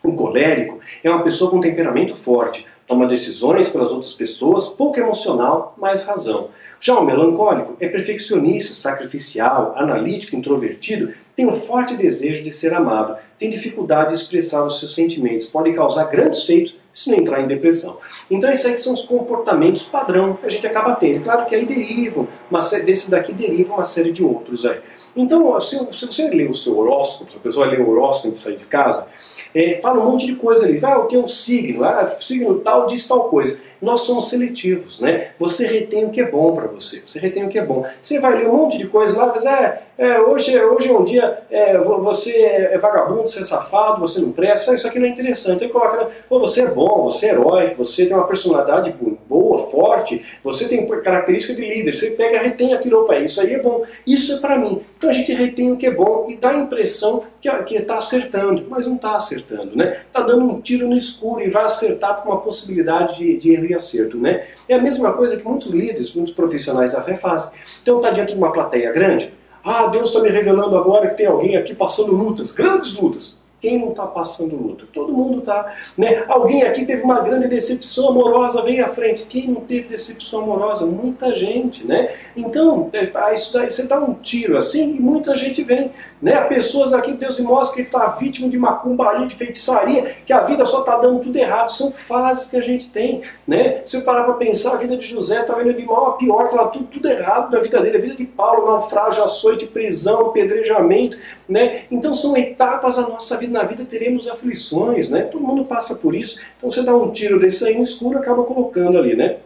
O 0.03 0.13
colérico 0.13 0.79
é 1.03 1.09
uma 1.09 1.23
pessoa 1.23 1.51
com 1.51 1.59
temperamento 1.59 2.15
forte, 2.15 2.65
toma 2.87 3.05
decisões 3.05 3.69
pelas 3.69 3.91
outras 3.91 4.13
pessoas, 4.13 4.67
pouco 4.67 4.99
emocional, 4.99 5.75
mais 5.77 6.03
razão. 6.03 6.49
Já 6.79 6.97
o 6.97 7.05
melancólico 7.05 7.75
é 7.79 7.87
perfeccionista, 7.89 8.73
sacrificial, 8.73 9.73
analítico, 9.75 10.35
introvertido, 10.35 11.13
tem 11.35 11.45
um 11.45 11.53
forte 11.53 11.95
desejo 11.95 12.43
de 12.43 12.51
ser 12.51 12.73
amado, 12.73 13.17
tem 13.37 13.49
dificuldade 13.49 14.09
de 14.09 14.21
expressar 14.21 14.65
os 14.65 14.79
seus 14.79 14.95
sentimentos, 14.95 15.47
pode 15.47 15.73
causar 15.73 16.05
grandes 16.05 16.43
feitos 16.43 16.79
se 16.99 17.11
não 17.11 17.17
entrar 17.17 17.41
em 17.41 17.47
depressão. 17.47 17.97
Então 18.29 18.49
esses 18.51 18.65
aí 18.65 18.77
são 18.77 18.93
os 18.93 19.03
comportamentos 19.03 19.83
padrão 19.83 20.35
que 20.35 20.45
a 20.45 20.49
gente 20.49 20.65
acaba 20.67 20.95
tendo. 20.95 21.23
Claro 21.23 21.45
que 21.45 21.55
aí 21.55 21.65
derivam, 21.65 22.27
série, 22.61 22.83
desse 22.83 23.09
daqui 23.09 23.33
deriva 23.33 23.73
uma 23.73 23.85
série 23.85 24.11
de 24.11 24.23
outros 24.23 24.65
aí. 24.65 24.79
Então, 25.15 25.59
se, 25.59 25.77
se 25.91 26.05
você 26.05 26.29
ler 26.29 26.49
o 26.49 26.53
seu 26.53 26.77
horóscopo, 26.77 27.31
se 27.31 27.37
a 27.37 27.39
pessoa 27.39 27.65
lê 27.65 27.77
o 27.77 27.89
horóscopo 27.89 28.29
antes 28.29 28.41
de 28.41 28.47
sair 28.47 28.57
de 28.57 28.65
casa, 28.65 29.09
é, 29.53 29.79
fala 29.81 29.99
um 29.99 30.11
monte 30.11 30.25
de 30.27 30.35
coisa 30.35 30.65
ali. 30.65 30.79
Ah, 30.83 30.99
o 30.99 31.07
que 31.07 31.15
é 31.15 31.19
o 31.19 31.27
signo? 31.27 31.83
Ah, 31.83 32.07
signo 32.07 32.59
tal 32.59 32.87
diz 32.87 33.07
tal 33.07 33.29
coisa 33.29 33.59
nós 33.81 34.01
somos 34.01 34.29
seletivos, 34.29 34.99
né? 34.99 35.31
Você 35.39 35.65
retém 35.65 36.05
o 36.05 36.09
que 36.09 36.21
é 36.21 36.29
bom 36.29 36.53
para 36.53 36.67
você, 36.67 37.01
você 37.05 37.19
retém 37.19 37.45
o 37.45 37.49
que 37.49 37.59
é 37.59 37.65
bom. 37.65 37.85
Você 38.01 38.19
vai 38.19 38.37
ler 38.37 38.47
um 38.47 38.57
monte 38.57 38.77
de 38.77 38.87
coisa 38.87 39.17
lá, 39.17 39.27
mas 39.33 39.45
é, 39.45 39.83
é 39.97 40.19
hoje, 40.19 40.57
hoje 40.57 40.89
é 40.89 40.93
um 40.93 41.03
dia, 41.03 41.39
é, 41.49 41.77
você 41.77 42.41
é 42.41 42.77
vagabundo, 42.77 43.27
você 43.27 43.41
é 43.41 43.43
safado, 43.43 43.99
você 43.99 44.19
não 44.21 44.31
presta, 44.31 44.73
isso 44.73 44.87
aqui 44.87 44.99
não 44.99 45.07
é 45.07 45.09
interessante. 45.09 45.63
Aí 45.63 45.69
coloca, 45.69 46.09
Pô, 46.27 46.39
você 46.39 46.61
é 46.61 46.71
bom, 46.71 47.03
você 47.03 47.27
é 47.27 47.29
heróico, 47.31 47.85
você 47.85 48.05
tem 48.05 48.15
uma 48.15 48.27
personalidade 48.27 48.95
boa, 49.27 49.59
forte, 49.59 50.25
você 50.43 50.67
tem 50.67 50.87
característica 50.87 51.53
de 51.53 51.67
líder, 51.67 51.95
você 51.95 52.11
pega 52.11 52.39
retém 52.39 52.73
aquilo, 52.73 53.01
opa, 53.01 53.17
isso 53.17 53.41
aí 53.41 53.53
é 53.53 53.61
bom, 53.61 53.83
isso 54.05 54.33
é 54.33 54.37
para 54.39 54.57
mim. 54.57 54.81
Então 54.97 55.09
a 55.09 55.13
gente 55.13 55.33
retém 55.33 55.71
o 55.71 55.77
que 55.77 55.85
é 55.85 55.91
bom 55.91 56.27
e 56.29 56.35
dá 56.35 56.49
a 56.49 56.57
impressão 56.57 57.23
que 57.41 57.75
está 57.75 57.97
acertando, 57.97 58.65
mas 58.69 58.85
não 58.85 58.95
está 58.95 59.15
acertando, 59.15 59.75
né? 59.75 60.01
Está 60.07 60.21
dando 60.21 60.43
um 60.43 60.59
tiro 60.59 60.87
no 60.87 60.97
escuro 60.97 61.41
e 61.41 61.49
vai 61.49 61.63
acertar 61.63 62.21
com 62.21 62.29
uma 62.29 62.41
possibilidade 62.41 63.17
de, 63.17 63.37
de 63.37 63.55
e 63.71 63.75
acerto, 63.75 64.17
né? 64.17 64.45
É 64.67 64.75
a 64.75 64.81
mesma 64.81 65.13
coisa 65.13 65.37
que 65.37 65.43
muitos 65.43 65.71
líderes, 65.71 66.13
muitos 66.13 66.33
profissionais 66.33 66.93
da 66.93 67.01
fé 67.01 67.15
fazem. 67.15 67.51
Então 67.81 67.97
está 67.97 68.11
diante 68.11 68.33
de 68.33 68.37
uma 68.37 68.51
plateia 68.51 68.91
grande, 68.91 69.33
ah, 69.63 69.87
Deus 69.87 70.09
está 70.09 70.21
me 70.21 70.29
revelando 70.29 70.77
agora 70.77 71.09
que 71.09 71.17
tem 71.17 71.25
alguém 71.25 71.57
aqui 71.57 71.75
passando 71.75 72.13
lutas, 72.13 72.51
grandes 72.51 72.95
lutas. 72.95 73.38
Quem 73.59 73.77
não 73.79 73.89
está 73.89 74.07
passando 74.07 74.55
luto? 74.55 74.87
Todo 74.93 75.11
mundo 75.11 75.39
está. 75.39 75.73
Né? 75.97 76.23
Alguém 76.29 76.63
aqui 76.63 76.85
teve 76.85 77.03
uma 77.03 77.19
grande 77.19 77.47
decepção 77.47 78.09
amorosa, 78.09 78.61
vem 78.61 78.79
à 78.79 78.87
frente. 78.87 79.25
Quem 79.25 79.47
não 79.47 79.61
teve 79.61 79.89
decepção 79.89 80.41
amorosa? 80.41 80.85
Muita 80.85 81.35
gente. 81.35 81.85
Né? 81.85 82.13
Então, 82.37 82.89
é, 82.93 83.05
daí, 83.07 83.37
você 83.37 83.87
dá 83.87 83.99
um 83.99 84.13
tiro 84.13 84.57
assim 84.57 84.95
e 84.95 84.99
muita 84.99 85.35
gente 85.35 85.61
vem. 85.63 85.91
Né? 86.21 86.39
Pessoas 86.45 86.93
aqui, 86.93 87.13
Deus 87.13 87.37
me 87.39 87.45
mostra 87.45 87.75
que 87.75 87.81
está 87.81 88.07
vítima 88.07 88.49
de 88.49 88.57
macumbaria, 88.57 89.27
de 89.27 89.35
feitiçaria, 89.35 90.15
que 90.25 90.31
a 90.31 90.41
vida 90.41 90.63
só 90.63 90.79
está 90.79 90.97
dando 90.97 91.19
tudo 91.19 91.37
errado. 91.37 91.69
São 91.69 91.91
fases 91.91 92.49
que 92.49 92.55
a 92.55 92.61
gente 92.61 92.89
tem. 92.89 93.21
Né? 93.45 93.81
Se 93.85 93.97
eu 93.97 94.03
parar 94.03 94.23
para 94.23 94.35
pensar, 94.35 94.73
a 94.73 94.77
vida 94.77 94.95
de 94.95 95.05
José 95.05 95.41
está 95.41 95.53
vendo 95.53 95.73
de 95.73 95.85
mal 95.85 96.11
a 96.11 96.11
pior, 96.13 96.45
estava 96.45 96.69
tudo, 96.69 96.85
tudo 96.85 97.09
errado 97.09 97.51
na 97.51 97.59
vida 97.59 97.81
dele. 97.81 97.97
A 97.97 98.01
vida 98.01 98.15
de 98.15 98.25
Paulo, 98.25 98.67
naufrágio, 98.67 99.23
açoite, 99.23 99.65
prisão, 99.65 100.27
apedrejamento. 100.27 101.17
Né? 101.47 101.83
Então 101.91 102.13
são 102.13 102.37
etapas 102.37 102.95
da 102.95 103.01
nossa 103.01 103.35
vida 103.35 103.48
na 103.49 103.63
vida 103.63 103.85
teremos 103.85 104.27
aflições, 104.27 105.09
né? 105.09 105.23
Todo 105.23 105.45
mundo 105.45 105.65
passa 105.65 105.95
por 105.95 106.15
isso. 106.15 106.39
Então 106.57 106.71
você 106.71 106.83
dá 106.83 106.95
um 106.95 107.11
tiro 107.11 107.39
desse 107.39 107.65
aí 107.65 107.75
no 107.75 107.83
escuro 107.83 108.17
acaba 108.17 108.43
colocando 108.43 108.97
ali, 108.97 109.15
né? 109.15 109.37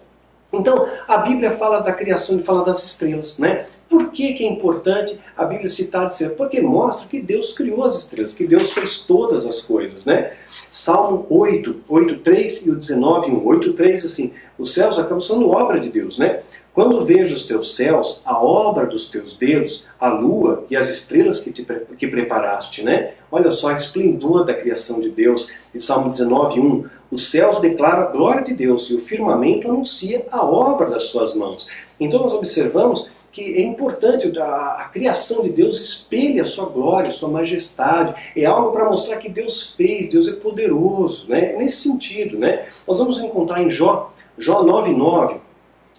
Então, 0.53 0.87
a 1.07 1.17
Bíblia 1.17 1.51
fala 1.51 1.79
da 1.79 1.91
criação 1.91 2.39
e 2.39 2.43
fala 2.43 2.63
das 2.63 2.83
estrelas, 2.83 3.39
né? 3.39 3.65
Por 3.89 4.11
que, 4.11 4.33
que 4.33 4.43
é 4.45 4.47
importante 4.47 5.19
a 5.35 5.45
Bíblia 5.45 5.67
citar 5.67 6.07
de 6.07 6.15
ser? 6.15 6.31
Porque 6.31 6.61
mostra 6.61 7.07
que 7.07 7.21
Deus 7.21 7.53
criou 7.53 7.83
as 7.83 7.97
estrelas, 7.97 8.33
que 8.33 8.45
Deus 8.47 8.71
fez 8.71 8.99
todas 8.99 9.45
as 9.45 9.61
coisas, 9.61 10.05
né? 10.05 10.33
Salmo 10.71 11.25
8, 11.29 11.81
8, 11.89 12.17
3 12.19 12.67
e 12.67 12.71
o 12.71 12.75
19, 12.75 13.31
1. 13.31 13.45
8, 13.45 13.73
3, 13.73 14.05
assim, 14.05 14.33
os 14.57 14.73
céus 14.73 14.99
acabam 14.99 15.21
sendo 15.21 15.49
obra 15.49 15.79
de 15.79 15.89
Deus, 15.89 16.17
né? 16.17 16.41
Quando 16.73 17.05
vejo 17.05 17.35
os 17.35 17.45
teus 17.45 17.75
céus, 17.75 18.21
a 18.25 18.43
obra 18.43 18.87
dos 18.87 19.07
teus 19.07 19.35
dedos, 19.35 19.85
a 19.99 20.09
lua 20.09 20.65
e 20.71 20.75
as 20.75 20.89
estrelas 20.89 21.39
que, 21.39 21.51
te, 21.51 21.63
que 21.97 22.07
preparaste, 22.07 22.83
né? 22.83 23.13
Olha 23.31 23.51
só 23.51 23.69
a 23.69 23.73
esplendor 23.73 24.43
da 24.43 24.55
criação 24.55 24.99
de 24.99 25.09
Deus. 25.09 25.49
Em 25.73 25.77
Salmo 25.77 26.09
19, 26.09 26.59
1. 26.59 26.85
Os 27.13 27.29
céus 27.29 27.61
declaram 27.61 28.01
a 28.01 28.11
glória 28.11 28.43
de 28.43 28.53
Deus 28.55 28.89
e 28.89 28.95
o 28.95 28.99
firmamento 28.99 29.69
anuncia 29.69 30.25
a 30.31 30.43
obra 30.43 30.89
das 30.89 31.03
suas 31.03 31.35
mãos. 31.35 31.67
Então 31.99 32.19
nós 32.21 32.33
observamos 32.33 33.07
que 33.31 33.55
é 33.55 33.61
importante, 33.61 34.35
a, 34.39 34.45
a, 34.79 34.85
criação 34.85 35.43
de 35.43 35.49
Deus 35.49 35.79
espelha 35.79 36.41
a 36.41 36.45
sua 36.45 36.65
glória, 36.65 37.09
a 37.09 37.13
sua 37.13 37.29
majestade, 37.29 38.13
é 38.35 38.45
algo 38.45 38.71
para 38.71 38.85
mostrar 38.85 39.17
que 39.17 39.29
Deus 39.29 39.71
fez, 39.71 40.07
Deus 40.07 40.27
é 40.27 40.33
poderoso, 40.33 41.27
né? 41.27 41.53
É 41.53 41.57
nesse 41.57 41.89
sentido, 41.89 42.37
né? 42.37 42.65
Nós 42.87 42.99
vamos 42.99 43.19
encontrar 43.19 43.61
em 43.61 43.69
Jó, 43.69 44.11
Jó 44.37 44.63
9,9, 44.63 45.37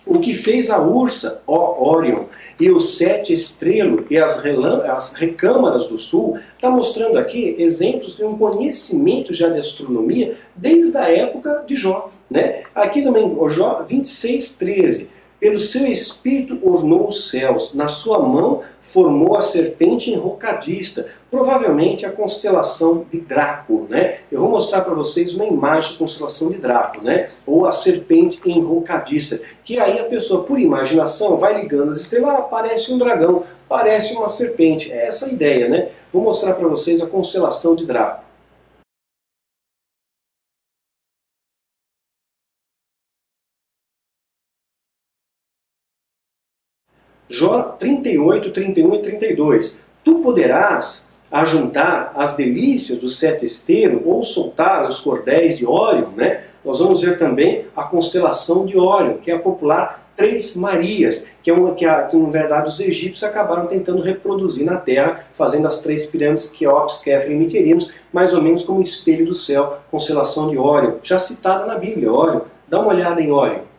o 0.07 0.19
que 0.19 0.35
fez 0.35 0.71
a 0.71 0.81
ursa, 0.81 1.43
ó 1.47 1.95
Orion, 1.95 2.25
e 2.61 2.71
os 2.71 2.97
sete 2.97 3.33
estrelos 3.33 4.05
e 4.11 4.19
as, 4.19 4.43
as 4.87 5.15
recâmaras 5.15 5.87
do 5.87 5.99
sul, 5.99 6.39
está 6.55 6.71
mostrando 6.71 7.19
aqui 7.19 7.57
exemplos 7.59 8.17
de 8.17 8.25
um 8.25 8.37
conhecimento 8.37 9.33
já 9.33 9.49
de 9.49 9.59
astronomia 9.59 10.37
desde 10.55 10.97
a 10.97 11.09
época 11.09 11.65
de 11.67 11.75
Jó. 11.75 12.11
Né? 12.31 12.63
Aqui 12.75 13.03
também, 13.03 13.37
Jó 13.51 13.85
26, 13.89 14.57
13. 14.57 15.11
Pelo 15.41 15.59
seu 15.59 15.87
espírito 15.87 16.59
ornou 16.63 17.09
os 17.09 17.29
céus, 17.29 17.75
na 17.75 17.89
sua 17.89 18.19
mão 18.19 18.63
formou 18.81 19.37
a 19.37 19.43
serpente 19.43 20.11
enrocadista, 20.11 21.07
provavelmente 21.35 22.07
a 22.07 22.13
constelação 22.13 23.05
de 23.11 23.21
Draco. 23.21 23.89
Né? 23.91 24.21
Eu 24.31 24.41
vou 24.41 24.51
mostrar 24.51 24.83
para 24.83 24.95
vocês 24.95 25.35
uma 25.35 25.45
imagem 25.45 25.93
da 25.93 25.99
constelação 25.99 26.49
de 26.49 26.59
Draco, 26.59 27.03
né? 27.03 27.29
ou 27.45 27.67
a 27.67 27.73
serpente 27.73 28.41
enrocadista, 28.49 29.41
que 29.65 29.81
aí 29.81 29.99
a 29.99 30.05
pessoa, 30.05 30.45
por 30.45 30.61
imaginação, 30.61 31.37
vai 31.37 31.61
ligando 31.61 31.91
as 31.91 31.99
estrelas, 31.99 32.37
ah, 32.37 32.43
parece 32.43 32.93
um 32.93 32.99
dragão, 32.99 33.43
parece 33.69 34.15
uma 34.15 34.29
serpente. 34.29 34.93
É 34.93 35.09
essa 35.09 35.27
a 35.27 35.33
ideia. 35.33 35.69
Né? 35.69 35.89
Vou 36.13 36.23
mostrar 36.23 36.55
para 36.55 36.69
vocês 36.69 37.03
a 37.03 37.09
constelação 37.09 37.75
de 37.75 37.85
Draco. 37.85 38.23
Jó 47.29 47.73
38, 47.81 48.53
31 48.53 48.95
e 48.95 49.03
32. 49.03 49.83
Tu 50.05 50.15
poderás 50.21 51.05
ajuntar 51.31 52.13
as 52.15 52.37
delícias 52.37 52.99
do 52.99 53.09
sete 53.09 53.45
esteiro 53.45 54.03
ou 54.05 54.23
soltar 54.23 54.87
os 54.87 55.01
cordéis 55.01 55.59
de 55.59 55.67
Órion, 55.67 56.11
né? 56.17 56.45
Nós 56.65 56.79
vamos 56.79 57.03
ver 57.03 57.19
também 57.19 57.67
a 57.77 57.83
constelação 57.83 58.65
de 58.65 58.79
Órion, 58.79 59.19
que 59.19 59.31
é 59.31 59.35
a 59.35 59.39
popular 59.39 60.05
Três 60.17 60.55
Marias, 60.55 61.27
que 61.43 61.51
é 61.51 61.53
uma 61.53 61.75
que, 61.75 61.85
a, 61.85 62.05
que 62.05 62.17
na 62.17 62.29
verdade 62.29 62.69
os 62.69 62.79
egípcios 62.79 63.25
acabaram 63.25 63.67
tentando 63.67 64.01
reproduzir 64.01 64.65
na 64.65 64.77
Terra, 64.77 65.27
fazendo 65.35 65.67
as 65.67 65.81
três 65.81 66.07
pirâmides 66.07 66.51
Queops, 66.53 66.99
Kéfera 66.99 67.33
e 67.33 67.37
Miquerinos, 67.37 67.93
mais 68.13 68.33
ou 68.33 68.41
menos 68.41 68.65
como 68.65 68.81
espelho 68.81 69.27
do 69.27 69.35
céu, 69.35 69.79
constelação 69.91 70.49
de 70.49 70.57
Órion, 70.57 70.99
já 71.03 71.19
citada 71.19 71.67
na 71.67 71.77
Bíblia, 71.77 72.13
Órion. 72.13 72.43
Dá 72.69 72.79
uma 72.79 72.91
olhada 72.91 73.21
em 73.21 73.33
Órion. 73.33 73.74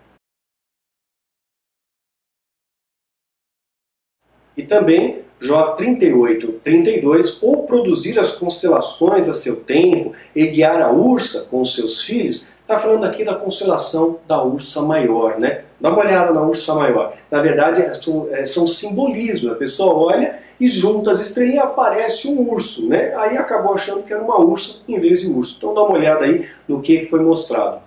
E 4.57 4.63
também 4.63 5.25
Jó 5.39 5.73
38, 5.73 6.53
32, 6.63 7.43
ou 7.43 7.63
produzir 7.63 8.17
as 8.17 8.31
constelações 8.35 9.27
a 9.29 9.33
seu 9.33 9.57
tempo 9.57 10.13
e 10.35 10.47
guiar 10.47 10.81
a 10.81 10.91
ursa 10.91 11.47
com 11.51 11.63
seus 11.65 12.01
filhos, 12.01 12.47
está 12.61 12.79
falando 12.79 13.05
aqui 13.05 13.23
da 13.23 13.35
constelação 13.35 14.17
da 14.27 14.41
ursa 14.41 14.81
maior, 14.81 15.37
né? 15.37 15.65
Dá 15.79 15.89
uma 15.89 15.99
olhada 15.99 16.31
na 16.31 16.41
ursa 16.41 16.73
maior. 16.73 17.13
Na 17.29 17.41
verdade, 17.41 17.81
é, 17.81 17.93
são, 17.93 18.27
é, 18.31 18.45
são 18.45 18.67
simbolismos. 18.67 19.51
A 19.51 19.55
pessoa 19.55 19.93
olha 19.93 20.39
e 20.59 20.67
junta 20.67 21.11
as 21.11 21.19
estrelinhas 21.19 21.65
aparece 21.65 22.27
um 22.27 22.49
urso, 22.49 22.87
né? 22.87 23.13
Aí 23.17 23.37
acabou 23.37 23.73
achando 23.73 24.03
que 24.03 24.13
era 24.13 24.23
uma 24.23 24.39
ursa 24.39 24.79
em 24.87 24.99
vez 24.99 25.21
de 25.21 25.29
urso. 25.29 25.55
Então 25.57 25.73
dá 25.73 25.83
uma 25.83 25.93
olhada 25.93 26.25
aí 26.25 26.47
no 26.67 26.81
que 26.81 27.05
foi 27.05 27.19
mostrado. 27.19 27.84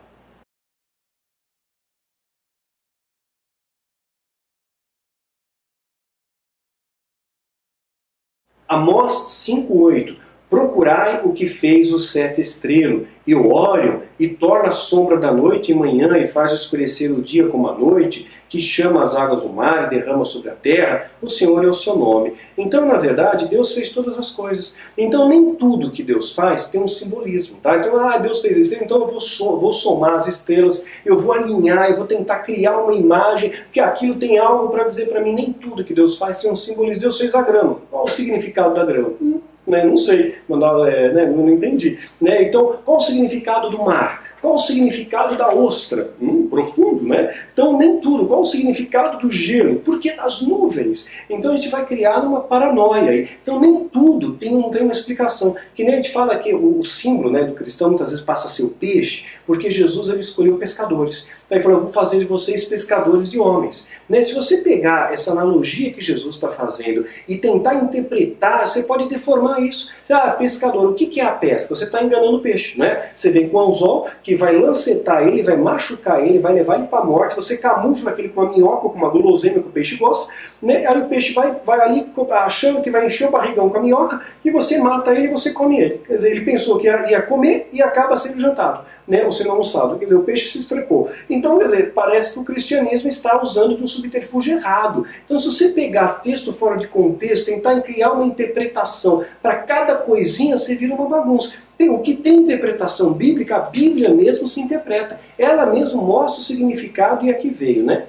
Amós 8.68 9.28
5,8 9.30 10.16
Procurai 10.50 11.22
o 11.24 11.32
que 11.32 11.46
fez 11.46 11.92
o 11.92 11.98
sete 11.98 12.40
estrelo 12.40 13.06
e 13.26 13.34
o 13.34 13.52
óleo, 13.52 14.04
e 14.18 14.26
torna 14.28 14.70
a 14.70 14.74
sombra 14.74 15.18
da 15.18 15.30
noite 15.30 15.70
em 15.70 15.74
manhã, 15.74 16.16
e 16.16 16.26
faz 16.26 16.50
escurecer 16.52 17.12
o 17.12 17.20
dia 17.20 17.46
como 17.46 17.68
a 17.68 17.74
noite, 17.74 18.26
que 18.48 18.58
chama 18.58 19.02
as 19.02 19.14
águas 19.14 19.42
do 19.42 19.50
mar 19.50 19.84
e 19.84 19.90
derrama 19.90 20.24
sobre 20.24 20.48
a 20.48 20.54
terra, 20.54 21.10
o 21.20 21.28
Senhor 21.28 21.62
é 21.62 21.68
o 21.68 21.74
seu 21.74 21.96
nome. 21.96 22.32
Então, 22.56 22.86
na 22.86 22.96
verdade, 22.96 23.46
Deus 23.46 23.74
fez 23.74 23.90
todas 23.90 24.18
as 24.18 24.30
coisas. 24.30 24.74
Então, 24.96 25.28
nem 25.28 25.54
tudo 25.54 25.90
que 25.90 26.02
Deus 26.02 26.32
faz 26.32 26.70
tem 26.70 26.80
um 26.80 26.88
simbolismo. 26.88 27.58
Tá? 27.62 27.76
Então, 27.76 27.94
ah, 27.98 28.16
Deus 28.16 28.40
fez 28.40 28.56
isso, 28.56 28.82
então 28.82 29.02
eu 29.02 29.06
vou, 29.06 29.72
somar 29.74 30.14
as 30.14 30.26
estrelas, 30.26 30.86
eu 31.04 31.18
vou 31.18 31.34
alinhar, 31.34 31.90
eu 31.90 31.96
vou 31.98 32.06
tentar 32.06 32.38
criar 32.38 32.78
uma 32.78 32.94
imagem, 32.94 33.52
que 33.70 33.78
aquilo 33.78 34.14
tem 34.14 34.38
algo 34.38 34.70
para 34.70 34.84
dizer 34.84 35.10
para 35.10 35.20
mim. 35.20 35.34
Nem 35.34 35.52
tudo 35.52 35.84
que 35.84 35.92
Deus 35.92 36.16
faz 36.16 36.38
tem 36.38 36.50
um 36.50 36.56
simbolismo. 36.56 37.02
Deus 37.02 37.18
fez 37.18 37.34
a 37.34 37.42
grama. 37.42 37.82
O 38.08 38.16
significado 38.16 38.74
da 38.74 38.84
grama? 38.84 39.12
Hum 39.20 39.40
né? 39.68 39.84
Não 39.84 39.96
sei, 39.96 40.36
mandar, 40.48 40.88
é, 40.88 41.12
né? 41.12 41.26
não 41.26 41.48
entendi. 41.50 41.98
Né? 42.20 42.42
Então, 42.44 42.78
qual 42.84 42.96
o 42.96 43.00
significado 43.00 43.70
do 43.70 43.78
mar? 43.78 44.24
Qual 44.40 44.54
o 44.54 44.58
significado 44.58 45.36
da 45.36 45.52
ostra? 45.52 46.10
Hum, 46.20 46.47
profundo, 46.48 47.04
né? 47.04 47.34
Então, 47.52 47.76
nem 47.76 48.00
tudo. 48.00 48.26
Qual 48.26 48.40
o 48.40 48.44
significado 48.44 49.18
do 49.18 49.30
gelo? 49.30 49.76
Por 49.76 49.98
que 50.00 50.12
das 50.16 50.42
nuvens? 50.42 51.10
Então, 51.28 51.52
a 51.52 51.54
gente 51.54 51.68
vai 51.68 51.86
criar 51.86 52.20
uma 52.20 52.40
paranoia. 52.40 53.28
Então, 53.42 53.60
nem 53.60 53.88
tudo 53.88 54.34
tem, 54.34 54.70
tem 54.70 54.82
uma 54.82 54.92
explicação. 54.92 55.54
Que 55.74 55.84
nem 55.84 55.94
a 55.94 55.96
gente 55.96 56.12
fala 56.12 56.36
que 56.36 56.52
o, 56.52 56.80
o 56.80 56.84
símbolo 56.84 57.30
né, 57.30 57.44
do 57.44 57.54
cristão 57.54 57.88
muitas 57.88 58.10
vezes 58.10 58.24
passa 58.24 58.46
a 58.46 58.50
ser 58.50 58.64
o 58.64 58.70
peixe, 58.70 59.26
porque 59.46 59.70
Jesus 59.70 60.08
ele 60.08 60.20
escolheu 60.20 60.56
pescadores. 60.56 61.26
Então, 61.46 61.56
ele 61.56 61.62
falou, 61.62 61.78
eu 61.78 61.84
vou 61.84 61.92
fazer 61.92 62.18
de 62.18 62.26
vocês 62.26 62.64
pescadores 62.64 63.30
de 63.30 63.38
homens. 63.38 63.88
Né? 64.08 64.22
Se 64.22 64.34
você 64.34 64.58
pegar 64.58 65.12
essa 65.12 65.32
analogia 65.32 65.92
que 65.92 66.00
Jesus 66.00 66.34
está 66.34 66.48
fazendo 66.48 67.04
e 67.26 67.36
tentar 67.36 67.74
interpretar, 67.76 68.66
você 68.66 68.82
pode 68.82 69.08
deformar 69.08 69.60
isso. 69.62 69.90
Ah, 70.10 70.30
pescador, 70.32 70.90
o 70.90 70.94
que 70.94 71.20
é 71.20 71.24
a 71.24 71.32
pesca? 71.32 71.74
Você 71.74 71.84
está 71.84 72.02
enganando 72.02 72.36
o 72.36 72.40
peixe. 72.40 72.78
Né? 72.78 73.10
Você 73.14 73.30
vem 73.30 73.48
com 73.48 73.58
o 73.58 73.68
anzol, 73.68 74.08
que 74.22 74.34
vai 74.34 74.56
lancetar 74.56 75.26
ele, 75.26 75.42
vai 75.42 75.56
machucar 75.56 76.26
ele, 76.26 76.37
vai 76.38 76.52
levar 76.54 76.76
ele 76.76 76.86
para 76.86 77.00
a 77.00 77.04
morte, 77.04 77.36
você 77.36 77.58
camufla 77.58 78.10
aquele 78.10 78.28
com 78.28 78.42
uma 78.42 78.52
minhoca 78.52 78.88
com 78.88 78.96
uma 78.96 79.10
guloseima 79.10 79.60
que 79.60 79.68
o 79.68 79.72
peixe 79.72 79.96
gosta, 79.96 80.32
né? 80.60 80.86
aí 80.86 81.00
o 81.00 81.06
peixe 81.06 81.32
vai, 81.32 81.54
vai 81.64 81.80
ali 81.80 82.10
achando 82.30 82.82
que 82.82 82.90
vai 82.90 83.06
encher 83.06 83.28
o 83.28 83.30
barrigão 83.30 83.68
com 83.68 83.78
a 83.78 83.82
minhoca 83.82 84.20
e 84.44 84.50
você 84.50 84.78
mata 84.78 85.12
ele 85.12 85.28
e 85.28 85.32
você 85.32 85.52
come 85.52 85.78
ele. 85.78 86.00
Quer 86.06 86.14
dizer, 86.14 86.30
ele 86.30 86.44
pensou 86.44 86.78
que 86.78 86.86
ia, 86.86 87.10
ia 87.10 87.22
comer 87.22 87.68
e 87.72 87.82
acaba 87.82 88.16
sendo 88.16 88.40
jantado. 88.40 88.84
Né, 89.06 89.24
ou 89.24 89.32
sendo 89.32 89.52
almoçado, 89.52 89.98
quer 89.98 90.04
dizer, 90.04 90.16
o 90.16 90.22
peixe 90.22 90.50
se 90.50 90.58
estrepou. 90.58 91.10
Então, 91.30 91.56
quer 91.56 91.64
dizer, 91.64 91.92
parece 91.94 92.34
que 92.34 92.40
o 92.40 92.44
cristianismo 92.44 93.08
está 93.08 93.42
usando 93.42 93.74
de 93.74 93.82
um 93.82 93.86
subterfúgio 93.86 94.58
errado. 94.58 95.06
Então, 95.24 95.38
se 95.38 95.50
você 95.50 95.68
pegar 95.70 96.20
texto 96.20 96.52
fora 96.52 96.76
de 96.76 96.86
contexto, 96.86 97.46
tentar 97.46 97.80
criar 97.80 98.12
uma 98.12 98.26
interpretação 98.26 99.24
para 99.40 99.54
cada 99.62 99.94
coisinha, 99.94 100.58
você 100.58 100.74
vira 100.74 100.94
uma 100.94 101.08
bagunça. 101.08 101.54
Tem, 101.78 101.88
o 101.88 102.00
que 102.00 102.16
tem 102.16 102.38
interpretação 102.38 103.12
bíblica, 103.12 103.56
a 103.56 103.60
Bíblia 103.60 104.12
mesmo 104.12 104.48
se 104.48 104.60
interpreta. 104.60 105.20
Ela 105.38 105.66
mesmo 105.66 106.02
mostra 106.02 106.40
o 106.40 106.44
significado 106.44 107.24
e 107.24 107.30
a 107.30 107.34
que 107.34 107.48
veio, 107.48 107.84
né? 107.84 108.06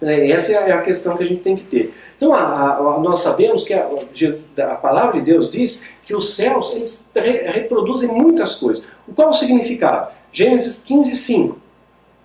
É, 0.00 0.30
essa 0.30 0.52
é 0.52 0.72
a 0.72 0.80
questão 0.80 1.16
que 1.16 1.24
a 1.24 1.26
gente 1.26 1.42
tem 1.42 1.56
que 1.56 1.64
ter. 1.64 1.92
Então, 2.16 2.32
a, 2.32 2.76
a, 2.76 3.00
nós 3.00 3.18
sabemos 3.18 3.64
que 3.64 3.74
a, 3.74 3.86
a 4.58 4.74
palavra 4.76 5.18
de 5.18 5.22
Deus 5.22 5.50
diz 5.50 5.82
que 6.04 6.14
os 6.14 6.34
céus 6.34 6.72
eles 6.74 7.04
reproduzem 7.14 8.08
muitas 8.08 8.56
coisas. 8.56 8.84
Qual 9.14 9.30
o 9.30 9.34
significado? 9.34 10.12
Gênesis 10.32 10.82
15, 10.82 11.16
5. 11.16 11.58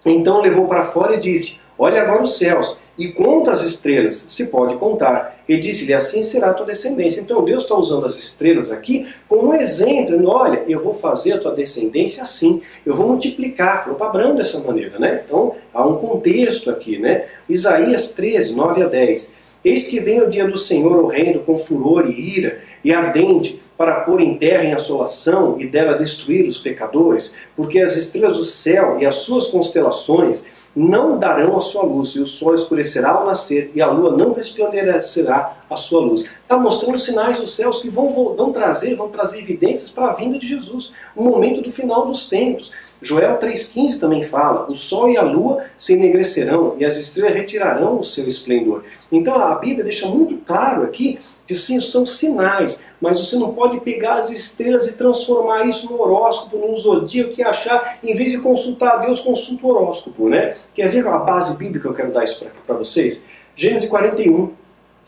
Então 0.05 0.39
levou 0.39 0.67
para 0.67 0.83
fora 0.83 1.15
e 1.15 1.19
disse: 1.19 1.59
Olha 1.77 2.01
agora 2.01 2.23
os 2.23 2.37
céus, 2.37 2.79
e 2.97 3.09
conta 3.09 3.51
as 3.51 3.61
estrelas, 3.61 4.25
se 4.29 4.47
pode 4.47 4.75
contar. 4.75 5.43
E 5.47 5.57
disse-lhe: 5.57 5.93
Assim 5.93 6.21
será 6.21 6.51
a 6.51 6.53
tua 6.53 6.65
descendência. 6.65 7.21
Então 7.21 7.43
Deus 7.43 7.63
está 7.63 7.75
usando 7.75 8.05
as 8.05 8.15
estrelas 8.15 8.71
aqui 8.71 9.07
como 9.27 9.49
um 9.49 9.53
exemplo. 9.53 10.27
Olha, 10.27 10.63
eu 10.67 10.81
vou 10.81 10.93
fazer 10.93 11.33
a 11.33 11.37
tua 11.39 11.51
descendência 11.51 12.23
assim, 12.23 12.61
eu 12.85 12.93
vou 12.93 13.09
multiplicar. 13.09 13.89
Abraão 13.99 14.35
dessa 14.35 14.59
maneira, 14.59 14.97
né? 14.97 15.23
Então 15.25 15.55
há 15.73 15.85
um 15.85 15.97
contexto 15.97 16.69
aqui, 16.69 16.97
né? 16.97 17.25
Isaías 17.49 18.11
13, 18.11 18.55
9 18.55 18.83
a 18.83 18.87
10. 18.87 19.35
Eis 19.63 19.87
que 19.87 19.99
vem 19.99 20.21
o 20.21 20.29
dia 20.29 20.47
do 20.47 20.57
Senhor 20.57 20.95
horrendo 21.03 21.39
com 21.39 21.57
furor 21.57 22.05
e 22.07 22.37
ira 22.37 22.59
e 22.83 22.93
ardente, 22.93 23.61
para 23.77 24.01
pôr 24.01 24.21
em 24.21 24.37
terra 24.37 24.63
em 24.63 24.73
assolação 24.73 25.59
e 25.59 25.67
dela 25.67 25.97
destruir 25.97 26.47
os 26.47 26.59
pecadores, 26.59 27.35
porque 27.57 27.79
as 27.79 27.97
estrelas 27.97 28.37
do 28.37 28.43
céu 28.43 28.97
e 28.99 29.05
as 29.05 29.17
suas 29.17 29.47
constelações 29.47 30.47
não 30.75 31.17
darão 31.17 31.57
a 31.57 31.61
sua 31.61 31.83
luz, 31.83 32.09
e 32.09 32.19
o 32.19 32.25
sol 32.25 32.53
escurecerá 32.53 33.11
ao 33.11 33.25
nascer, 33.25 33.71
e 33.73 33.81
a 33.81 33.87
lua 33.87 34.15
não 34.15 34.33
resplandecerá 34.33 35.57
a 35.69 35.77
sua 35.77 36.01
luz. 36.01 36.29
Está 36.45 36.59
mostrando 36.59 36.99
sinais 36.99 37.39
dos 37.39 37.55
céus 37.55 37.81
que 37.81 37.89
vão, 37.89 38.07
vão 38.07 38.53
trazer, 38.53 38.93
vão 38.93 39.09
trazer 39.09 39.39
evidências 39.39 39.89
para 39.89 40.11
a 40.11 40.13
vinda 40.13 40.37
de 40.37 40.45
Jesus, 40.45 40.93
o 41.15 41.23
momento 41.23 41.59
do 41.59 41.71
final 41.71 42.05
dos 42.05 42.29
tempos. 42.29 42.71
Joel 43.01 43.39
3,15 43.39 43.99
também 43.99 44.23
fala: 44.23 44.69
o 44.69 44.75
sol 44.75 45.09
e 45.09 45.17
a 45.17 45.23
lua 45.23 45.63
se 45.75 45.93
enegrecerão, 45.93 46.75
e 46.77 46.85
as 46.85 46.97
estrelas 46.97 47.33
retirarão 47.33 47.97
o 47.97 48.03
seu 48.03 48.27
esplendor. 48.27 48.83
Então 49.11 49.33
a 49.33 49.55
Bíblia 49.55 49.83
deixa 49.83 50.07
muito 50.07 50.37
claro 50.45 50.83
aqui 50.83 51.17
que 51.47 51.55
sim, 51.55 51.81
são 51.81 52.05
sinais, 52.05 52.83
mas 53.01 53.19
você 53.19 53.37
não 53.37 53.51
pode 53.51 53.79
pegar 53.79 54.13
as 54.13 54.29
estrelas 54.29 54.87
e 54.87 54.97
transformar 54.97 55.65
isso 55.67 55.89
no 55.89 55.99
horóscopo, 55.99 56.59
num 56.59 56.75
zodíaco 56.75 57.33
e 57.39 57.43
achar, 57.43 57.97
em 58.03 58.13
vez 58.13 58.31
de 58.31 58.37
consultar 58.37 58.93
a 58.93 58.97
Deus, 58.97 59.19
consulta 59.19 59.65
o 59.65 59.69
horóscopo, 59.69 60.29
né? 60.29 60.53
Quer 60.75 60.89
ver 60.89 61.07
a 61.07 61.17
base 61.17 61.57
bíblica? 61.57 61.87
Eu 61.87 61.93
quero 61.95 62.13
dar 62.13 62.23
isso 62.23 62.45
para 62.67 62.77
vocês. 62.77 63.25
Gênesis 63.55 63.89
41, 63.89 64.51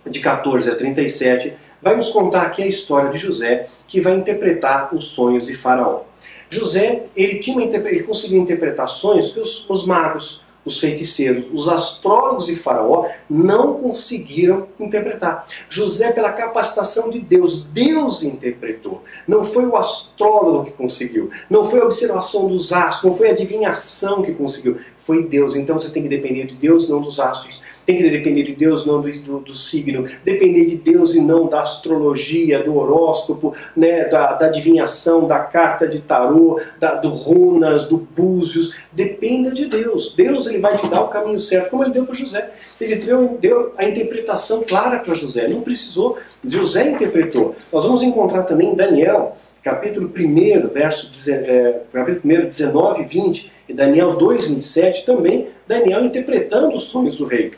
de 0.09 0.19
14 0.19 0.69
a 0.69 0.75
37, 0.75 1.53
vai 1.81 1.95
nos 1.95 2.09
contar 2.09 2.43
aqui 2.43 2.63
a 2.63 2.67
história 2.67 3.11
de 3.11 3.17
José, 3.17 3.67
que 3.87 4.01
vai 4.01 4.13
interpretar 4.13 4.93
os 4.93 5.05
sonhos 5.05 5.47
de 5.47 5.55
Faraó. 5.55 6.01
José, 6.49 7.03
ele, 7.15 7.39
tinha 7.39 7.61
ele 7.61 8.03
conseguiu 8.03 8.41
interpretar 8.41 8.87
sonhos 8.87 9.29
que 9.33 9.39
os, 9.39 9.69
os 9.69 9.85
magos, 9.85 10.41
os 10.67 10.79
feiticeiros, 10.79 11.45
os 11.53 11.69
astrólogos 11.69 12.47
de 12.47 12.55
Faraó 12.55 13.07
não 13.29 13.75
conseguiram 13.75 14.67
interpretar. 14.77 15.47
José, 15.69 16.11
pela 16.11 16.33
capacitação 16.33 17.09
de 17.09 17.19
Deus, 17.19 17.63
Deus 17.63 18.21
interpretou. 18.21 19.01
Não 19.25 19.43
foi 19.43 19.65
o 19.65 19.77
astrólogo 19.77 20.65
que 20.65 20.73
conseguiu, 20.73 21.29
não 21.49 21.63
foi 21.63 21.79
a 21.79 21.85
observação 21.85 22.47
dos 22.47 22.73
astros, 22.73 23.09
não 23.09 23.17
foi 23.17 23.29
a 23.29 23.31
adivinhação 23.31 24.21
que 24.21 24.33
conseguiu, 24.33 24.77
foi 24.97 25.23
Deus. 25.25 25.55
Então 25.55 25.79
você 25.79 25.89
tem 25.89 26.03
que 26.03 26.09
depender 26.09 26.45
de 26.45 26.55
Deus, 26.55 26.89
não 26.89 27.01
dos 27.01 27.19
astros. 27.19 27.61
Tem 27.87 27.95
que 27.95 28.09
depender 28.09 28.43
de 28.43 28.51
Deus, 28.51 28.85
não 28.85 28.99
do, 28.99 29.09
do, 29.21 29.39
do 29.39 29.55
signo. 29.55 30.03
Depender 30.21 30.65
de 30.65 30.75
Deus 30.75 31.15
e 31.15 31.21
não 31.21 31.47
da 31.47 31.61
astrologia, 31.61 32.61
do 32.61 32.75
horóscopo, 32.75 33.55
né, 33.77 34.03
da, 34.09 34.33
da 34.33 34.47
adivinhação, 34.47 35.25
da 35.25 35.39
carta 35.39 35.87
de 35.87 36.01
tarô, 36.01 36.59
da, 36.81 36.95
do 36.95 37.07
runas, 37.07 37.85
do 37.85 37.95
búzios. 37.97 38.77
Dependa 38.91 39.51
de 39.51 39.67
Deus. 39.67 40.13
Deus 40.13 40.47
ele 40.47 40.59
vai 40.59 40.75
te 40.75 40.85
dar 40.89 41.01
o 41.01 41.07
caminho 41.07 41.39
certo, 41.39 41.69
como 41.69 41.81
ele 41.81 41.93
deu 41.93 42.05
para 42.05 42.13
José. 42.13 42.51
Ele 42.81 42.97
deu, 42.97 43.37
deu 43.39 43.71
a 43.77 43.85
interpretação 43.85 44.63
clara 44.67 44.99
para 44.99 45.13
José. 45.13 45.47
Não 45.47 45.61
precisou. 45.61 46.17
José 46.43 46.89
interpretou. 46.89 47.55
Nós 47.71 47.85
vamos 47.85 48.03
encontrar 48.03 48.43
também 48.43 48.71
em 48.71 48.75
Daniel, 48.75 49.37
capítulo 49.63 50.11
1, 50.13 50.67
verso, 50.67 51.09
é, 51.31 51.79
capítulo 51.93 52.21
1, 52.25 52.47
19 52.47 53.01
e 53.01 53.05
20, 53.05 53.53
e 53.69 53.73
Daniel 53.73 54.17
2, 54.17 54.49
27, 54.49 55.05
também 55.05 55.47
Daniel 55.65 56.03
interpretando 56.03 56.75
os 56.75 56.83
sonhos 56.83 57.15
do 57.15 57.25
rei 57.25 57.53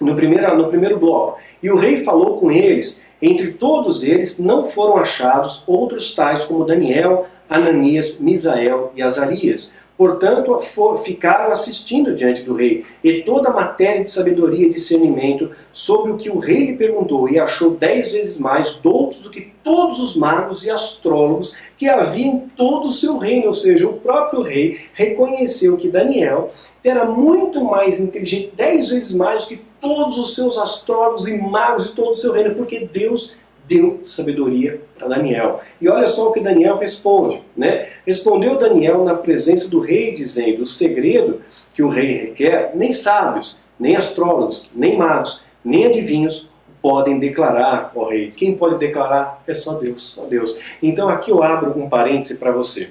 no 0.00 0.14
primeiro, 0.14 0.56
no 0.56 0.68
primeiro 0.68 0.98
bloco. 0.98 1.38
E 1.62 1.70
o 1.70 1.76
rei 1.76 1.98
falou 1.98 2.38
com 2.38 2.50
eles, 2.50 3.02
entre 3.20 3.52
todos 3.52 4.04
eles 4.04 4.38
não 4.38 4.64
foram 4.64 4.96
achados 4.96 5.62
outros 5.66 6.14
tais 6.14 6.44
como 6.44 6.64
Daniel, 6.64 7.26
Ananias, 7.48 8.20
Misael 8.20 8.92
e 8.94 9.02
Azarias. 9.02 9.72
Portanto, 9.96 10.56
ficaram 11.04 11.50
assistindo 11.50 12.14
diante 12.14 12.42
do 12.42 12.54
rei, 12.54 12.84
e 13.02 13.22
toda 13.22 13.48
a 13.48 13.52
matéria 13.52 14.04
de 14.04 14.08
sabedoria 14.08 14.66
e 14.66 14.70
discernimento 14.70 15.50
sobre 15.72 16.12
o 16.12 16.16
que 16.16 16.30
o 16.30 16.38
rei 16.38 16.66
lhe 16.66 16.76
perguntou, 16.76 17.28
e 17.28 17.36
achou 17.36 17.76
dez 17.76 18.12
vezes 18.12 18.38
mais 18.38 18.74
doutos 18.74 19.24
do 19.24 19.30
que 19.30 19.52
todos 19.64 19.98
os 19.98 20.14
magos 20.14 20.64
e 20.64 20.70
astrólogos 20.70 21.56
que 21.76 21.88
havia 21.88 22.28
em 22.28 22.38
todo 22.56 22.86
o 22.86 22.92
seu 22.92 23.18
reino. 23.18 23.48
Ou 23.48 23.52
seja, 23.52 23.88
o 23.88 23.94
próprio 23.94 24.42
rei 24.42 24.78
reconheceu 24.94 25.76
que 25.76 25.88
Daniel 25.88 26.48
era 26.84 27.04
muito 27.04 27.64
mais 27.64 27.98
inteligente, 27.98 28.52
dez 28.56 28.90
vezes 28.90 29.12
mais 29.12 29.42
do 29.42 29.48
que 29.48 29.60
todos 29.80 30.18
os 30.18 30.34
seus 30.34 30.58
astrólogos 30.58 31.26
e 31.28 31.38
magos 31.38 31.86
e 31.86 31.92
todo 31.92 32.10
o 32.10 32.16
seu 32.16 32.32
reino, 32.32 32.54
porque 32.54 32.88
Deus 32.92 33.36
deu 33.66 34.00
sabedoria 34.02 34.80
para 34.98 35.08
Daniel. 35.08 35.60
E 35.80 35.88
olha 35.88 36.08
só 36.08 36.28
o 36.28 36.32
que 36.32 36.40
Daniel 36.40 36.78
responde. 36.78 37.42
Né? 37.56 37.88
Respondeu 38.06 38.58
Daniel 38.58 39.04
na 39.04 39.14
presença 39.14 39.68
do 39.68 39.80
rei, 39.80 40.14
dizendo: 40.14 40.62
O 40.62 40.66
segredo 40.66 41.42
que 41.74 41.82
o 41.82 41.88
rei 41.88 42.16
requer, 42.16 42.72
nem 42.74 42.92
sábios, 42.92 43.58
nem 43.78 43.94
astrólogos, 43.94 44.70
nem 44.74 44.96
magos, 44.96 45.44
nem 45.64 45.86
adivinhos 45.86 46.48
podem 46.80 47.18
declarar, 47.18 47.92
ó 47.94 48.08
rei. 48.08 48.30
Quem 48.30 48.56
pode 48.56 48.78
declarar 48.78 49.42
é 49.46 49.54
só 49.54 49.74
Deus, 49.74 50.02
só 50.14 50.24
Deus. 50.24 50.58
Então 50.82 51.08
aqui 51.08 51.30
eu 51.30 51.42
abro 51.42 51.78
um 51.78 51.88
parêntese 51.88 52.36
para 52.36 52.52
você. 52.52 52.90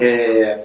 É, 0.00 0.60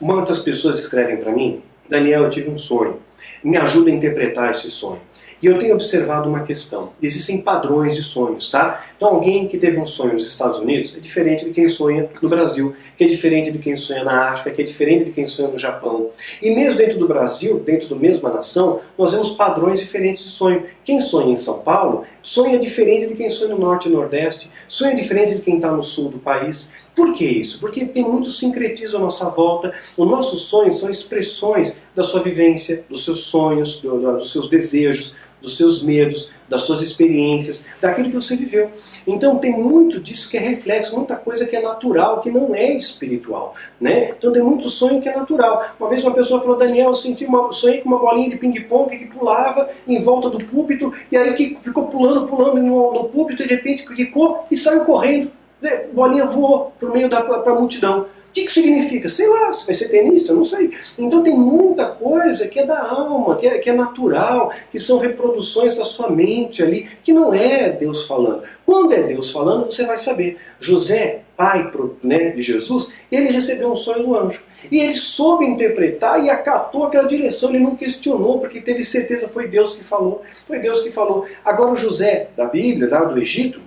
muitas 0.00 0.38
pessoas 0.40 0.78
escrevem 0.78 1.16
para 1.16 1.32
mim, 1.32 1.62
Daniel, 1.88 2.24
eu 2.24 2.30
tive 2.30 2.48
um 2.48 2.56
sonho. 2.56 2.98
Me 3.44 3.58
ajuda 3.58 3.90
a 3.90 3.94
interpretar 3.94 4.50
esse 4.50 4.70
sonho. 4.70 5.00
E 5.44 5.46
eu 5.46 5.58
tenho 5.58 5.74
observado 5.74 6.26
uma 6.26 6.42
questão. 6.42 6.92
Existem 7.02 7.42
padrões 7.42 7.94
de 7.94 8.02
sonhos, 8.02 8.50
tá? 8.50 8.82
Então 8.96 9.08
alguém 9.10 9.46
que 9.46 9.58
teve 9.58 9.78
um 9.78 9.84
sonho 9.84 10.14
nos 10.14 10.26
Estados 10.26 10.58
Unidos 10.58 10.94
é 10.96 11.00
diferente 11.00 11.44
de 11.44 11.50
quem 11.50 11.68
sonha 11.68 12.08
no 12.22 12.30
Brasil, 12.30 12.74
que 12.96 13.04
é 13.04 13.06
diferente 13.06 13.52
de 13.52 13.58
quem 13.58 13.76
sonha 13.76 14.02
na 14.02 14.30
África, 14.30 14.52
que 14.52 14.62
é 14.62 14.64
diferente 14.64 15.04
de 15.04 15.10
quem 15.10 15.26
sonha 15.26 15.48
no 15.48 15.58
Japão. 15.58 16.08
E 16.40 16.50
mesmo 16.50 16.78
dentro 16.78 16.98
do 16.98 17.06
Brasil, 17.06 17.60
dentro 17.60 17.90
da 17.90 17.96
mesma 17.96 18.30
nação, 18.30 18.80
nós 18.96 19.12
vemos 19.12 19.32
padrões 19.32 19.80
diferentes 19.80 20.24
de 20.24 20.30
sonho. 20.30 20.64
Quem 20.82 20.98
sonha 20.98 21.32
em 21.32 21.36
São 21.36 21.58
Paulo, 21.58 22.04
sonha 22.22 22.58
diferente 22.58 23.08
de 23.08 23.14
quem 23.14 23.28
sonha 23.28 23.54
no 23.54 23.60
Norte 23.60 23.90
e 23.90 23.92
Nordeste, 23.92 24.50
sonha 24.66 24.94
diferente 24.94 25.34
de 25.34 25.42
quem 25.42 25.56
está 25.56 25.70
no 25.70 25.82
Sul 25.82 26.08
do 26.08 26.18
país. 26.18 26.72
Por 26.94 27.12
que 27.12 27.24
isso? 27.24 27.58
Porque 27.60 27.84
tem 27.84 28.04
muito 28.04 28.30
sincretismo 28.30 28.98
à 28.98 29.00
nossa 29.00 29.28
volta. 29.30 29.74
Os 29.96 30.08
nossos 30.08 30.42
sonhos 30.42 30.78
são 30.78 30.88
expressões 30.88 31.76
da 31.94 32.04
sua 32.04 32.22
vivência, 32.22 32.84
dos 32.88 33.04
seus 33.04 33.24
sonhos, 33.24 33.80
dos 33.80 34.32
seus 34.32 34.48
desejos, 34.48 35.16
dos 35.44 35.56
seus 35.56 35.82
medos, 35.82 36.32
das 36.48 36.62
suas 36.62 36.80
experiências, 36.80 37.66
daquilo 37.80 38.08
que 38.08 38.14
você 38.14 38.34
viveu. 38.34 38.70
Então 39.06 39.38
tem 39.38 39.52
muito 39.52 40.00
disso 40.00 40.30
que 40.30 40.36
é 40.36 40.40
reflexo, 40.40 40.96
muita 40.96 41.14
coisa 41.16 41.46
que 41.46 41.54
é 41.54 41.60
natural, 41.60 42.20
que 42.20 42.30
não 42.30 42.54
é 42.54 42.72
espiritual. 42.72 43.54
Né? 43.80 44.14
Então 44.16 44.32
tem 44.32 44.42
muito 44.42 44.68
sonho 44.68 45.00
que 45.00 45.08
é 45.08 45.14
natural. 45.14 45.74
Uma 45.78 45.88
vez 45.88 46.02
uma 46.02 46.14
pessoa 46.14 46.40
falou, 46.40 46.56
Daniel, 46.56 46.88
eu 46.88 46.94
senti 46.94 47.26
uma, 47.26 47.52
sonhei 47.52 47.80
com 47.82 47.88
uma 47.88 47.98
bolinha 47.98 48.30
de 48.30 48.36
ping-pong 48.36 48.96
que 48.96 49.06
pulava 49.06 49.68
em 49.86 50.00
volta 50.00 50.30
do 50.30 50.42
púlpito, 50.44 50.92
e 51.12 51.16
aí 51.16 51.34
que 51.34 51.58
ficou 51.62 51.86
pulando, 51.88 52.26
pulando 52.26 52.62
no, 52.62 52.92
no 52.92 53.04
púlpito, 53.04 53.42
e 53.42 53.46
de 53.46 53.54
repente 53.54 53.84
quicou 53.94 54.46
e 54.50 54.56
saiu 54.56 54.84
correndo. 54.84 55.30
Né? 55.64 55.86
Bolinha 55.94 56.26
voou 56.26 56.74
para 56.78 56.90
o 56.90 56.92
meio 56.92 57.08
da 57.08 57.22
pra 57.22 57.54
multidão. 57.54 58.02
O 58.02 58.06
que, 58.34 58.44
que 58.44 58.52
significa? 58.52 59.08
Sei 59.08 59.26
lá, 59.28 59.54
você 59.54 59.64
vai 59.64 59.74
ser 59.74 59.88
tenista? 59.88 60.34
Não 60.34 60.44
sei. 60.44 60.72
Então 60.98 61.22
tem 61.22 61.34
muita 61.34 61.86
coisa 61.86 62.48
que 62.48 62.58
é 62.58 62.66
da 62.66 62.78
alma, 62.78 63.36
que 63.36 63.46
é, 63.46 63.58
que 63.58 63.70
é 63.70 63.72
natural, 63.72 64.52
que 64.70 64.78
são 64.78 64.98
reproduções 64.98 65.78
da 65.78 65.84
sua 65.84 66.10
mente 66.10 66.62
ali, 66.62 66.86
que 67.02 67.14
não 67.14 67.32
é 67.32 67.70
Deus 67.70 68.06
falando. 68.06 68.42
Quando 68.66 68.92
é 68.92 69.04
Deus 69.04 69.30
falando, 69.30 69.66
você 69.66 69.86
vai 69.86 69.96
saber. 69.96 70.36
José, 70.60 71.22
pai 71.36 71.70
né, 72.02 72.30
de 72.30 72.42
Jesus, 72.42 72.94
ele 73.10 73.30
recebeu 73.30 73.70
um 73.70 73.76
sonho 73.76 74.04
do 74.04 74.18
anjo. 74.18 74.44
E 74.70 74.80
ele 74.80 74.94
soube 74.94 75.46
interpretar 75.46 76.22
e 76.22 76.28
acatou 76.28 76.84
aquela 76.84 77.08
direção, 77.08 77.50
ele 77.50 77.60
não 77.60 77.76
questionou, 77.76 78.40
porque 78.40 78.60
teve 78.60 78.84
certeza, 78.84 79.28
foi 79.28 79.48
Deus 79.48 79.74
que 79.74 79.84
falou. 79.84 80.22
Foi 80.46 80.58
Deus 80.58 80.80
que 80.80 80.90
falou. 80.90 81.24
Agora 81.42 81.72
o 81.72 81.76
José 81.76 82.28
da 82.36 82.46
Bíblia, 82.46 82.90
lá 82.90 83.04
do 83.04 83.18
Egito, 83.18 83.60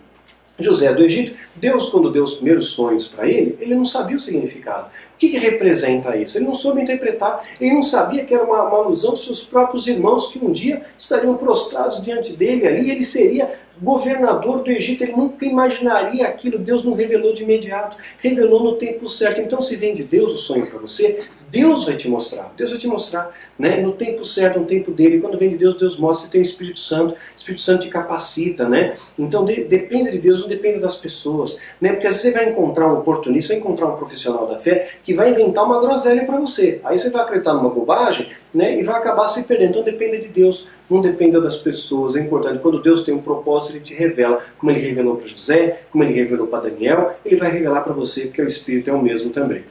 José 0.60 0.93
do 0.93 1.03
Egito, 1.03 1.38
Deus, 1.55 1.89
quando 1.89 2.12
deu 2.12 2.24
os 2.24 2.36
primeiros 2.36 2.68
sonhos 2.68 3.08
para 3.08 3.28
ele, 3.28 3.55
ele 3.60 3.76
não 3.76 3.86
sabia 3.86 4.18
o 4.18 4.20
significado. 4.20 4.88
O 4.88 5.18
que, 5.18 5.30
que, 5.30 5.38
representa 5.38 6.16
isso? 6.18 6.38
Ele 6.38 6.45
não 6.45 6.55
soube 6.55 6.82
interpretar, 6.82 7.43
ele 7.60 7.74
não 7.74 7.84
sabia 7.84 8.24
que 8.24 8.34
era 8.34 8.43
uma, 8.43 8.64
uma 8.64 8.78
alusão 8.78 9.12
aos 9.12 9.26
seus 9.26 9.43
próprios 9.43 9.88
irmãos 9.88 10.32
que 10.32 10.43
um 10.43 10.51
dia 10.51 10.84
estariam 10.97 11.36
prostrados 11.38 12.01
diante 12.01 12.36
dele 12.36 12.68
ali, 12.68 12.89
ele 12.89 13.03
seria 13.03 13.60
governador 13.80 14.64
do 14.64 14.72
Egito, 14.72 15.03
ele 15.03 15.14
nunca 15.14 15.45
imaginaria 15.45 16.28
aquilo, 16.28 16.58
Deus 16.58 16.84
não 16.84 16.93
revelou 16.93 17.34
de 17.34 17.43
imediato, 17.43 17.97
revelou 18.20 18.64
no 18.64 18.74
tempo 18.74 19.08
certo. 19.08 19.39
Então, 19.39 19.62
se 19.62 19.76
vem 19.76 19.93
de 19.93 20.03
Deus 20.03 20.34
o 20.34 20.38
sonho 20.38 20.68
para 20.68 20.80
você, 20.80 21.26
Deus 21.49 21.85
vai 21.85 21.95
te 21.95 22.09
mostrar. 22.09 22.53
Deus 22.57 22.71
vai 22.71 22.79
te 22.79 22.87
mostrar. 22.87 23.31
Né? 23.57 23.77
No 23.77 23.93
tempo 23.93 24.23
certo, 24.23 24.59
no 24.59 24.65
tempo 24.65 24.91
dele. 24.91 25.19
Quando 25.19 25.37
vem 25.37 25.49
de 25.49 25.57
Deus, 25.57 25.77
Deus 25.77 25.97
mostra. 25.97 26.25
Você 26.25 26.31
tem 26.31 26.41
o 26.41 26.43
Espírito 26.43 26.79
Santo. 26.79 27.13
O 27.13 27.17
Espírito 27.35 27.61
Santo 27.61 27.81
te 27.85 27.89
capacita. 27.89 28.67
Né? 28.67 28.95
Então 29.17 29.45
de, 29.45 29.63
depende 29.63 30.11
de 30.11 30.19
Deus, 30.19 30.41
não 30.41 30.49
depende 30.49 30.79
das 30.79 30.95
pessoas. 30.95 31.59
Né? 31.79 31.93
Porque 31.93 32.07
às 32.07 32.15
vezes 32.15 32.33
você 32.33 32.37
vai 32.37 32.49
encontrar 32.49 32.93
um 32.93 32.99
oportunista, 32.99 33.53
vai 33.53 33.61
encontrar 33.61 33.87
um 33.87 33.95
profissional 33.95 34.47
da 34.47 34.57
fé 34.57 34.89
que 35.03 35.13
vai 35.13 35.31
inventar 35.31 35.65
uma 35.65 35.79
groselha 35.79 36.25
para 36.25 36.39
você. 36.39 36.81
Aí 36.83 36.97
você 36.97 37.09
vai 37.09 37.21
acreditar 37.23 37.53
numa 37.53 37.69
bobagem 37.69 38.29
né? 38.53 38.77
e 38.77 38.83
vai 38.83 38.95
acabar 38.95 39.27
se 39.27 39.43
perdendo. 39.43 39.69
Então 39.69 39.83
depende 39.83 40.19
de 40.19 40.27
Deus, 40.27 40.69
não 40.89 41.01
depende 41.01 41.39
das 41.39 41.57
pessoas. 41.57 42.15
É 42.15 42.21
importante. 42.21 42.59
Quando 42.59 42.81
Deus 42.81 43.03
tem 43.03 43.13
um 43.13 43.21
propósito, 43.21 43.77
ele 43.77 43.83
te 43.83 43.93
revela. 43.93 44.41
Como 44.57 44.71
ele 44.71 44.79
revelou 44.79 45.15
para 45.15 45.27
José, 45.27 45.81
como 45.91 46.03
ele 46.03 46.13
revelou 46.13 46.47
para 46.47 46.69
Daniel, 46.69 47.17
ele 47.25 47.37
vai 47.37 47.51
revelar 47.51 47.81
para 47.81 47.93
você, 47.93 48.25
porque 48.25 48.41
o 48.41 48.47
Espírito 48.47 48.89
é 48.89 48.93
o 48.93 49.01
mesmo 49.01 49.31
também. 49.31 49.63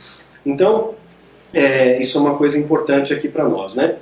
Então, 0.44 0.94
é, 1.56 2.02
isso 2.02 2.18
é 2.18 2.20
uma 2.20 2.36
coisa 2.36 2.58
importante 2.58 3.14
aqui 3.14 3.28
para 3.28 3.48
nós, 3.48 3.74
né? 3.74 3.96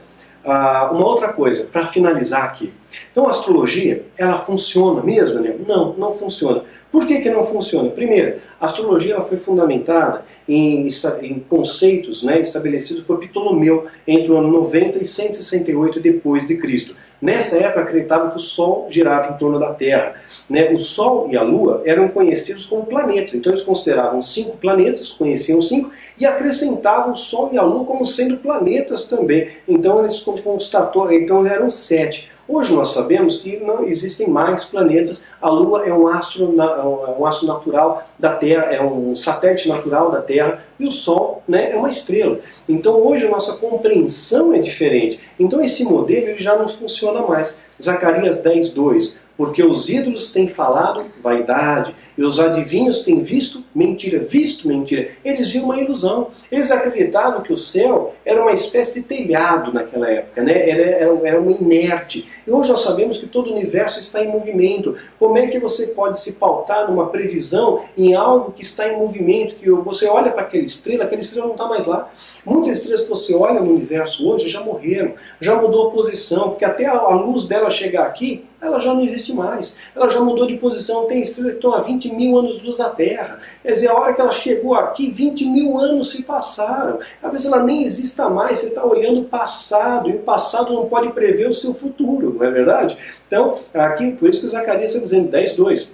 Ah, 0.45 0.91
uma 0.93 1.07
outra 1.07 1.33
coisa, 1.33 1.69
para 1.73 1.87
finalizar 1.87 2.43
aqui. 2.43 2.73
Então, 3.13 3.29
a 3.29 3.31
astrologia, 3.31 4.05
ela 4.19 4.37
funciona 4.37 5.01
mesmo, 5.01 5.41
né? 5.41 5.55
Não, 5.65 5.93
não 5.93 6.13
funciona. 6.13 6.65
Por 6.91 7.07
que, 7.07 7.21
que 7.21 7.31
não 7.31 7.45
funciona? 7.45 7.91
Primeiro, 7.91 8.39
a 8.61 8.67
astrologia 8.67 9.15
ela 9.15 9.23
foi 9.23 9.39
fundamentada 9.39 10.25
em, 10.49 10.89
em 11.23 11.39
conceitos 11.49 12.25
né, 12.25 12.41
estabelecidos 12.41 13.05
por 13.05 13.19
Ptolomeu 13.19 13.87
entre 14.07 14.33
o 14.33 14.37
ano 14.37 14.49
90 14.49 14.99
e 14.99 15.07
168 15.07 16.01
depois 16.01 16.47
de 16.47 16.57
Cristo. 16.57 16.97
Nessa 17.25 17.57
época 17.57 17.81
acreditava 17.81 18.29
que 18.29 18.37
o 18.37 18.39
Sol 18.39 18.87
girava 18.91 19.33
em 19.33 19.39
torno 19.39 19.59
da 19.59 19.73
Terra. 19.73 20.17
Né? 20.47 20.71
O 20.71 20.77
Sol 20.77 21.27
e 21.31 21.39
a 21.39 21.43
Lua 21.43 21.81
eram 21.87 22.07
conhecidos 22.07 22.67
como 22.67 22.85
planetas, 22.85 23.33
então 23.33 23.51
eles 23.51 23.63
consideravam 23.63 24.21
cinco 24.21 24.59
planetas, 24.59 25.11
conheciam 25.13 25.63
cinco, 25.63 25.91
e 26.19 26.27
acrescentavam 26.27 27.15
o 27.15 27.17
Sol 27.17 27.49
e 27.51 27.57
a 27.57 27.63
Lua 27.63 27.87
como 27.87 28.05
sendo 28.05 28.37
planetas 28.37 29.09
também. 29.09 29.49
Então 29.67 30.01
eles 30.01 30.21
constatou, 30.21 31.11
então 31.11 31.47
eram 31.47 31.71
sete. 31.71 32.31
Hoje 32.47 32.75
nós 32.75 32.91
sabemos 32.91 33.39
que 33.39 33.57
não 33.57 33.85
existem 33.85 34.29
mais 34.29 34.67
planetas. 34.67 35.27
A 35.41 35.49
Lua 35.49 35.87
é 35.87 35.93
um 35.95 36.07
astro, 36.07 36.55
é 36.61 37.19
um 37.19 37.25
astro 37.25 37.47
natural 37.47 38.07
da 38.19 38.35
Terra, 38.35 38.65
é 38.65 38.83
um 38.83 39.17
satélite 39.17 39.67
natural 39.69 40.11
da 40.11 40.21
Terra, 40.21 40.63
e 40.79 40.87
o 40.87 40.91
Sol 40.91 41.43
né, 41.49 41.71
é 41.73 41.77
uma 41.77 41.89
estrela. 41.89 42.39
Então 42.69 43.01
hoje 43.01 43.27
a 43.27 43.31
nossa 43.31 43.57
compreensão 43.57 44.53
é 44.53 44.59
diferente. 44.59 45.19
Então 45.41 45.63
esse 45.63 45.85
modelo 45.85 46.29
ele 46.29 46.37
já 46.37 46.55
não 46.57 46.69
funciona 46.69 47.23
mais. 47.23 47.63
Zacarias 47.83 48.39
10, 48.39 48.71
2. 48.71 49.24
Porque 49.37 49.63
os 49.63 49.89
ídolos 49.89 50.33
têm 50.33 50.49
falado 50.49 51.07
vaidade, 51.21 51.95
e 52.17 52.23
os 52.23 52.39
adivinhos 52.39 53.01
têm 53.01 53.23
visto 53.23 53.65
mentira, 53.75 54.21
visto 54.21 54.69
mentira. 54.69 55.11
Eles 55.25 55.51
viam 55.51 55.65
uma 55.65 55.81
ilusão. 55.81 56.29
Eles 56.51 56.71
acreditavam 56.71 57.43
que 57.43 57.53
o 57.53 57.59
céu 57.59 58.15
era 58.25 58.41
uma 58.41 58.53
espécie 58.53 59.01
de 59.01 59.07
telhado 59.07 59.73
naquela 59.73 60.09
época, 60.09 60.43
né? 60.43 60.53
era, 60.69 60.83
era, 60.83 61.29
era 61.29 61.41
uma 61.41 61.51
inerte. 61.51 62.29
E 62.47 62.51
hoje 62.51 62.71
nós 62.71 62.83
sabemos 62.83 63.19
que 63.19 63.27
todo 63.27 63.51
o 63.51 63.53
universo 63.55 63.99
está 63.99 64.23
em 64.23 64.29
movimento. 64.29 64.97
Como 65.19 65.37
é 65.37 65.49
que 65.49 65.59
você 65.59 65.89
pode 65.89 66.21
se 66.21 66.35
pautar 66.35 66.89
numa 66.89 67.09
previsão 67.09 67.81
em 67.97 68.15
algo 68.15 68.53
que 68.53 68.63
está 68.63 68.89
em 68.89 68.97
movimento, 68.97 69.57
que 69.57 69.69
você 69.71 70.07
olha 70.07 70.31
para 70.31 70.43
aquela 70.43 70.65
estrela, 70.65 71.05
aquela 71.05 71.21
estrela 71.21 71.47
não 71.47 71.55
está 71.55 71.67
mais 71.67 71.87
lá. 71.87 72.11
Muitas 72.45 72.77
estrelas 72.77 73.03
que 73.03 73.09
você 73.09 73.35
olha 73.35 73.61
no 73.61 73.73
universo 73.73 74.29
hoje 74.29 74.49
já 74.49 74.63
morreram, 74.63 75.15
já 75.41 75.61
mudou 75.61 75.89
a 75.89 75.91
posição, 75.91 76.51
porque 76.51 76.65
até 76.65 76.87
a 76.87 77.09
luz 77.09 77.45
dela 77.45 77.71
chegar 77.71 78.05
aqui, 78.05 78.45
ela 78.65 78.81
já 78.81 78.95
não 78.95 79.03
existe 79.03 79.33
mais. 79.33 79.77
Ela 79.95 80.09
já 80.09 80.21
mudou 80.21 80.47
de 80.47 80.57
posição. 80.57 81.07
Tem 81.07 81.21
estrelas 81.21 81.53
que 81.53 81.59
estão 81.59 81.75
a 81.75 81.81
20 81.81 82.15
mil 82.15 82.39
anos-luz 82.39 82.79
da 82.79 82.91
Terra. 82.91 83.39
Quer 83.63 83.73
dizer, 83.73 83.89
a 83.89 83.95
hora 83.95 84.15
que 84.15 84.21
ela 84.21 84.33
chegou 84.33 84.75
aqui, 84.75 85.11
20 85.11 85.47
mil 85.47 85.79
anos 85.79 86.11
se 86.11 86.25
passaram. 86.25 86.99
Às 87.23 87.31
vezes 87.31 87.47
ela 87.47 87.63
nem 87.63 87.85
exista 87.85 88.29
mais, 88.29 88.59
você 88.59 88.69
está 88.69 88.85
olhando 88.85 89.21
o 89.21 89.25
passado, 89.25 90.09
e 90.09 90.15
o 90.15 90.21
passado 90.21 90.73
não 90.73 90.87
pode 90.87 91.13
prever 91.13 91.49
o 91.49 91.55
seu 91.55 91.75
futuro, 91.75 92.35
não 92.35 92.45
é 92.45 92.51
verdade? 92.51 92.97
Então, 93.27 93.59
aqui, 93.75 94.13
por 94.13 94.29
isso 94.29 94.41
que 94.41 94.49
Zacarias 94.49 94.91
está 94.91 95.03
dizendo 95.03 95.29
10, 95.29 95.57
2. 95.57 95.94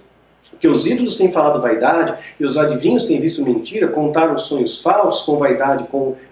Porque 0.50 0.68
os 0.68 0.86
ídolos 0.86 1.16
têm 1.16 1.32
falado 1.32 1.60
vaidade 1.60 2.14
e 2.38 2.44
os 2.44 2.58
adivinhos 2.58 3.04
têm 3.04 3.20
visto 3.20 3.42
mentira, 3.42 3.88
contaram 3.88 4.38
sonhos 4.38 4.82
falsos, 4.82 5.24
com 5.24 5.38
vaidade 5.38 5.86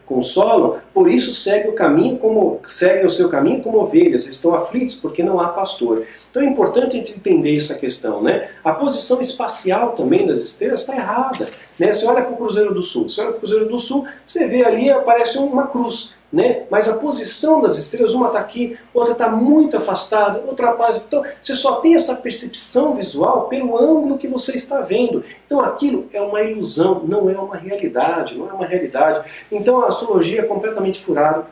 consolam, 0.04 0.78
por 0.92 1.10
isso 1.10 1.32
segue 1.32 1.68
o 1.68 1.74
caminho 1.74 2.16
como 2.16 2.60
seguem 2.66 3.06
o 3.06 3.10
seu 3.10 3.28
caminho 3.28 3.62
como 3.62 3.78
ovelhas, 3.78 4.26
estão 4.26 4.54
aflitos 4.54 4.94
porque 4.94 5.22
não 5.22 5.38
há 5.38 5.48
pastor. 5.48 6.04
Então 6.30 6.42
é 6.42 6.46
importante 6.46 6.96
a 6.96 6.98
gente 6.98 7.14
entender 7.14 7.56
essa 7.56 7.74
questão, 7.74 8.22
né? 8.22 8.48
A 8.64 8.72
posição 8.72 9.20
espacial 9.20 9.92
também 9.92 10.26
das 10.26 10.40
estrelas 10.40 10.80
está 10.80 10.96
errada. 10.96 11.48
Né? 11.78 11.92
Você 11.92 12.06
olha 12.06 12.22
para 12.22 12.32
o 12.32 12.36
Cruzeiro 12.36 12.74
do 12.74 12.82
Sul, 12.82 13.08
você 13.08 13.20
olha 13.20 13.30
para 13.30 13.36
o 13.36 13.40
Cruzeiro 13.40 13.68
do 13.68 13.78
Sul, 13.78 14.06
você 14.26 14.46
vê 14.46 14.64
ali, 14.64 14.90
aparece 14.90 15.38
uma 15.38 15.66
cruz 15.66 16.14
né? 16.32 16.64
mas 16.70 16.88
a 16.88 16.98
posição 16.98 17.60
das 17.60 17.78
estrelas, 17.78 18.12
uma 18.12 18.28
está 18.28 18.38
aqui, 18.38 18.78
outra 18.92 19.12
está 19.12 19.28
muito 19.30 19.76
afastada, 19.76 20.42
outra 20.46 20.72
passa. 20.72 21.04
Então 21.06 21.22
você 21.40 21.54
só 21.54 21.76
tem 21.76 21.94
essa 21.94 22.16
percepção 22.16 22.94
visual 22.94 23.48
pelo 23.48 23.76
ângulo 23.78 24.18
que 24.18 24.28
você 24.28 24.54
está 24.54 24.80
vendo. 24.80 25.24
Então 25.46 25.60
aquilo 25.60 26.06
é 26.12 26.20
uma 26.20 26.40
ilusão, 26.42 27.02
não 27.06 27.30
é 27.30 27.38
uma 27.38 27.56
realidade, 27.56 28.36
não 28.36 28.48
é 28.48 28.52
uma 28.52 28.66
realidade. 28.66 29.28
Então 29.50 29.80
a 29.80 29.88
astrologia 29.88 30.40
é 30.40 30.44
completamente 30.44 31.00
furada, 31.00 31.46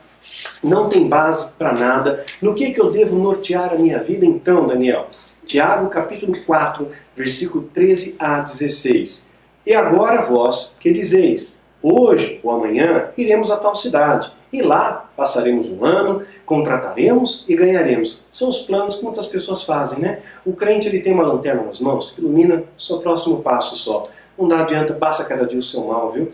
não 0.63 0.89
tem 0.89 1.09
base 1.09 1.49
para 1.59 1.73
nada. 1.73 2.25
No 2.43 2.55
que, 2.55 2.73
que 2.73 2.81
eu 2.81 2.91
devo 2.91 3.17
nortear 3.17 3.73
a 3.73 3.77
minha 3.77 4.03
vida 4.03 4.27
então, 4.27 4.67
Daniel? 4.67 5.09
Tiago 5.47 5.89
capítulo 5.89 6.45
4, 6.45 6.91
versículo 7.17 7.71
13 7.73 8.17
a 8.19 8.41
16. 8.41 9.25
E 9.67 9.75
agora 9.75 10.23
vós 10.23 10.73
que 10.79 10.93
dizeis, 10.93 11.59
hoje 11.83 12.41
ou 12.43 12.53
amanhã 12.53 13.11
iremos 13.19 13.51
a 13.51 13.57
tal 13.57 13.75
cidade 13.75 14.31
e 14.53 14.63
lá 14.63 15.11
passaremos 15.17 15.69
um 15.69 15.85
ano, 15.85 16.25
contrataremos 16.45 17.45
e 17.49 17.57
ganharemos. 17.57 18.23
São 18.31 18.49
os 18.49 18.59
planos 18.59 18.97
que 18.97 19.05
muitas 19.05 19.27
pessoas 19.27 19.65
fazem, 19.65 19.99
né? 19.99 20.21
O 20.45 20.53
crente 20.53 20.87
ele 20.87 21.01
tem 21.01 21.13
uma 21.13 21.27
lanterna 21.27 21.65
nas 21.65 21.81
mãos 21.81 22.13
que 22.13 22.21
ilumina 22.21 22.63
o 22.79 22.81
seu 22.81 22.99
próximo 22.99 23.43
passo 23.43 23.77
só. 23.77 24.09
Não 24.39 24.47
dá 24.47 24.61
adianta, 24.61 24.95
passa 24.95 25.25
cada 25.25 25.45
dia 25.45 25.59
o 25.59 25.63
seu 25.63 25.85
mal, 25.85 26.13
viu? 26.13 26.31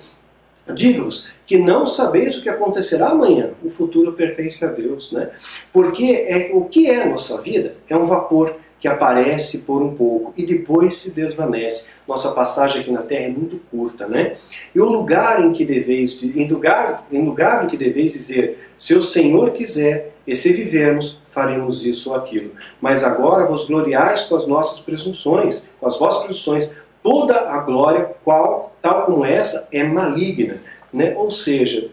Digo-vos 0.74 1.30
que 1.46 1.58
não 1.58 1.86
sabeis 1.86 2.38
o 2.38 2.42
que 2.42 2.48
acontecerá 2.48 3.08
amanhã. 3.08 3.50
O 3.64 3.68
futuro 3.70 4.12
pertence 4.12 4.64
a 4.64 4.68
Deus, 4.68 5.10
né? 5.10 5.30
Porque 5.72 6.26
é, 6.28 6.50
o 6.52 6.66
que 6.66 6.88
é 6.88 7.02
a 7.02 7.06
nossa 7.06 7.40
vida 7.40 7.76
é 7.88 7.96
um 7.96 8.04
vapor 8.04 8.56
que 8.82 8.88
aparece 8.88 9.58
por 9.58 9.80
um 9.80 9.94
pouco 9.94 10.34
e 10.36 10.44
depois 10.44 10.96
se 10.96 11.12
desvanece. 11.12 11.86
Nossa 12.06 12.32
passagem 12.32 12.82
aqui 12.82 12.90
na 12.90 13.02
Terra 13.02 13.26
é 13.26 13.28
muito 13.28 13.60
curta, 13.70 14.08
né? 14.08 14.34
E 14.74 14.80
o 14.80 14.88
lugar 14.88 15.40
em 15.40 15.52
que 15.52 15.64
deveis, 15.64 16.20
em 16.20 16.48
lugar, 16.48 17.06
em 17.12 17.24
lugar 17.24 17.64
em 17.64 17.68
que 17.68 17.76
deveis 17.76 18.12
dizer, 18.12 18.72
se 18.76 18.92
o 18.94 19.00
Senhor 19.00 19.52
quiser, 19.52 20.10
e 20.26 20.34
se 20.34 20.52
vivermos, 20.52 21.20
faremos 21.30 21.84
isso 21.84 22.10
ou 22.10 22.16
aquilo. 22.16 22.52
Mas 22.80 23.04
agora 23.04 23.46
vos 23.46 23.66
gloriais 23.66 24.22
com 24.24 24.34
as 24.34 24.48
nossas 24.48 24.80
presunções, 24.80 25.68
com 25.78 25.86
as 25.86 25.98
vossas 25.98 26.24
presunções. 26.24 26.72
Toda 27.02 27.50
a 27.50 27.58
glória, 27.58 28.10
qual, 28.24 28.74
tal 28.82 29.04
como 29.04 29.24
essa, 29.24 29.68
é 29.72 29.84
maligna. 29.84 30.60
Né? 30.92 31.14
Ou 31.16 31.30
seja, 31.30 31.90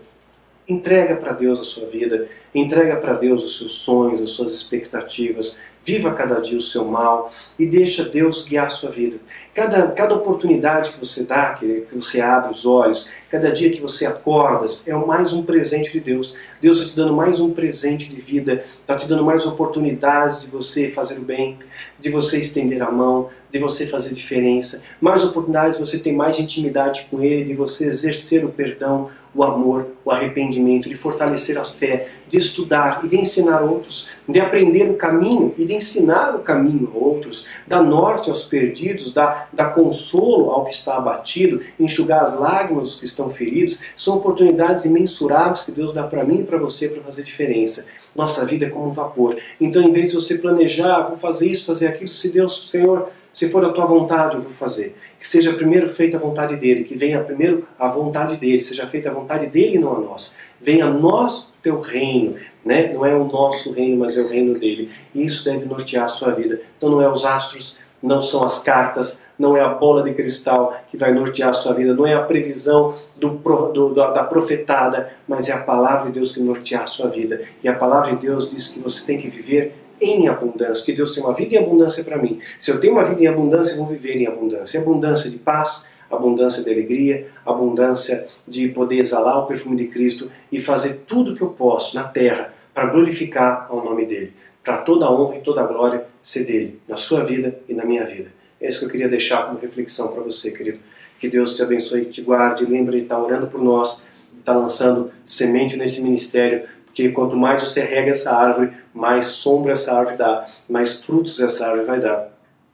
entrega 0.68 1.16
para 1.16 1.34
Deus 1.34 1.60
a 1.60 1.64
sua 1.64 1.88
vida, 1.88 2.28
entrega 2.54 2.98
para 2.98 3.14
Deus 3.14 3.44
os 3.44 3.58
seus 3.58 3.76
sonhos, 3.76 4.22
as 4.22 4.32
suas 4.32 4.54
expectativas, 4.54 5.58
Viva 5.84 6.14
cada 6.14 6.40
dia 6.40 6.58
o 6.58 6.62
seu 6.62 6.86
mal 6.86 7.32
e 7.58 7.66
deixa 7.66 8.04
Deus 8.04 8.46
guiar 8.48 8.68
a 8.68 8.70
sua 8.70 8.92
vida. 8.92 9.18
Cada, 9.54 9.92
cada 9.92 10.16
oportunidade 10.16 10.92
que 10.92 11.00
você 11.00 11.24
dá, 11.24 11.54
que, 11.54 11.82
que 11.82 11.96
você 11.96 12.22
abre 12.22 12.52
os 12.52 12.66
olhos, 12.66 13.10
cada 13.30 13.52
dia 13.52 13.72
que 13.72 13.82
você 13.82 14.06
acorda, 14.06 14.68
é 14.86 14.94
mais 14.94 15.34
um 15.34 15.44
presente 15.44 15.92
de 15.92 16.00
Deus. 16.00 16.36
Deus 16.62 16.78
está 16.78 16.92
te 16.92 16.96
dando 16.96 17.14
mais 17.14 17.40
um 17.40 17.52
presente 17.52 18.10
de 18.10 18.22
vida, 18.22 18.64
está 18.82 18.96
te 18.96 19.08
dando 19.08 19.24
mais 19.24 19.46
oportunidades 19.46 20.44
de 20.44 20.52
você 20.52 20.90
fazer 20.90 21.18
o 21.18 21.22
bem, 21.22 21.58
de 22.00 22.10
você 22.10 22.40
estender 22.40 22.82
a 22.82 22.92
mão, 22.92 23.30
de 23.52 23.58
você 23.58 23.88
fazer 23.88 24.14
diferença, 24.14 24.84
mais 25.02 25.24
oportunidades 25.24 25.78
de 25.78 25.86
você 25.86 26.00
ter 26.00 26.12
mais 26.12 26.40
intimidade 26.40 27.08
com 27.10 27.24
Ele, 27.24 27.44
de 27.44 27.56
você 27.56 27.86
exercer 27.88 28.46
o 28.46 28.50
perdão, 28.50 29.10
o 29.34 29.44
amor, 29.44 29.88
o 30.04 30.12
arrependimento, 30.12 30.90
de 30.90 30.96
fortalecer 30.96 31.58
a 31.58 31.64
fé, 31.64 32.10
de 32.28 32.38
estudar 32.38 33.02
e 33.04 33.08
de 33.08 33.18
ensinar 33.18 33.62
outros, 33.62 34.10
de 34.28 34.40
aprender 34.40 34.90
o 34.90 34.96
caminho 34.96 35.54
e 35.58 35.66
de 35.66 35.74
ensinar 35.74 36.36
o 36.36 36.40
caminho 36.40 36.92
a 36.94 36.98
outros, 36.98 37.48
dar 37.68 37.84
norte 37.84 38.30
aos 38.30 38.44
perdidos, 38.44 39.14
dar, 39.14 39.50
dar 39.54 39.74
consolo 39.74 40.52
ao 40.52 40.66
que 40.66 40.74
está 40.74 40.98
abatido, 40.98 41.62
enxugar 41.80 42.24
as 42.24 42.38
lágrimas 42.38 42.86
dos 42.86 42.96
que 43.00 43.06
estão 43.06 43.30
feridos, 43.30 43.80
são 43.96 44.18
oportunidades 44.18 44.86
imensuráveis 44.86 45.64
que 45.64 45.72
Deus 45.72 45.94
dá 45.94 46.04
para 46.04 46.24
mim 46.24 46.42
e 46.42 46.44
para 46.44 46.58
você 46.58 46.90
para 46.90 47.02
fazer 47.04 47.24
diferença. 47.24 47.86
Nossa 48.16 48.46
vida 48.46 48.66
é 48.66 48.70
como 48.70 48.88
um 48.88 48.92
vapor. 48.92 49.38
Então, 49.62 49.82
em 49.82 49.92
vez 49.92 50.10
de 50.10 50.16
você 50.16 50.38
planejar, 50.38 51.04
vou 51.04 51.16
fazer 51.16 51.52
isso, 51.52 51.66
fazer 51.66 51.88
aquilo, 51.88 52.10
se 52.10 52.32
Deus, 52.32 52.70
Senhor, 52.70 53.10
se 53.32 53.50
for 53.50 53.64
a 53.64 53.70
tua 53.70 53.86
vontade, 53.86 54.36
eu 54.36 54.42
vou 54.42 54.52
fazer. 54.52 54.96
Que 55.20 55.28
seja 55.28 55.54
primeiro 55.54 55.88
feita 55.88 56.18
a 56.18 56.20
vontade 56.20 56.56
dele, 56.56 56.84
que 56.84 56.96
venha 56.96 57.24
primeiro 57.24 57.68
a 57.78 57.88
vontade 57.88 58.38
dele, 58.38 58.62
seja 58.62 58.88
feita 58.88 59.10
a 59.10 59.14
vontade 59.14 59.48
dele, 59.48 59.78
não 59.78 59.96
a 59.96 60.00
nossa. 60.00 60.38
Venha 60.60 60.86
a 60.86 60.90
nós 60.90 61.44
o 61.44 61.62
teu 61.62 61.80
reino, 61.80 62.36
né? 62.66 62.92
Não 62.94 63.06
é 63.06 63.16
o 63.16 63.26
nosso 63.26 63.72
reino, 63.72 63.98
mas 63.98 64.18
é 64.18 64.22
o 64.22 64.28
reino 64.28 64.60
dele. 64.60 64.90
E 65.14 65.24
isso 65.24 65.46
deve 65.46 65.66
nortear 65.66 66.06
a 66.06 66.10
sua 66.10 66.32
vida. 66.32 66.62
Então 66.78 66.90
não 66.90 67.02
é 67.02 67.10
os 67.10 67.26
astros, 67.26 67.78
não 68.02 68.22
são 68.22 68.44
as 68.44 68.64
cartas, 68.64 69.24
não 69.38 69.56
é 69.56 69.62
a 69.62 69.70
bola 69.70 70.04
de 70.04 70.14
cristal 70.14 70.76
que 70.90 70.98
vai 70.98 71.14
nortear 71.14 71.50
a 71.50 71.54
sua 71.54 71.74
vida, 71.74 71.94
não 71.94 72.08
é 72.08 72.14
a 72.14 72.22
previsão 72.22 72.96
do, 73.18 73.30
do, 73.30 73.94
da 73.94 74.24
profetada, 74.24 75.14
mas 75.28 75.50
é 75.50 75.54
a 75.54 75.64
palavra 75.64 76.08
de 76.08 76.14
Deus 76.14 76.34
que 76.34 76.42
nortear 76.42 76.84
a 76.84 76.88
sua 76.88 77.10
vida. 77.10 77.42
E 77.64 77.68
a 77.68 77.76
palavra 77.76 78.12
de 78.12 78.28
Deus 78.28 78.50
diz 78.50 78.68
que 78.70 78.80
você 78.80 79.06
tem 79.06 79.20
que 79.20 79.30
viver 79.30 79.76
em 80.02 80.28
abundância, 80.28 80.86
que 80.86 80.94
Deus 80.94 81.14
tem 81.14 81.24
uma 81.24 81.34
vida 81.34 81.56
em 81.56 81.58
abundância 81.58 82.04
para 82.04 82.18
mim. 82.18 82.40
Se 82.60 82.72
eu 82.72 82.80
tenho 82.80 82.94
uma 82.94 83.04
vida 83.04 83.22
em 83.22 83.28
abundância, 83.28 83.74
eu 83.74 83.78
vou 83.78 83.88
viver 83.88 84.16
em 84.18 84.28
abundância. 84.28 84.80
Abundância 84.80 85.30
de 85.30 85.38
paz, 85.38 85.88
abundância 86.10 86.64
de 86.64 86.72
alegria, 86.72 87.28
abundância 87.46 88.26
de 88.48 88.68
poder 88.70 88.98
exalar 88.98 89.40
o 89.40 89.46
perfume 89.46 89.76
de 89.78 89.88
Cristo 89.88 90.32
e 90.52 90.60
fazer 90.60 91.04
tudo 91.08 91.34
o 91.34 91.36
que 91.36 91.42
eu 91.42 91.50
posso 91.50 91.96
na 91.96 92.04
terra 92.04 92.54
para 92.74 92.88
glorificar 92.88 93.68
ao 93.70 93.84
nome 93.84 94.06
dele, 94.06 94.34
para 94.64 94.78
toda 94.78 95.06
a 95.06 95.12
honra 95.12 95.38
e 95.38 95.42
toda 95.42 95.62
a 95.62 95.66
glória 95.66 96.06
ser 96.22 96.46
dele, 96.46 96.80
na 96.88 96.98
sua 96.98 97.24
vida 97.24 97.60
e 97.68 97.74
na 97.74 97.86
minha 97.86 98.06
vida. 98.06 98.32
É 98.60 98.68
isso 98.68 98.80
que 98.80 98.86
eu 98.86 98.90
queria 98.90 99.08
deixar 99.08 99.48
como 99.48 99.60
reflexão 99.60 100.12
para 100.12 100.22
você, 100.22 100.52
querido. 100.52 100.80
Que 101.18 101.28
Deus 101.28 101.56
te 101.56 101.62
abençoe, 101.62 102.06
te 102.06 102.22
guarde, 102.22 102.66
lembre 102.66 102.98
de 102.98 103.04
estar 103.04 103.20
orando 103.20 103.48
por 103.48 103.62
nós, 103.62 104.04
estar 104.38 104.56
lançando 104.56 105.12
semente 105.26 105.78
nesse 105.78 106.02
ministério, 106.02 106.64
porque 107.00 107.12
quanto 107.12 107.38
mais 107.38 107.64
você 107.64 107.82
rega 107.82 108.12
essa 108.12 108.36
árvore, 108.36 108.74
mais 108.94 109.26
sombra 109.26 109.72
essa 109.72 109.94
árvore 109.94 110.18
dá, 110.18 110.46
mais 110.70 111.06
frutos 111.06 111.40
essa 111.40 111.66
árvore 111.66 111.86
vai 111.86 112.00
dar. 112.02 112.30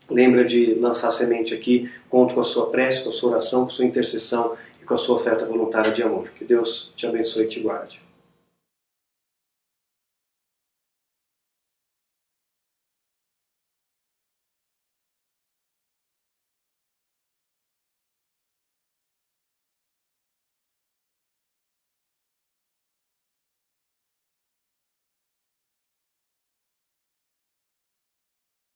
Lembra 0.10 0.44
de 0.44 0.74
lançar 0.76 1.12
semente 1.12 1.54
aqui, 1.54 1.92
conto 2.10 2.34
com 2.34 2.42
a 2.42 2.44
sua 2.44 2.70
prece, 2.70 3.04
com 3.04 3.10
a 3.10 3.12
sua 3.12 3.32
oração, 3.32 3.64
com 3.64 3.70
a 3.70 3.74
sua 3.74 3.86
intercessão 3.86 4.54
e 4.82 4.86
com 4.86 4.96
a 4.96 4.98
sua 4.98 5.18
oferta 5.18 5.46
voluntária 5.46 5.92
de 5.92 6.02
amor. 6.02 6.30
Que 6.36 6.44
Deus 6.44 6.92
te 6.96 7.06
abençoe 7.06 7.44
e 7.44 7.48
te 7.48 7.60
guarde. 7.60 8.05